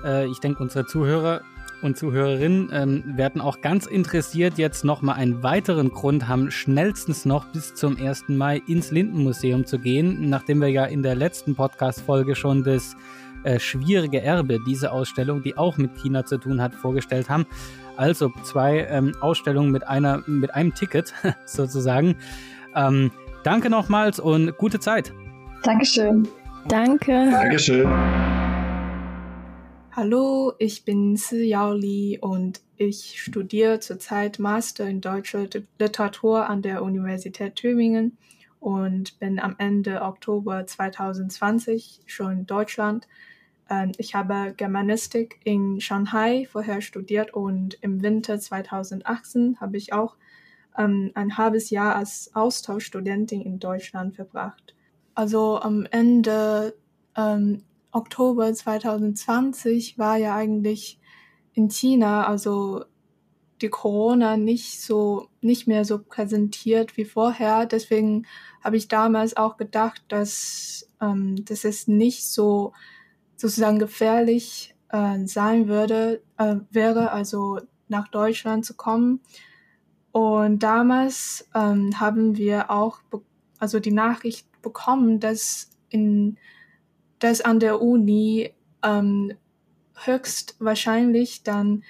Äh, 0.04 0.26
ich 0.26 0.40
denke, 0.40 0.64
unsere 0.64 0.84
Zuhörer 0.84 1.42
und 1.80 1.96
Zuhörerinnen 1.96 2.70
ähm, 2.72 3.04
werden 3.16 3.40
auch 3.40 3.60
ganz 3.60 3.86
interessiert 3.86 4.58
jetzt 4.58 4.84
nochmal 4.84 5.14
einen 5.14 5.44
weiteren 5.44 5.90
Grund 5.90 6.26
haben, 6.26 6.50
schnellstens 6.50 7.24
noch 7.24 7.44
bis 7.52 7.76
zum 7.76 7.96
1. 7.96 8.24
Mai 8.30 8.60
ins 8.66 8.90
Lindenmuseum 8.90 9.64
zu 9.64 9.78
gehen, 9.78 10.28
nachdem 10.28 10.60
wir 10.60 10.68
ja 10.68 10.84
in 10.86 11.04
der 11.04 11.14
letzten 11.14 11.54
Podcast-Folge 11.54 12.34
schon 12.34 12.64
das 12.64 12.96
äh, 13.44 13.60
schwierige 13.60 14.20
Erbe 14.20 14.58
dieser 14.66 14.92
Ausstellung, 14.92 15.42
die 15.42 15.56
auch 15.56 15.76
mit 15.76 15.96
China 15.96 16.24
zu 16.24 16.38
tun 16.38 16.60
hat, 16.60 16.74
vorgestellt 16.74 17.30
haben. 17.30 17.46
Also 17.96 18.32
zwei 18.42 18.86
ähm, 18.90 19.14
Ausstellungen 19.20 19.70
mit 19.70 19.86
einer 19.86 20.22
mit 20.26 20.54
einem 20.54 20.74
Ticket 20.74 21.12
sozusagen. 21.44 22.16
Ähm, 22.74 23.10
danke 23.44 23.70
nochmals 23.70 24.18
und 24.18 24.56
gute 24.56 24.80
Zeit. 24.80 25.12
Dankeschön. 25.62 26.26
Danke. 26.68 27.28
Dankeschön. 27.30 27.88
Hallo, 29.94 30.54
ich 30.58 30.86
bin 30.86 31.16
Si 31.16 31.44
Yao 31.48 31.74
Li 31.74 32.18
und 32.18 32.62
ich 32.76 33.20
studiere 33.20 33.78
zurzeit 33.78 34.38
Master 34.38 34.88
in 34.88 35.02
deutscher 35.02 35.46
Literatur 35.78 36.48
an 36.48 36.62
der 36.62 36.82
Universität 36.82 37.56
Tübingen 37.56 38.16
und 38.58 39.18
bin 39.18 39.38
am 39.38 39.54
Ende 39.58 40.00
Oktober 40.00 40.66
2020 40.66 42.00
schon 42.06 42.32
in 42.32 42.46
Deutschland. 42.46 43.06
Ähm, 43.72 43.92
ich 43.96 44.14
habe 44.14 44.52
Germanistik 44.56 45.40
in 45.44 45.80
Shanghai 45.80 46.46
vorher 46.50 46.82
studiert 46.82 47.32
und 47.32 47.78
im 47.80 48.02
Winter 48.02 48.38
2018 48.38 49.60
habe 49.60 49.78
ich 49.78 49.92
auch 49.94 50.16
ähm, 50.76 51.10
ein 51.14 51.38
halbes 51.38 51.70
Jahr 51.70 51.96
als 51.96 52.30
Austauschstudentin 52.34 53.40
in 53.40 53.58
Deutschland 53.58 54.14
verbracht. 54.14 54.74
Also 55.14 55.58
am 55.58 55.86
Ende 55.90 56.74
ähm, 57.16 57.62
Oktober 57.92 58.52
2020 58.52 59.98
war 59.98 60.16
ja 60.16 60.34
eigentlich 60.34 60.98
in 61.54 61.70
China, 61.70 62.26
also 62.26 62.84
die 63.60 63.68
Corona 63.68 64.36
nicht 64.36 64.80
so, 64.80 65.28
nicht 65.40 65.66
mehr 65.66 65.84
so 65.84 65.98
präsentiert 65.98 66.96
wie 66.96 67.04
vorher. 67.04 67.64
Deswegen 67.66 68.26
habe 68.62 68.76
ich 68.76 68.88
damals 68.88 69.36
auch 69.36 69.56
gedacht, 69.56 70.02
dass, 70.08 70.90
ähm, 71.00 71.44
dass 71.44 71.64
es 71.64 71.86
nicht 71.86 72.26
so 72.26 72.72
sozusagen 73.36 73.78
gefährlich 73.78 74.74
äh, 74.90 75.26
sein 75.26 75.68
würde, 75.68 76.22
äh, 76.38 76.56
wäre, 76.70 77.12
also 77.12 77.60
nach 77.88 78.08
Deutschland 78.08 78.64
zu 78.64 78.74
kommen. 78.74 79.20
Und 80.12 80.62
damals 80.62 81.48
ähm, 81.54 81.98
haben 81.98 82.36
wir 82.36 82.70
auch 82.70 83.00
also 83.58 83.80
die 83.80 83.92
Nachricht 83.92 84.46
bekommen, 84.62 85.20
dass 85.20 85.70
in 85.88 86.36
dass 87.22 87.40
an 87.40 87.60
der 87.60 87.80
Uni 87.80 88.52
ähm, 88.82 89.34
höchstwahrscheinlich 89.94 91.44
dann 91.44 91.84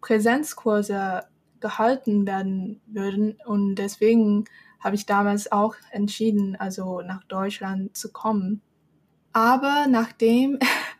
Präsenzkurse 0.00 1.24
gehalten 1.60 2.26
werden 2.26 2.80
würden. 2.86 3.36
Und 3.44 3.74
deswegen 3.74 4.46
habe 4.80 4.96
ich 4.96 5.04
damals 5.04 5.52
auch 5.52 5.74
entschieden, 5.90 6.56
also 6.56 7.02
nach 7.02 7.22
Deutschland 7.24 7.96
zu 7.96 8.10
kommen. 8.12 8.62
Aber 9.32 9.86
nachdem, 9.88 10.58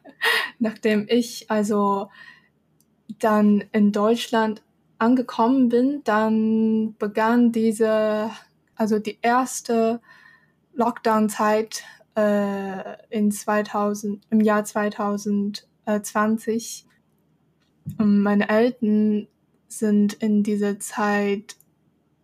nachdem 0.58 1.06
ich 1.08 1.50
also 1.50 2.08
dann 3.18 3.64
in 3.72 3.92
Deutschland 3.92 4.62
angekommen 4.98 5.68
bin, 5.68 6.02
dann 6.04 6.94
begann 6.98 7.52
diese, 7.52 8.30
also 8.74 8.98
die 8.98 9.18
erste 9.22 10.00
Lockdown-Zeit 10.74 11.84
äh, 12.16 12.96
in 13.10 13.30
2000, 13.30 14.26
im 14.30 14.40
Jahr 14.40 14.64
2020. 14.64 16.86
Und 17.98 18.22
meine 18.22 18.48
Eltern 18.48 19.28
sind 19.68 20.14
in 20.14 20.42
dieser 20.42 20.80
Zeit 20.80 21.56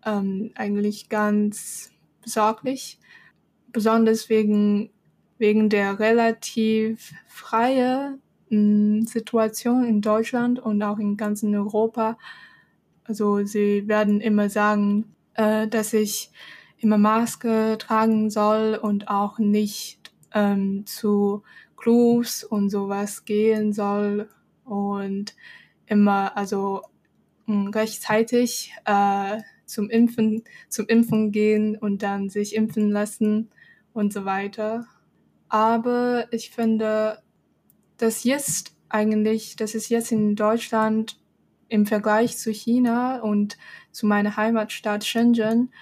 ähm, 0.05 0.51
eigentlich 0.55 1.09
ganz 1.09 1.91
besorglich, 2.23 2.99
besonders 3.73 4.29
wegen, 4.29 4.91
wegen 5.45 5.69
der 5.69 5.99
relativ 5.99 7.13
freie 7.27 8.19
äh, 8.51 9.03
Situation 9.03 9.85
in 9.85 10.01
Deutschland 10.01 10.59
und 10.59 10.83
auch 10.83 10.99
in 10.99 11.19
ganzen 11.19 11.55
Europa. 11.55 12.17
Also 13.05 13.45
sie 13.45 13.87
werden 13.87 14.23
immer 14.23 14.49
sagen, 14.49 15.15
äh, 15.35 15.69
dass 15.69 15.93
ich 15.93 16.31
immer 16.79 16.97
Maske 16.97 17.77
tragen 17.79 18.31
soll 18.31 18.79
und 18.81 19.09
auch 19.09 19.39
nicht 19.39 20.15
ähm, 20.33 20.87
zu 20.87 21.43
Clubs 21.77 22.43
und 22.43 22.71
sowas 22.71 23.27
gehen 23.27 23.75
soll 23.75 24.31
und 24.65 25.37
immer 25.85 26.39
also 26.39 26.81
mm, 27.45 27.69
rechtzeitig 27.69 28.73
äh, 28.87 29.43
zum 29.67 29.91
Impfen 29.91 30.43
zum 30.71 30.87
Impfen 30.87 31.33
gehen 31.33 31.77
und 31.77 32.03
dann 32.03 32.31
sich 32.31 32.55
impfen 32.55 32.91
lassen 32.91 33.51
und 33.93 34.11
so 34.15 34.25
weiter. 34.25 34.87
Aber 35.55 36.27
ich 36.33 36.51
finde, 36.51 37.23
dass 37.97 38.25
jetzt 38.25 38.75
eigentlich, 38.89 39.55
dass 39.55 39.77
es 39.77 39.89
jetzt 39.89 40.11
in 40.11 40.35
Deutschland 40.35 41.21
im 41.69 41.87
Vergleich 41.87 42.37
zu 42.39 42.51
China 42.51 43.21
und 43.21 43.57
zu 43.93 44.07
meiner 44.07 44.37
Heimatstadt 44.37 45.05
Shenzhen 45.05 45.73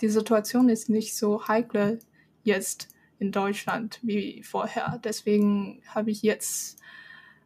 die 0.00 0.08
Situation 0.08 0.68
ist 0.68 0.88
nicht 0.88 1.14
so 1.14 1.46
heikel 1.46 2.00
jetzt 2.42 2.88
in 3.20 3.30
Deutschland 3.30 4.00
wie 4.02 4.42
vorher. 4.42 5.00
Deswegen 5.04 5.80
habe 5.86 6.10
ich 6.10 6.22
jetzt 6.22 6.80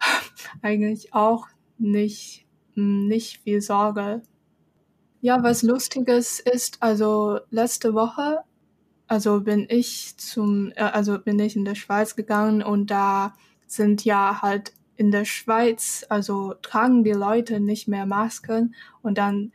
eigentlich 0.62 1.12
auch 1.12 1.46
nicht, 1.76 2.46
nicht 2.74 3.42
viel 3.42 3.60
Sorge. 3.60 4.22
Ja, 5.20 5.42
was 5.42 5.62
Lustiges 5.62 6.40
ist, 6.40 6.82
also 6.82 7.40
letzte 7.50 7.92
Woche, 7.92 8.44
also 9.08 9.40
bin 9.40 9.66
ich 9.68 10.16
zum, 10.18 10.72
äh, 10.76 10.82
also 10.82 11.18
bin 11.18 11.38
ich 11.38 11.56
in 11.56 11.64
der 11.64 11.74
Schweiz 11.74 12.14
gegangen 12.14 12.62
und 12.62 12.90
da 12.90 13.34
sind 13.66 14.04
ja 14.04 14.40
halt 14.42 14.72
in 14.96 15.10
der 15.10 15.24
Schweiz, 15.24 16.04
also 16.08 16.54
tragen 16.62 17.04
die 17.04 17.12
Leute 17.12 17.60
nicht 17.60 17.88
mehr 17.88 18.06
Masken 18.06 18.74
und 19.02 19.18
dann 19.18 19.52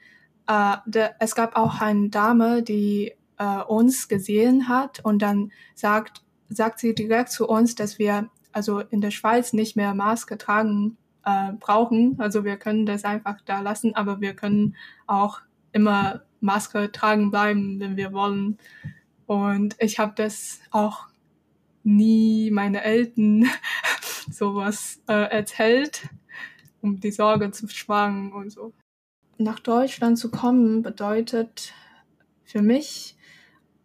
äh, 0.48 0.78
der, 0.86 1.16
es 1.20 1.36
gab 1.36 1.56
auch 1.56 1.82
eine 1.82 2.10
Dame, 2.10 2.64
die 2.64 3.14
äh, 3.38 3.62
uns 3.64 4.08
gesehen 4.08 4.68
hat 4.68 5.00
und 5.04 5.22
dann 5.22 5.52
sagt, 5.76 6.24
sagt 6.50 6.80
sie 6.80 6.96
direkt 6.96 7.32
zu 7.32 7.48
uns, 7.48 7.76
dass 7.76 8.00
wir 8.00 8.30
also 8.52 8.80
in 8.80 9.02
der 9.02 9.12
Schweiz 9.12 9.54
nicht 9.54 9.76
mehr 9.76 9.94
Maske 9.94 10.38
tragen 10.38 10.98
äh, 11.26 11.54
brauchen. 11.60 12.16
Also 12.20 12.44
wir 12.44 12.58
können 12.58 12.86
das 12.86 13.04
einfach 13.04 13.42
da 13.46 13.62
lassen, 13.62 13.96
aber 13.96 14.22
wir 14.22 14.36
können 14.36 14.76
auch 15.08 15.42
immer 15.72 16.22
Maske 16.40 16.92
tragen 16.92 17.32
bleiben, 17.32 17.80
wenn 17.80 17.98
wir 17.98 18.14
wollen. 18.14 18.58
Und 19.26 19.76
ich 19.80 20.00
habe 20.00 20.14
das 20.16 20.60
auch 20.72 21.08
nie 21.84 22.52
meine 22.52 22.84
Eltern 22.84 23.46
sowas 24.32 25.02
äh, 25.08 25.30
erzählt, 25.32 26.08
um 26.82 27.00
die 27.00 27.12
Sorge 27.12 27.52
zu 27.52 27.68
sparen 27.68 28.32
und 28.32 28.52
so. 28.52 28.74
Nach 29.38 29.60
Deutschland 29.60 30.18
zu 30.18 30.30
kommen 30.32 30.82
bedeutet 30.82 31.74
für 32.44 32.62
mich 32.62 33.16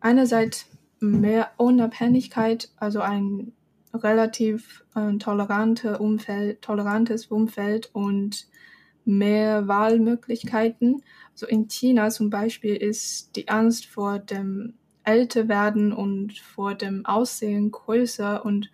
einerseits 0.00 0.66
mehr 1.00 1.52
Unabhängigkeit, 1.56 2.70
also 2.76 3.00
ein 3.00 3.52
relativ 3.94 4.84
äh, 4.94 5.16
tolerante 5.18 5.98
Umfeld, 5.98 6.62
tolerantes 6.62 7.26
Umfeld 7.26 7.90
und 7.94 8.48
mehr 9.04 9.66
Wahlmöglichkeiten. 9.66 11.02
So 11.34 11.46
in 11.46 11.68
China 11.68 12.10
zum 12.10 12.30
Beispiel 12.30 12.76
ist 12.76 13.36
die 13.36 13.48
Angst 13.48 13.86
vor 13.86 14.18
dem 14.18 14.74
Älterwerden 15.08 15.92
und 15.92 16.38
vor 16.38 16.74
dem 16.74 17.06
Aussehen 17.06 17.70
größer 17.70 18.44
und 18.44 18.70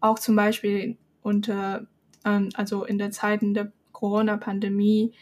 auch 0.00 0.18
zum 0.18 0.36
Beispiel 0.36 0.98
unter, 1.22 1.86
ähm, 2.26 2.50
also 2.54 2.84
in 2.84 2.98
der 2.98 3.10
Zeit 3.10 3.40
der 3.42 3.72
Corona-Pandemie, 3.92 5.14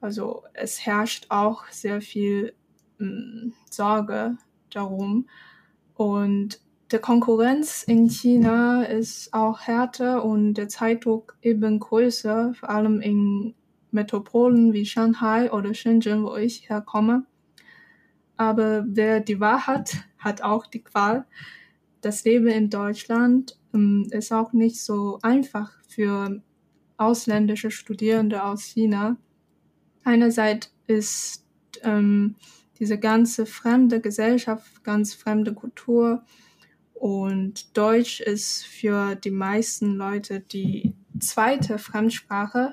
also 0.00 0.42
es 0.54 0.84
herrscht 0.86 1.26
auch 1.28 1.66
sehr 1.68 2.00
viel 2.00 2.54
ähm, 2.98 3.52
Sorge 3.70 4.38
darum. 4.70 5.28
Und 5.94 6.60
der 6.90 7.00
Konkurrenz 7.00 7.82
in 7.82 8.08
China 8.08 8.84
ist 8.84 9.34
auch 9.34 9.60
härter 9.60 10.24
und 10.24 10.54
der 10.54 10.68
Zeitdruck 10.68 11.36
eben 11.42 11.78
größer, 11.78 12.54
vor 12.54 12.70
allem 12.70 13.02
in 13.02 13.54
Metropolen 13.90 14.72
wie 14.72 14.86
Shanghai 14.86 15.52
oder 15.52 15.74
Shenzhen, 15.74 16.24
wo 16.24 16.36
ich 16.36 16.70
herkomme. 16.70 17.26
Aber 18.36 18.84
wer 18.86 19.20
die 19.20 19.40
Wahrheit 19.40 20.04
hat 20.18 20.42
auch 20.42 20.66
die 20.66 20.82
Qual. 20.82 21.24
Das 22.00 22.24
Leben 22.24 22.48
in 22.48 22.70
Deutschland 22.70 23.58
ähm, 23.72 24.08
ist 24.10 24.32
auch 24.32 24.52
nicht 24.52 24.80
so 24.80 25.18
einfach 25.22 25.72
für 25.88 26.42
ausländische 26.96 27.70
Studierende 27.70 28.42
aus 28.42 28.62
China. 28.62 29.16
Einerseits 30.04 30.72
ist 30.86 31.44
ähm, 31.82 32.36
diese 32.78 32.98
ganze 32.98 33.46
fremde 33.46 34.00
Gesellschaft, 34.00 34.84
ganz 34.84 35.14
fremde 35.14 35.54
Kultur 35.54 36.24
und 36.98 37.76
Deutsch 37.76 38.20
ist 38.20 38.66
für 38.66 39.16
die 39.16 39.30
meisten 39.30 39.96
Leute 39.96 40.40
die 40.40 40.94
zweite 41.20 41.78
Fremdsprache. 41.78 42.72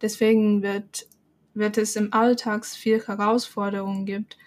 Deswegen 0.00 0.62
wird, 0.62 1.08
wird 1.54 1.76
es 1.76 1.96
im 1.96 2.12
Alltag 2.12 2.64
viel 2.64 3.04
Herausforderungen 3.04 4.06
gibt. 4.06 4.38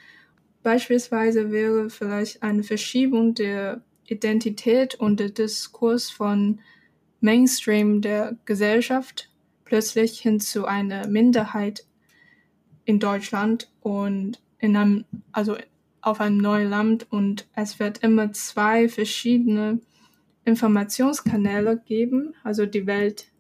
Beispielsweise 0.70 1.52
wäre 1.52 1.90
vielleicht 1.90 2.44
eine 2.44 2.62
Verschiebung 2.62 3.34
der 3.34 3.82
Identität 4.06 4.94
und 4.94 5.20
der 5.20 5.32
Diskurs 5.32 6.12
von 6.12 6.60
Mainstream 7.22 8.02
der 8.02 8.38
Gesellschaft 8.46 9.32
plötzlich 9.66 10.20
hin 10.20 10.40
zu 10.40 10.66
einer 10.66 11.08
Minderheit 11.08 11.88
in 12.86 13.00
Deutschland 13.00 13.72
und 13.82 14.44
in 14.60 14.78
einem, 14.78 15.06
also 15.32 15.58
auf 16.02 16.22
einem 16.22 16.38
neuen 16.38 16.70
Land 16.70 17.12
und 17.12 17.48
es 17.56 17.80
wird 17.80 18.04
immer 18.04 18.32
zwei 18.34 18.90
verschiedene 18.90 19.80
Informationskanäle 20.46 21.82
geben, 21.84 22.36
also 22.44 22.68
die 22.68 22.86
Welt 22.86 23.32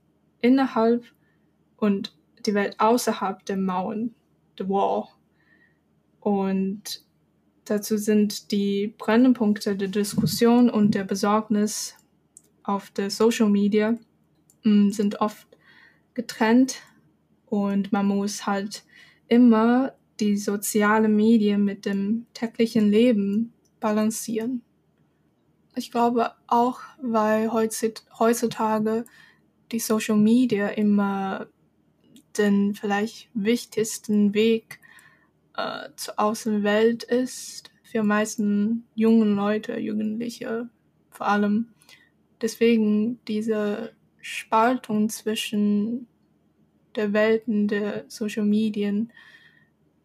innerhalb 0.42 1.06
und 1.78 2.18
die 2.48 2.56
Welt 2.56 2.80
außerhalb 2.80 3.46
der 3.46 3.58
Mauern, 3.58 4.16
the 4.58 4.68
Wall. 4.68 5.10
Und 6.22 7.08
dazu 7.70 7.98
sind 7.98 8.52
die 8.52 8.94
Brennpunkte 8.98 9.76
der 9.76 9.88
Diskussion 9.88 10.70
und 10.70 10.96
der 10.96 11.04
Besorgnis 11.04 11.96
auf 12.64 12.90
der 12.92 13.10
Social 13.10 13.50
Media 13.50 13.98
mm, 14.64 14.90
sind 14.90 15.22
oft 15.22 15.48
getrennt 16.14 16.78
und 17.46 17.92
man 17.92 18.06
muss 18.06 18.46
halt 18.46 18.84
immer 19.28 19.94
die 20.20 20.38
sozialen 20.38 21.16
Medien 21.16 21.64
mit 21.64 21.86
dem 21.86 22.26
täglichen 22.34 22.90
Leben 22.90 23.54
balancieren. 23.80 24.62
Ich 25.76 25.92
glaube 25.92 26.34
auch, 26.48 26.82
weil 27.02 27.52
heutzutage 27.54 29.06
die 29.72 29.80
Social 29.80 30.18
Media 30.18 30.68
immer 30.68 31.48
den 32.38 32.74
vielleicht 32.74 33.30
wichtigsten 33.34 34.34
Weg 34.34 34.79
äh, 35.60 35.90
zur 35.96 36.20
Außenwelt 36.20 37.04
ist 37.04 37.72
für 37.84 38.04
meisten 38.04 38.88
jungen 38.96 39.36
Leute, 39.36 39.80
Jugendliche 39.80 40.70
vor 41.12 41.28
allem. 41.28 41.70
Deswegen 42.42 43.20
diese 43.28 43.94
Spaltung 44.22 45.10
zwischen 45.10 46.08
der 46.96 47.14
Welten 47.14 47.68
der 47.68 48.06
Social 48.10 48.46
Medien 48.46 49.12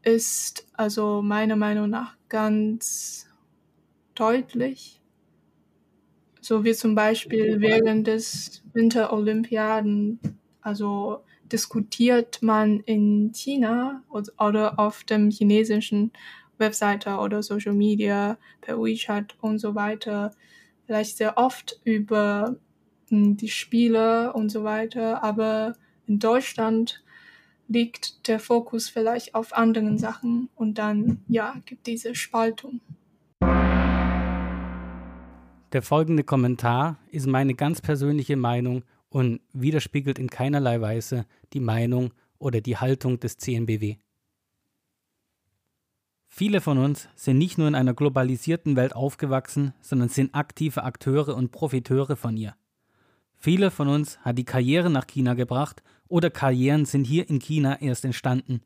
ist 0.02 0.66
also 0.74 1.22
meiner 1.22 1.56
Meinung 1.56 1.90
nach 1.90 2.16
ganz 2.28 3.28
deutlich. 4.14 5.00
So 6.40 6.64
wie 6.64 6.74
zum 6.74 6.94
Beispiel 6.94 7.60
während 7.60 8.06
des 8.06 8.62
Winterolympiaden, 8.74 10.20
also 10.60 11.24
diskutiert 11.52 12.42
man 12.42 12.80
in 12.80 13.32
China 13.32 14.02
oder 14.38 14.78
auf 14.78 15.04
dem 15.04 15.30
chinesischen 15.30 16.12
Webseite 16.58 17.16
oder 17.16 17.42
Social 17.42 17.74
Media, 17.74 18.38
per 18.60 18.78
WeChat 18.78 19.36
und 19.40 19.58
so 19.58 19.74
weiter, 19.74 20.32
vielleicht 20.86 21.16
sehr 21.16 21.36
oft 21.36 21.80
über 21.84 22.56
hm, 23.08 23.36
die 23.36 23.48
Spiele 23.48 24.32
und 24.32 24.50
so 24.50 24.64
weiter, 24.64 25.22
aber 25.22 25.74
in 26.06 26.18
Deutschland 26.18 27.02
liegt 27.68 28.28
der 28.28 28.38
Fokus 28.38 28.88
vielleicht 28.88 29.34
auf 29.34 29.54
anderen 29.54 29.98
Sachen 29.98 30.48
und 30.54 30.78
dann, 30.78 31.24
ja, 31.28 31.54
gibt 31.64 31.86
diese 31.86 32.14
Spaltung. 32.14 32.80
Der 35.72 35.82
folgende 35.82 36.22
Kommentar 36.22 36.98
ist 37.10 37.26
meine 37.26 37.54
ganz 37.54 37.80
persönliche 37.80 38.36
Meinung 38.36 38.84
und 39.14 39.40
widerspiegelt 39.52 40.18
in 40.18 40.28
keinerlei 40.28 40.80
Weise 40.80 41.24
die 41.52 41.60
Meinung 41.60 42.12
oder 42.40 42.60
die 42.60 42.78
Haltung 42.78 43.20
des 43.20 43.36
CNBW. 43.36 43.94
Viele 46.26 46.60
von 46.60 46.78
uns 46.78 47.08
sind 47.14 47.38
nicht 47.38 47.56
nur 47.56 47.68
in 47.68 47.76
einer 47.76 47.94
globalisierten 47.94 48.74
Welt 48.74 48.96
aufgewachsen, 48.96 49.72
sondern 49.80 50.08
sind 50.08 50.34
aktive 50.34 50.82
Akteure 50.82 51.36
und 51.36 51.52
Profiteure 51.52 52.16
von 52.16 52.36
ihr. 52.36 52.56
Viele 53.36 53.70
von 53.70 53.86
uns 53.86 54.18
hat 54.18 54.36
die 54.36 54.44
Karriere 54.44 54.90
nach 54.90 55.06
China 55.06 55.34
gebracht 55.34 55.84
oder 56.08 56.28
Karrieren 56.28 56.84
sind 56.84 57.04
hier 57.04 57.30
in 57.30 57.38
China 57.38 57.80
erst 57.80 58.04
entstanden. 58.04 58.62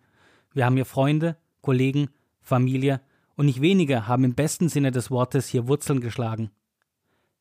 Wir 0.55 0.65
haben 0.65 0.77
hier 0.77 0.87
Freunde, 0.87 1.37
Kollegen, 1.61 2.09
Familie 2.41 3.03
und 3.37 3.45
nicht 3.45 3.61
wenige 3.61 4.09
haben 4.09 4.25
im 4.25 4.35
besten 4.35 4.71
Sinne 4.71 4.93
des 4.93 5.11
Wortes 5.11 5.47
hier 5.47 5.69
Wurzeln 5.69 6.01
geschlagen. 6.01 6.51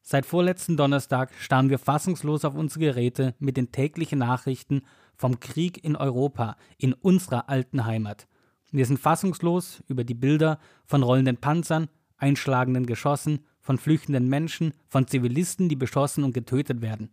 Seit 0.09 0.25
vorletzten 0.25 0.77
Donnerstag 0.77 1.33
starren 1.37 1.69
wir 1.69 1.77
fassungslos 1.77 2.45
auf 2.45 2.55
unsere 2.55 2.79
Geräte 2.79 3.35
mit 3.39 3.57
den 3.57 3.73
täglichen 3.73 4.19
Nachrichten 4.19 4.83
vom 5.17 5.41
Krieg 5.41 5.83
in 5.83 5.97
Europa, 5.97 6.55
in 6.77 6.93
unserer 6.93 7.49
alten 7.49 7.83
Heimat. 7.83 8.25
Wir 8.71 8.85
sind 8.85 9.01
fassungslos 9.01 9.83
über 9.89 10.05
die 10.05 10.13
Bilder 10.13 10.59
von 10.85 11.03
rollenden 11.03 11.35
Panzern, 11.35 11.89
einschlagenden 12.15 12.85
Geschossen, 12.85 13.43
von 13.59 13.77
flüchtenden 13.77 14.29
Menschen, 14.29 14.71
von 14.87 15.07
Zivilisten, 15.07 15.67
die 15.67 15.75
beschossen 15.75 16.23
und 16.23 16.31
getötet 16.31 16.81
werden. 16.81 17.09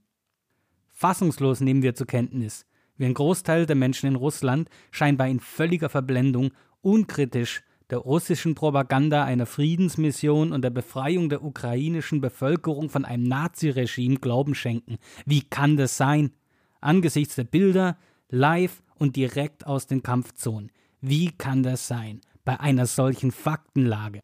Fassungslos 0.93 1.59
nehmen 1.59 1.83
wir 1.83 1.97
zur 1.97 2.07
Kenntnis, 2.07 2.65
wie 2.97 3.07
ein 3.07 3.15
Großteil 3.15 3.67
der 3.67 3.75
Menschen 3.75 4.07
in 4.07 4.15
Russland 4.15 4.69
scheinbar 4.93 5.27
in 5.27 5.41
völliger 5.41 5.89
Verblendung 5.89 6.53
unkritisch 6.81 7.65
der 7.95 8.01
russischen 8.01 8.57
Propaganda 8.57 9.23
einer 9.23 9.47
Friedensmission 9.47 10.51
und 10.51 10.63
der 10.63 10.71
Befreiung 10.71 11.29
der 11.29 11.45
ukrainischen 11.45 12.21
Bevölkerung 12.21 12.91
von 12.91 13.05
einem 13.05 13.23
Naziregime 13.23 14.17
Glauben 14.17 14.57
schenken. 14.57 14.97
Wie 15.27 15.43
kann 15.43 15.77
das 15.77 15.97
sein? 15.97 16.33
Angesichts 16.81 17.37
der 17.37 17.45
Bilder, 17.45 17.97
live 18.29 18.83
und 18.97 19.15
direkt 19.15 19.69
aus 19.69 19.87
den 19.87 20.03
Kampfzonen. 20.03 20.73
Wie 21.01 21.31
kann 21.31 21.63
das 21.63 21.87
sein 21.87 22.21
bei 22.45 22.59
einer 22.59 22.87
solchen 22.87 23.31
Faktenlage? 23.31 24.19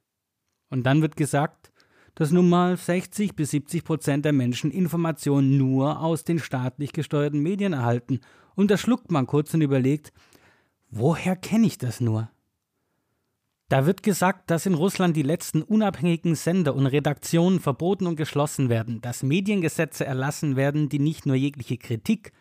Und 0.68 0.82
dann 0.82 1.00
wird 1.00 1.14
gesagt, 1.14 1.70
dass 2.16 2.32
nun 2.32 2.48
mal 2.48 2.76
60 2.76 3.36
bis 3.36 3.52
70 3.52 3.84
Prozent 3.84 4.24
der 4.24 4.32
Menschen 4.32 4.72
Informationen 4.72 5.58
nur 5.58 6.00
aus 6.00 6.24
den 6.24 6.40
staatlich 6.40 6.92
gesteuerten 6.92 7.40
Medien 7.40 7.72
erhalten. 7.72 8.18
Und 8.56 8.72
da 8.72 8.76
schluckt 8.76 9.12
man 9.12 9.28
kurz 9.28 9.54
und 9.54 9.60
überlegt, 9.60 10.12
woher 10.90 11.36
kenne 11.36 11.68
ich 11.68 11.78
das 11.78 12.00
nur? 12.00 12.30
Da 13.70 13.86
wird 13.86 14.02
gesagt, 14.02 14.50
dass 14.50 14.66
in 14.66 14.74
Russland 14.74 15.16
die 15.16 15.22
letzten 15.22 15.62
unabhängigen 15.62 16.34
Sender 16.34 16.74
und 16.74 16.86
Redaktionen 16.86 17.60
verboten 17.60 18.08
und 18.08 18.16
geschlossen 18.16 18.68
werden, 18.68 19.00
dass 19.00 19.22
Mediengesetze 19.22 20.04
erlassen 20.04 20.56
werden, 20.56 20.88
die 20.88 20.98
nicht 20.98 21.24
nur 21.24 21.36
jegliche 21.36 21.78
Kritik, 21.78 22.32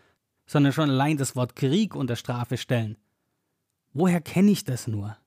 sondern 0.48 0.74
schon 0.74 0.90
allein 0.90 1.18
das 1.18 1.36
Wort 1.36 1.56
Krieg 1.56 1.94
unter 1.94 2.16
Strafe 2.16 2.58
stellen. 2.58 2.98
Woher 3.94 4.22
kenne 4.22 4.50
ich 4.50 4.64
das 4.64 4.88
nur? 4.88 5.18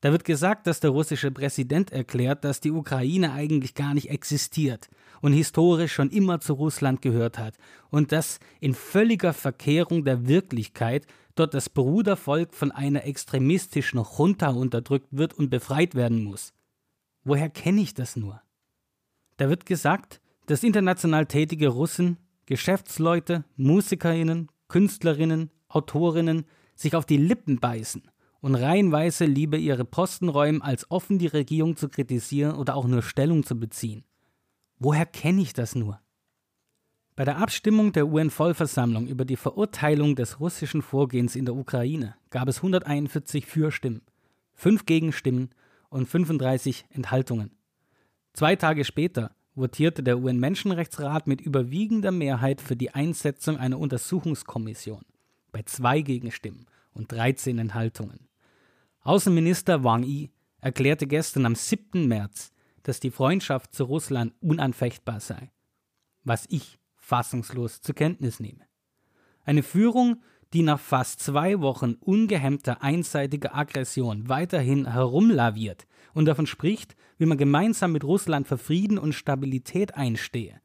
Da 0.00 0.10
wird 0.10 0.24
gesagt, 0.24 0.66
dass 0.66 0.80
der 0.80 0.90
russische 0.90 1.30
Präsident 1.30 1.92
erklärt, 1.92 2.42
dass 2.44 2.58
die 2.60 2.72
Ukraine 2.72 3.34
eigentlich 3.34 3.74
gar 3.74 3.94
nicht 3.94 4.10
existiert 4.10 4.88
und 5.22 5.32
historisch 5.32 5.92
schon 5.92 6.10
immer 6.10 6.40
zu 6.40 6.54
Russland 6.54 7.02
gehört 7.02 7.38
hat 7.38 7.54
und 7.90 8.10
dass 8.10 8.40
in 8.58 8.74
völliger 8.74 9.32
Verkehrung 9.32 10.04
der 10.04 10.26
Wirklichkeit 10.26 11.06
dort 11.36 11.54
das 11.54 11.70
Brudervolk 11.70 12.52
von 12.54 12.72
einer 12.72 13.04
extremistischen 13.04 14.04
Junta 14.18 14.48
unterdrückt 14.50 15.08
wird 15.10 15.34
und 15.34 15.50
befreit 15.50 15.94
werden 15.94 16.24
muss. 16.24 16.52
Woher 17.24 17.48
kenne 17.48 17.80
ich 17.80 17.94
das 17.94 18.16
nur? 18.16 18.42
Da 19.36 19.48
wird 19.48 19.66
gesagt, 19.66 20.20
dass 20.46 20.62
international 20.62 21.26
tätige 21.26 21.68
Russen, 21.68 22.18
Geschäftsleute, 22.46 23.44
Musikerinnen, 23.56 24.48
Künstlerinnen, 24.68 25.50
Autorinnen 25.68 26.46
sich 26.74 26.94
auf 26.94 27.06
die 27.06 27.16
Lippen 27.16 27.58
beißen 27.58 28.02
und 28.40 28.54
reihenweise 28.54 29.24
lieber 29.24 29.56
ihre 29.56 29.84
Posten 29.84 30.28
räumen, 30.28 30.62
als 30.62 30.90
offen 30.90 31.18
die 31.18 31.26
Regierung 31.26 31.76
zu 31.76 31.88
kritisieren 31.88 32.54
oder 32.54 32.76
auch 32.76 32.86
nur 32.86 33.02
Stellung 33.02 33.44
zu 33.44 33.58
beziehen. 33.58 34.04
Woher 34.78 35.06
kenne 35.06 35.42
ich 35.42 35.52
das 35.52 35.74
nur? 35.74 36.00
Bei 37.16 37.24
der 37.24 37.38
Abstimmung 37.38 37.92
der 37.92 38.08
UN-Vollversammlung 38.08 39.06
über 39.06 39.24
die 39.24 39.36
Verurteilung 39.36 40.16
des 40.16 40.38
russischen 40.38 40.82
Vorgehens 40.82 41.34
in 41.34 41.46
der 41.46 41.56
Ukraine 41.56 42.14
gab 42.28 42.46
es 42.46 42.58
141 42.58 43.46
Fürstimmen, 43.46 44.02
5 44.52 44.84
Gegenstimmen 44.84 45.48
und 45.88 46.06
35 46.06 46.84
Enthaltungen. 46.90 47.52
Zwei 48.34 48.54
Tage 48.54 48.84
später 48.84 49.34
votierte 49.54 50.02
der 50.02 50.18
UN-Menschenrechtsrat 50.18 51.26
mit 51.26 51.40
überwiegender 51.40 52.12
Mehrheit 52.12 52.60
für 52.60 52.76
die 52.76 52.90
Einsetzung 52.90 53.56
einer 53.56 53.78
Untersuchungskommission 53.78 55.06
bei 55.52 55.62
zwei 55.62 56.02
Gegenstimmen 56.02 56.66
und 56.92 57.10
13 57.12 57.58
Enthaltungen. 57.58 58.28
Außenminister 59.00 59.82
Wang 59.84 60.02
Yi 60.02 60.32
erklärte 60.60 61.06
gestern 61.06 61.46
am 61.46 61.54
7. 61.54 62.06
März, 62.06 62.52
dass 62.82 63.00
die 63.00 63.10
Freundschaft 63.10 63.74
zu 63.74 63.84
Russland 63.84 64.34
unanfechtbar 64.42 65.20
sei, 65.20 65.50
was 66.22 66.44
ich 66.50 66.78
fassungslos 67.06 67.80
zur 67.82 67.94
Kenntnis 67.94 68.40
nehme. 68.40 68.66
Eine 69.44 69.62
Führung, 69.62 70.22
die 70.52 70.62
nach 70.62 70.80
fast 70.80 71.20
zwei 71.20 71.60
Wochen 71.60 71.94
ungehemmter 72.00 72.82
einseitiger 72.82 73.54
Aggression 73.54 74.28
weiterhin 74.28 74.92
herumlaviert 74.92 75.86
und 76.14 76.24
davon 76.24 76.48
spricht, 76.48 76.96
wie 77.18 77.26
man 77.26 77.38
gemeinsam 77.38 77.92
mit 77.92 78.02
Russland 78.02 78.48
für 78.48 78.58
Frieden 78.58 78.98
und 78.98 79.12
Stabilität 79.12 79.94
einstehe, 79.94 80.60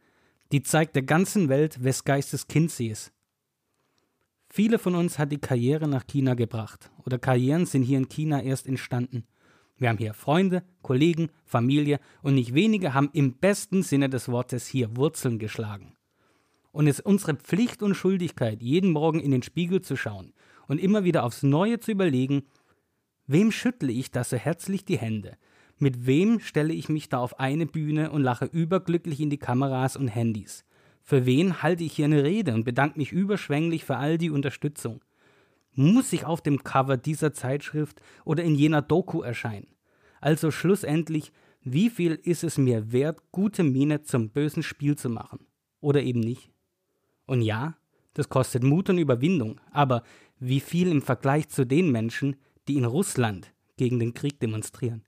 die 0.52 0.64
zeigt 0.64 0.96
der 0.96 1.04
ganzen 1.04 1.48
Welt, 1.48 1.84
wes 1.84 2.06
Geistes 2.06 2.48
Kind 2.48 2.72
sie 2.72 2.88
ist. 2.88 3.14
Viele 4.50 4.80
von 4.80 4.96
uns 4.96 5.20
hat 5.20 5.32
die 5.32 5.38
Karriere 5.38 5.88
nach 5.88 6.08
China 6.08 6.34
gebracht 6.34 6.89
oder 7.06 7.20
Karrieren 7.20 7.68
sind 7.68 7.84
hier 7.84 8.00
in 8.00 8.10
China 8.10 8.42
erst 8.42 8.66
entstanden. 8.66 9.26
Wir 9.78 9.89
haben 9.89 10.00
hier 10.00 10.16
Freunde, 10.16 10.64
Kollegen, 10.82 11.30
Familie 11.46 12.00
und 12.24 12.34
nicht 12.34 12.56
wenige 12.56 12.96
haben 12.96 13.10
im 13.14 13.34
besten 13.34 13.84
Sinne 13.84 14.10
des 14.10 14.28
Wortes 14.28 14.66
hier 14.66 14.98
Wurzeln 14.98 15.38
geschlagen. 15.38 15.96
Und 16.72 16.88
es 16.88 16.99
ist 16.99 17.05
unsere 17.05 17.36
Pflicht 17.36 17.84
und 17.84 17.95
Schuldigkeit, 17.95 18.61
jeden 18.61 18.91
Morgen 18.91 19.19
in 19.19 19.32
den 19.32 19.43
Spiegel 19.43 19.82
zu 19.82 19.95
schauen 19.95 20.34
und 20.67 20.80
immer 20.80 21.03
wieder 21.03 21.24
aufs 21.24 21.43
Neue 21.43 21.80
zu 21.80 21.91
überlegen, 21.91 22.43
wem 23.28 23.51
schüttle 23.51 23.91
ich 23.91 24.11
da 24.11 24.24
so 24.24 24.38
herzlich 24.38 24.86
die 24.86 24.97
Hände? 24.97 25.38
Mit 25.78 26.05
wem 26.05 26.39
stelle 26.39 26.74
ich 26.74 26.89
mich 26.89 27.09
da 27.09 27.17
auf 27.17 27.39
eine 27.39 27.65
Bühne 27.65 28.11
und 28.11 28.22
lache 28.22 28.45
überglücklich 28.45 29.19
in 29.19 29.30
die 29.30 29.39
Kameras 29.39 29.97
und 29.97 30.07
Handys? 30.07 30.63
Für 31.03 31.26
wen 31.26 31.63
halte 31.63 31.84
ich 31.84 31.93
hier 31.93 32.05
eine 32.05 32.24
Rede 32.24 32.53
und 32.53 32.63
bedanke 32.63 32.99
mich 32.99 33.11
überschwänglich 33.11 33.84
für 33.84 33.97
all 33.97 34.17
die 34.17 34.30
Unterstützung? 34.30 35.03
Muss 35.74 36.13
ich 36.13 36.26
auf 36.26 36.41
dem 36.41 36.63
Cover 36.63 36.97
dieser 36.97 37.34
Zeitschrift 37.34 38.01
oder 38.26 38.43
in 38.43 38.55
jener 38.55 38.82
Doku 38.82 39.22
erscheinen? 39.22 39.67
Also 40.19 40.51
schlussendlich, 40.51 41.32
wie 41.63 41.89
viel 41.89 42.19
ist 42.24 42.43
es 42.43 42.57
mir 42.57 42.91
wert, 42.91 43.19
gute 43.32 43.63
Miene 43.63 44.03
zum 44.03 44.30
bösen 44.30 44.63
Spiel 44.63 44.95
zu 44.95 45.09
machen? 45.09 45.47
Oder 45.80 46.03
eben 46.03 46.19
nicht? 46.19 46.51
Und 47.32 47.42
ja, 47.44 47.76
das 48.14 48.28
kostet 48.28 48.62
Mut 48.62 48.90
und 48.90 48.98
Überwindung, 48.98 49.62
aber 49.72 50.04
wie 50.42 50.60
viel 50.60 50.92
im 50.92 51.02
Vergleich 51.02 51.48
zu 51.48 51.66
den 51.66 51.90
Menschen, 51.90 52.36
die 52.68 52.76
in 52.76 52.84
Russland 52.84 53.54
gegen 53.78 54.00
den 54.00 54.14
Krieg 54.14 54.42
demonstrieren? 54.42 55.06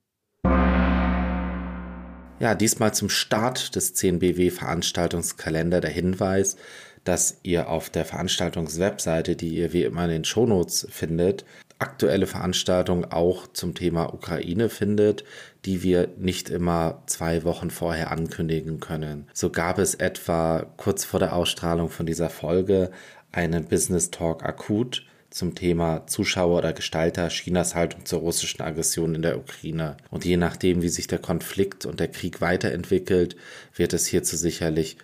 Ja, 2.40 2.56
diesmal 2.56 2.94
zum 2.94 3.10
Start 3.10 3.76
des 3.76 3.94
10BW 3.98 4.52
Veranstaltungskalender 4.52 5.82
der 5.82 5.90
Hinweis, 5.90 6.56
dass 7.04 7.42
ihr 7.44 7.68
auf 7.68 7.90
der 7.90 8.06
Veranstaltungswebseite, 8.06 9.36
die 9.36 9.50
ihr 9.58 9.74
wie 9.74 9.84
immer 9.84 10.06
in 10.06 10.12
den 10.12 10.24
Shownotes 10.24 10.88
findet, 10.90 11.44
aktuelle 11.80 12.28
Veranstaltungen 12.28 13.06
auch 13.06 13.48
zum 13.48 13.76
Thema 13.76 14.14
Ukraine 14.14 14.70
findet, 14.70 15.24
die 15.66 15.84
wir 15.84 16.10
nicht 16.18 16.50
immer 16.50 17.04
zwei 17.08 17.44
Wochen 17.44 17.70
vorher 17.70 18.12
ankündigen 18.12 18.80
können. 18.80 19.28
So 19.34 19.50
gab 19.50 19.80
es 19.80 19.96
etwa 19.96 20.66
kurz 20.78 21.04
vor 21.04 21.20
der 21.20 21.36
Ausstrahlung 21.36 21.90
von 21.90 22.06
dieser 22.06 22.30
Folge 22.30 22.92
einen 23.32 23.66
Business 23.66 24.12
Talk 24.12 24.44
akut 24.44 25.06
zum 25.30 25.56
Thema 25.56 26.06
Zuschauer 26.06 26.60
oder 26.60 26.74
Gestalter 26.74 27.30
Chinas 27.30 27.74
Haltung 27.74 28.06
zur 28.06 28.20
russischen 28.20 28.62
Aggression 28.62 29.16
in 29.16 29.24
der 29.24 29.38
Ukraine. 29.38 29.98
Und 30.12 30.26
je 30.26 30.38
nachdem, 30.38 30.84
wie 30.84 30.90
sich 30.90 31.08
der 31.08 31.18
Konflikt 31.18 31.86
und 31.88 32.00
der 32.00 32.10
Krieg 32.10 32.40
weiterentwickelt, 32.40 33.36
wird 33.76 33.94
es 33.94 34.06
hierzu 34.06 34.38
sicherlich 34.38 34.98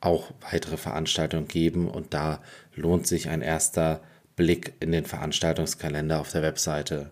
auch 0.00 0.32
weitere 0.50 0.76
Veranstaltungen 0.76 1.46
geben 1.46 1.88
und 1.88 2.14
da 2.14 2.40
lohnt 2.74 3.06
sich 3.06 3.28
ein 3.28 3.42
erster 3.42 4.00
Blick 4.40 4.72
in 4.80 4.90
den 4.90 5.04
Veranstaltungskalender 5.04 6.18
auf 6.18 6.32
der 6.32 6.42
Webseite. 6.42 7.10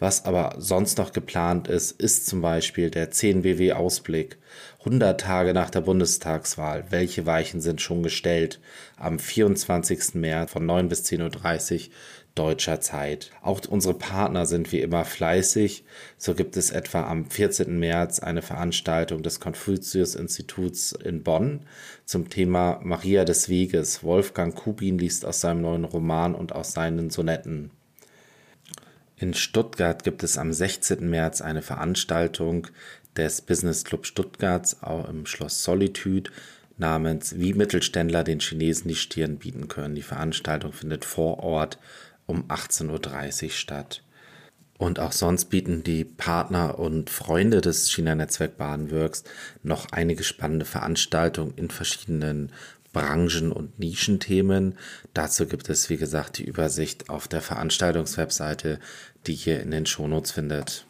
Was 0.00 0.24
aber 0.24 0.56
sonst 0.58 0.98
noch 0.98 1.12
geplant 1.12 1.68
ist, 1.68 1.92
ist 1.92 2.26
zum 2.26 2.42
Beispiel 2.42 2.90
der 2.90 3.12
10BW 3.12 3.74
Ausblick. 3.74 4.38
100 4.80 5.20
Tage 5.20 5.54
nach 5.54 5.70
der 5.70 5.82
Bundestagswahl. 5.82 6.86
Welche 6.90 7.26
Weichen 7.26 7.60
sind 7.60 7.80
schon 7.80 8.02
gestellt? 8.02 8.58
Am 8.96 9.20
24. 9.20 10.14
März 10.14 10.50
von 10.50 10.66
9 10.66 10.88
bis 10.88 11.04
10.30 11.04 11.74
Uhr 11.74 11.92
deutscher 12.34 12.80
Zeit. 12.80 13.30
Auch 13.42 13.60
unsere 13.68 13.94
Partner 13.94 14.46
sind 14.46 14.72
wie 14.72 14.80
immer 14.80 15.04
fleißig. 15.04 15.84
So 16.18 16.34
gibt 16.34 16.56
es 16.56 16.70
etwa 16.70 17.04
am 17.04 17.30
14. 17.30 17.78
März 17.78 18.18
eine 18.18 18.42
Veranstaltung 18.42 19.22
des 19.22 19.38
Konfuzius-Instituts 19.40 20.92
in 20.92 21.22
Bonn 21.22 21.60
zum 22.04 22.28
Thema 22.28 22.80
Maria 22.82 23.24
des 23.24 23.48
Weges. 23.48 24.02
Wolfgang 24.02 24.54
Kubin 24.54 24.98
liest 24.98 25.24
aus 25.24 25.40
seinem 25.40 25.62
neuen 25.62 25.84
Roman 25.84 26.34
und 26.34 26.52
aus 26.52 26.72
seinen 26.72 27.10
Sonetten. 27.10 27.70
In 29.16 29.32
Stuttgart 29.32 30.02
gibt 30.02 30.24
es 30.24 30.36
am 30.36 30.52
16. 30.52 31.08
März 31.08 31.40
eine 31.40 31.62
Veranstaltung 31.62 32.66
des 33.16 33.42
Business 33.42 33.84
Club 33.84 34.06
Stuttgarts 34.06 34.82
auch 34.82 35.08
im 35.08 35.24
Schloss 35.26 35.62
Solitude 35.62 36.32
namens 36.76 37.38
Wie 37.38 37.54
Mittelständler 37.54 38.24
den 38.24 38.40
Chinesen 38.40 38.88
die 38.88 38.96
Stirn 38.96 39.38
bieten 39.38 39.68
können. 39.68 39.94
Die 39.94 40.02
Veranstaltung 40.02 40.72
findet 40.72 41.04
vor 41.04 41.38
Ort 41.38 41.78
um 42.26 42.44
18.30 42.48 43.44
Uhr 43.44 43.50
statt. 43.50 44.02
Und 44.76 44.98
auch 44.98 45.12
sonst 45.12 45.46
bieten 45.46 45.84
die 45.84 46.04
Partner 46.04 46.78
und 46.78 47.08
Freunde 47.08 47.60
des 47.60 47.90
China-Netzwerk 47.92 48.58
Badenworks 48.58 49.22
noch 49.62 49.86
einige 49.92 50.24
spannende 50.24 50.64
Veranstaltungen 50.64 51.54
in 51.56 51.70
verschiedenen 51.70 52.50
Branchen- 52.92 53.52
und 53.52 53.78
Nischenthemen. 53.78 54.76
Dazu 55.12 55.46
gibt 55.46 55.68
es, 55.68 55.90
wie 55.90 55.96
gesagt, 55.96 56.38
die 56.38 56.44
Übersicht 56.44 57.10
auf 57.10 57.28
der 57.28 57.42
Veranstaltungswebseite, 57.42 58.80
die 59.26 59.34
ihr 59.34 59.60
in 59.60 59.70
den 59.70 59.86
Shownotes 59.86 60.32
findet. 60.32 60.86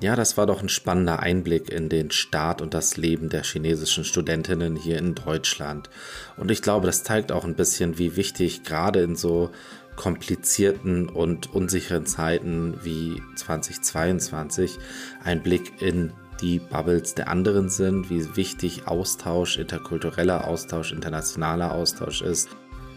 Ja, 0.00 0.16
das 0.16 0.36
war 0.36 0.46
doch 0.46 0.60
ein 0.60 0.68
spannender 0.68 1.20
Einblick 1.20 1.70
in 1.70 1.88
den 1.88 2.10
Start 2.10 2.60
und 2.60 2.74
das 2.74 2.96
Leben 2.96 3.28
der 3.28 3.42
chinesischen 3.42 4.04
Studentinnen 4.04 4.76
hier 4.76 4.98
in 4.98 5.14
Deutschland. 5.14 5.88
Und 6.36 6.50
ich 6.50 6.62
glaube, 6.62 6.86
das 6.86 7.04
zeigt 7.04 7.32
auch 7.32 7.44
ein 7.44 7.54
bisschen, 7.54 7.96
wie 7.96 8.16
wichtig 8.16 8.64
gerade 8.64 9.00
in 9.00 9.16
so 9.16 9.50
komplizierten 9.96 11.08
und 11.08 11.54
unsicheren 11.54 12.06
Zeiten 12.06 12.78
wie 12.82 13.22
2022 13.36 14.78
ein 15.22 15.42
Blick 15.42 15.80
in 15.80 16.12
die 16.40 16.58
Bubbles 16.58 17.14
der 17.14 17.28
anderen 17.28 17.68
sind, 17.68 18.10
wie 18.10 18.36
wichtig 18.36 18.86
Austausch, 18.86 19.56
interkultureller 19.56 20.46
Austausch, 20.46 20.92
internationaler 20.92 21.72
Austausch 21.72 22.22
ist. 22.22 22.48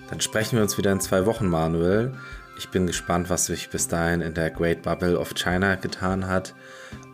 Dann 0.09 0.21
sprechen 0.21 0.55
wir 0.55 0.63
uns 0.63 0.77
wieder 0.77 0.91
in 0.91 0.99
zwei 0.99 1.25
Wochen, 1.25 1.47
Manuel. 1.47 2.13
Ich 2.57 2.69
bin 2.69 2.87
gespannt, 2.87 3.29
was 3.29 3.45
sich 3.45 3.69
bis 3.69 3.87
dahin 3.87 4.21
in 4.21 4.33
der 4.33 4.49
Great 4.49 4.81
Bubble 4.81 5.19
of 5.19 5.35
China 5.35 5.75
getan 5.75 6.27
hat. 6.27 6.55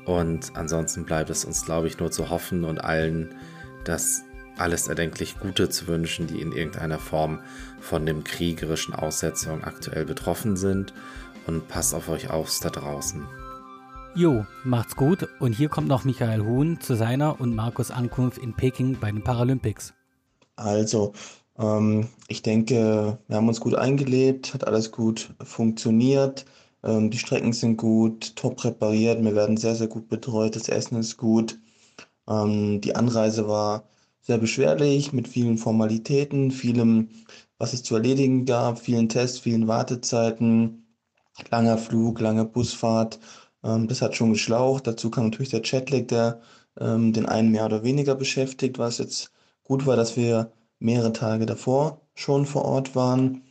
Und 0.06 0.56
ansonsten 0.56 1.06
bleibt 1.06 1.30
es 1.30 1.46
uns, 1.46 1.66
glaube 1.66 1.88
ich, 1.88 2.00
nur 2.00 2.12
zu 2.12 2.30
hoffen 2.30 2.64
und 2.64 2.84
allen 2.84 3.36
das 3.84 4.24
alles 4.58 4.88
erdenklich 4.88 5.40
Gute 5.40 5.70
zu 5.70 5.88
wünschen, 5.88 6.28
die 6.28 6.42
in 6.42 6.52
irgendeiner 6.52 7.00
Form 7.00 7.40
von 7.80 8.06
dem 8.06 8.24
kriegerischen 8.24 8.94
Aussetzung 8.94 9.64
aktuell 9.64 10.06
betroffen 10.06 10.56
sind. 10.56 10.94
und 11.48 11.68
passt 11.68 11.94
auf 11.94 12.10
euch 12.10 12.30
auf 12.30 12.50
da 12.62 12.70
draußen. 12.70 13.28
Jo, 14.16 14.46
macht's 14.64 14.96
gut 14.96 15.28
und 15.40 15.54
hier 15.54 15.70
kommt 15.70 15.88
noch 15.88 16.04
Michael 16.04 16.42
Huhn 16.42 16.80
zu 16.80 16.96
seiner 16.96 17.42
und 17.42 17.56
Markus 17.56 17.92
Ankunft 17.92 18.38
in 18.38 18.54
Peking 18.54 19.00
bei 19.00 19.12
den 19.12 19.24
Paralympics. 19.24 19.94
Also, 20.56 21.14
ich 22.28 22.42
denke, 22.42 23.20
wir 23.28 23.36
haben 23.38 23.48
uns 23.48 23.60
gut 23.60 23.76
eingelebt, 23.76 24.54
hat 24.54 24.66
alles 24.68 24.92
gut 24.92 25.34
funktioniert. 25.44 26.46
Ähm, 26.84 27.12
die 27.12 27.18
Strecken 27.18 27.54
sind 27.54 27.78
gut, 27.78 28.36
top 28.36 28.58
präpariert, 28.58 29.24
wir 29.24 29.36
werden 29.36 29.58
sehr, 29.58 29.76
sehr 29.76 29.88
gut 29.88 30.10
betreut, 30.10 30.56
das 30.56 30.70
Essen 30.70 30.98
ist 30.98 31.18
gut. 31.18 31.60
Ähm, 32.28 32.82
die 32.82 32.96
Anreise 32.96 33.48
war 33.48 33.90
sehr 34.22 34.38
beschwerlich 34.38 35.14
mit 35.14 35.28
vielen 35.28 35.58
Formalitäten, 35.58 36.52
vielem, 36.52 37.10
was 37.58 37.74
es 37.74 37.84
zu 37.84 37.96
erledigen 37.96 38.46
gab, 38.46 38.80
vielen 38.80 39.10
Tests, 39.10 39.40
vielen 39.40 39.68
Wartezeiten, 39.68 40.86
langer 41.52 41.78
Flug, 41.78 42.20
lange 42.20 42.46
Busfahrt. 42.46 43.20
Ähm, 43.64 43.88
das 43.88 44.02
hat 44.02 44.16
schon 44.16 44.34
geschlaucht. 44.34 44.88
Dazu 44.88 45.10
kam 45.12 45.26
natürlich 45.26 45.50
der 45.52 45.62
Chatlag, 45.64 46.08
der 46.10 46.42
ähm, 46.80 47.14
den 47.14 47.26
einen 47.28 47.52
mehr 47.52 47.66
oder 47.66 47.84
weniger 47.84 48.16
beschäftigt, 48.16 48.80
was 48.80 48.98
jetzt 49.00 49.32
gut 49.64 49.86
war, 49.86 49.96
dass 49.96 50.18
wir 50.18 50.52
mehrere 50.84 51.14
Tage 51.14 51.46
davor 51.46 52.02
schon 52.16 52.46
vor 52.46 52.66
Ort 52.66 52.96
waren. 52.96 53.44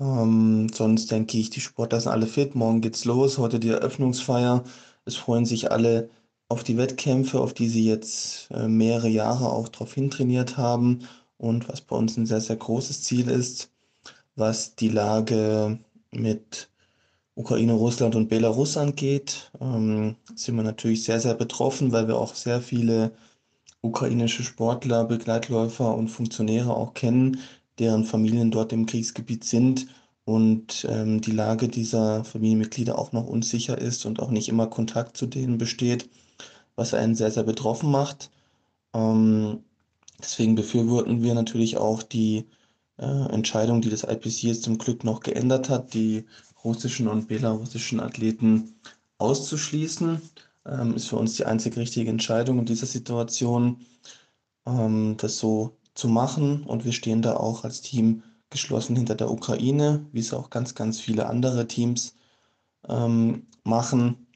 Ähm, 0.00 0.68
sonst 0.72 1.10
denke 1.10 1.38
ich, 1.38 1.50
die 1.50 1.60
Sportler 1.60 2.00
sind 2.00 2.12
alle 2.12 2.26
fit. 2.26 2.54
Morgen 2.54 2.80
geht's 2.80 3.04
los. 3.04 3.38
Heute 3.38 3.58
die 3.60 3.70
Eröffnungsfeier. 3.70 4.64
Es 5.04 5.16
freuen 5.16 5.46
sich 5.46 5.72
alle 5.72 6.10
auf 6.48 6.64
die 6.64 6.76
Wettkämpfe, 6.76 7.40
auf 7.40 7.54
die 7.54 7.68
sie 7.68 7.84
jetzt 7.84 8.50
äh, 8.52 8.68
mehrere 8.68 9.08
Jahre 9.08 9.50
auch 9.50 9.68
darauf 9.68 9.94
hintrainiert 9.94 10.56
haben 10.56 11.00
und 11.38 11.68
was 11.68 11.80
bei 11.80 11.96
uns 11.96 12.16
ein 12.16 12.26
sehr, 12.26 12.40
sehr 12.40 12.56
großes 12.56 13.02
Ziel 13.02 13.28
ist, 13.28 13.70
was 14.36 14.74
die 14.76 14.88
Lage 14.88 15.78
mit 16.12 16.70
Ukraine, 17.34 17.74
Russland 17.74 18.16
und 18.16 18.28
Belarus 18.28 18.76
angeht, 18.76 19.52
ähm, 19.60 20.16
sind 20.34 20.56
wir 20.56 20.64
natürlich 20.64 21.04
sehr, 21.04 21.20
sehr 21.20 21.34
betroffen, 21.34 21.92
weil 21.92 22.08
wir 22.08 22.16
auch 22.18 22.34
sehr 22.34 22.60
viele 22.60 23.12
ukrainische 23.82 24.42
Sportler, 24.42 25.04
Begleitläufer 25.04 25.94
und 25.94 26.08
Funktionäre 26.08 26.74
auch 26.74 26.94
kennen, 26.94 27.40
deren 27.78 28.04
Familien 28.04 28.50
dort 28.50 28.72
im 28.72 28.86
Kriegsgebiet 28.86 29.44
sind 29.44 29.86
und 30.24 30.86
ähm, 30.88 31.20
die 31.20 31.32
Lage 31.32 31.68
dieser 31.68 32.24
Familienmitglieder 32.24 32.98
auch 32.98 33.12
noch 33.12 33.26
unsicher 33.26 33.78
ist 33.78 34.04
und 34.04 34.20
auch 34.20 34.30
nicht 34.30 34.48
immer 34.48 34.66
Kontakt 34.66 35.16
zu 35.16 35.26
denen 35.26 35.58
besteht, 35.58 36.10
was 36.76 36.94
einen 36.94 37.14
sehr, 37.14 37.30
sehr 37.30 37.44
betroffen 37.44 37.90
macht. 37.90 38.30
Ähm, 38.94 39.64
deswegen 40.20 40.54
befürworten 40.54 41.22
wir 41.22 41.34
natürlich 41.34 41.78
auch 41.78 42.02
die 42.02 42.46
äh, 42.98 43.32
Entscheidung, 43.32 43.80
die 43.80 43.90
das 43.90 44.04
IPC 44.04 44.42
jetzt 44.42 44.64
zum 44.64 44.78
Glück 44.78 45.04
noch 45.04 45.20
geändert 45.20 45.68
hat, 45.68 45.94
die 45.94 46.26
russischen 46.64 47.08
und 47.08 47.28
belarussischen 47.28 48.00
Athleten 48.00 48.74
auszuschließen. 49.18 50.20
Ähm, 50.68 50.94
ist 50.94 51.08
für 51.08 51.16
uns 51.16 51.36
die 51.36 51.46
einzig 51.46 51.76
richtige 51.76 52.10
Entscheidung 52.10 52.58
in 52.58 52.66
dieser 52.66 52.86
Situation, 52.86 53.86
ähm, 54.66 55.16
das 55.18 55.38
so 55.38 55.78
zu 55.94 56.08
machen. 56.08 56.64
Und 56.64 56.84
wir 56.84 56.92
stehen 56.92 57.22
da 57.22 57.36
auch 57.36 57.64
als 57.64 57.80
Team 57.82 58.22
geschlossen 58.50 58.96
hinter 58.96 59.14
der 59.14 59.30
Ukraine, 59.30 60.06
wie 60.12 60.20
es 60.20 60.32
auch 60.34 60.50
ganz, 60.50 60.74
ganz 60.74 61.00
viele 61.00 61.26
andere 61.28 61.66
Teams 61.66 62.16
ähm, 62.88 63.46
machen. 63.64 64.26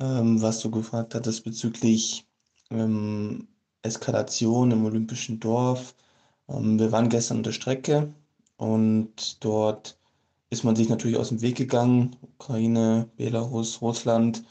Ähm, 0.00 0.40
was 0.42 0.60
du 0.60 0.70
gefragt 0.70 1.14
hattest 1.14 1.44
bezüglich 1.44 2.26
ähm, 2.70 3.48
Eskalation 3.82 4.70
im 4.70 4.84
Olympischen 4.84 5.40
Dorf. 5.40 5.94
Ähm, 6.48 6.78
wir 6.78 6.92
waren 6.92 7.08
gestern 7.08 7.38
an 7.38 7.42
der 7.44 7.52
Strecke 7.52 8.14
und 8.56 9.44
dort 9.44 9.98
ist 10.50 10.64
man 10.64 10.76
sich 10.76 10.88
natürlich 10.88 11.16
aus 11.18 11.30
dem 11.30 11.40
Weg 11.42 11.56
gegangen. 11.56 12.16
Ukraine, 12.22 13.08
Belarus, 13.16 13.82
Russland 13.82 14.44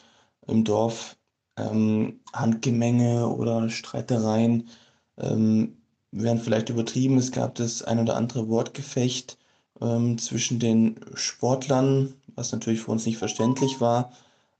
im 0.47 0.63
Dorf. 0.63 1.16
Ähm, 1.57 2.19
Handgemenge 2.33 3.27
oder 3.27 3.69
Streitereien 3.69 4.69
ähm, 5.17 5.77
wären 6.11 6.39
vielleicht 6.39 6.69
übertrieben. 6.69 7.17
Es 7.17 7.31
gab 7.31 7.55
das 7.55 7.81
ein 7.83 7.99
oder 7.99 8.15
andere 8.15 8.47
Wortgefecht 8.49 9.37
ähm, 9.81 10.17
zwischen 10.17 10.59
den 10.59 10.99
Sportlern, 11.15 12.15
was 12.35 12.51
natürlich 12.51 12.81
für 12.81 12.91
uns 12.91 13.05
nicht 13.05 13.17
verständlich 13.17 13.81
war. 13.81 14.11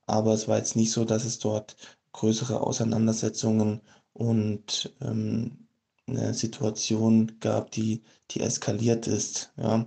Aber 0.08 0.34
es 0.34 0.48
war 0.48 0.58
jetzt 0.58 0.76
nicht 0.76 0.92
so, 0.92 1.06
dass 1.06 1.26
es 1.26 1.40
dort 1.40 1.76
größere 2.14 2.62
Auseinandersetzungen 2.62 3.82
und 4.14 4.94
ähm, 5.02 5.68
eine 6.08 6.34
Situation 6.34 7.34
gab, 7.40 7.72
die, 7.72 8.04
die 8.32 8.40
eskaliert 8.42 9.08
ist. 9.08 9.52
Ja. 9.58 9.86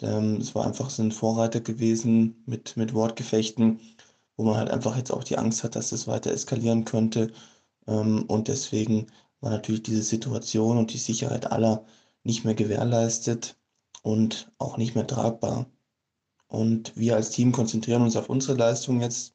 Ähm, 0.00 0.36
es 0.36 0.54
war 0.54 0.66
einfach 0.66 0.90
so 0.90 1.02
ein 1.02 1.12
Vorreiter 1.12 1.60
gewesen 1.60 2.42
mit, 2.46 2.76
mit 2.76 2.92
Wortgefechten, 2.94 3.80
wo 4.36 4.44
man 4.44 4.56
halt 4.56 4.70
einfach 4.70 4.96
jetzt 4.96 5.12
auch 5.12 5.24
die 5.24 5.38
Angst 5.38 5.64
hat, 5.64 5.76
dass 5.76 5.92
es 5.92 6.06
weiter 6.06 6.32
eskalieren 6.32 6.84
könnte. 6.84 7.32
Ähm, 7.86 8.24
und 8.28 8.48
deswegen 8.48 9.06
war 9.40 9.50
natürlich 9.50 9.82
diese 9.82 10.02
Situation 10.02 10.78
und 10.78 10.92
die 10.92 10.98
Sicherheit 10.98 11.50
aller 11.52 11.84
nicht 12.24 12.44
mehr 12.44 12.54
gewährleistet 12.54 13.56
und 14.02 14.50
auch 14.58 14.76
nicht 14.76 14.94
mehr 14.94 15.06
tragbar. 15.06 15.66
Und 16.48 16.96
wir 16.96 17.16
als 17.16 17.30
Team 17.30 17.52
konzentrieren 17.52 18.02
uns 18.02 18.16
auf 18.16 18.28
unsere 18.28 18.56
Leistung 18.56 19.00
jetzt 19.00 19.34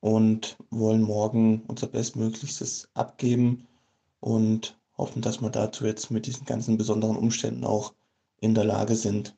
und 0.00 0.56
wollen 0.70 1.02
morgen 1.02 1.62
unser 1.66 1.88
Bestmöglichstes 1.88 2.88
abgeben 2.94 3.66
und 4.20 4.78
hoffen, 4.96 5.22
dass 5.22 5.40
wir 5.40 5.50
dazu 5.50 5.84
jetzt 5.84 6.10
mit 6.10 6.26
diesen 6.26 6.46
ganzen 6.46 6.76
besonderen 6.76 7.16
Umständen 7.16 7.64
auch 7.64 7.94
in 8.40 8.54
der 8.54 8.64
Lage 8.64 8.94
sind. 8.94 9.36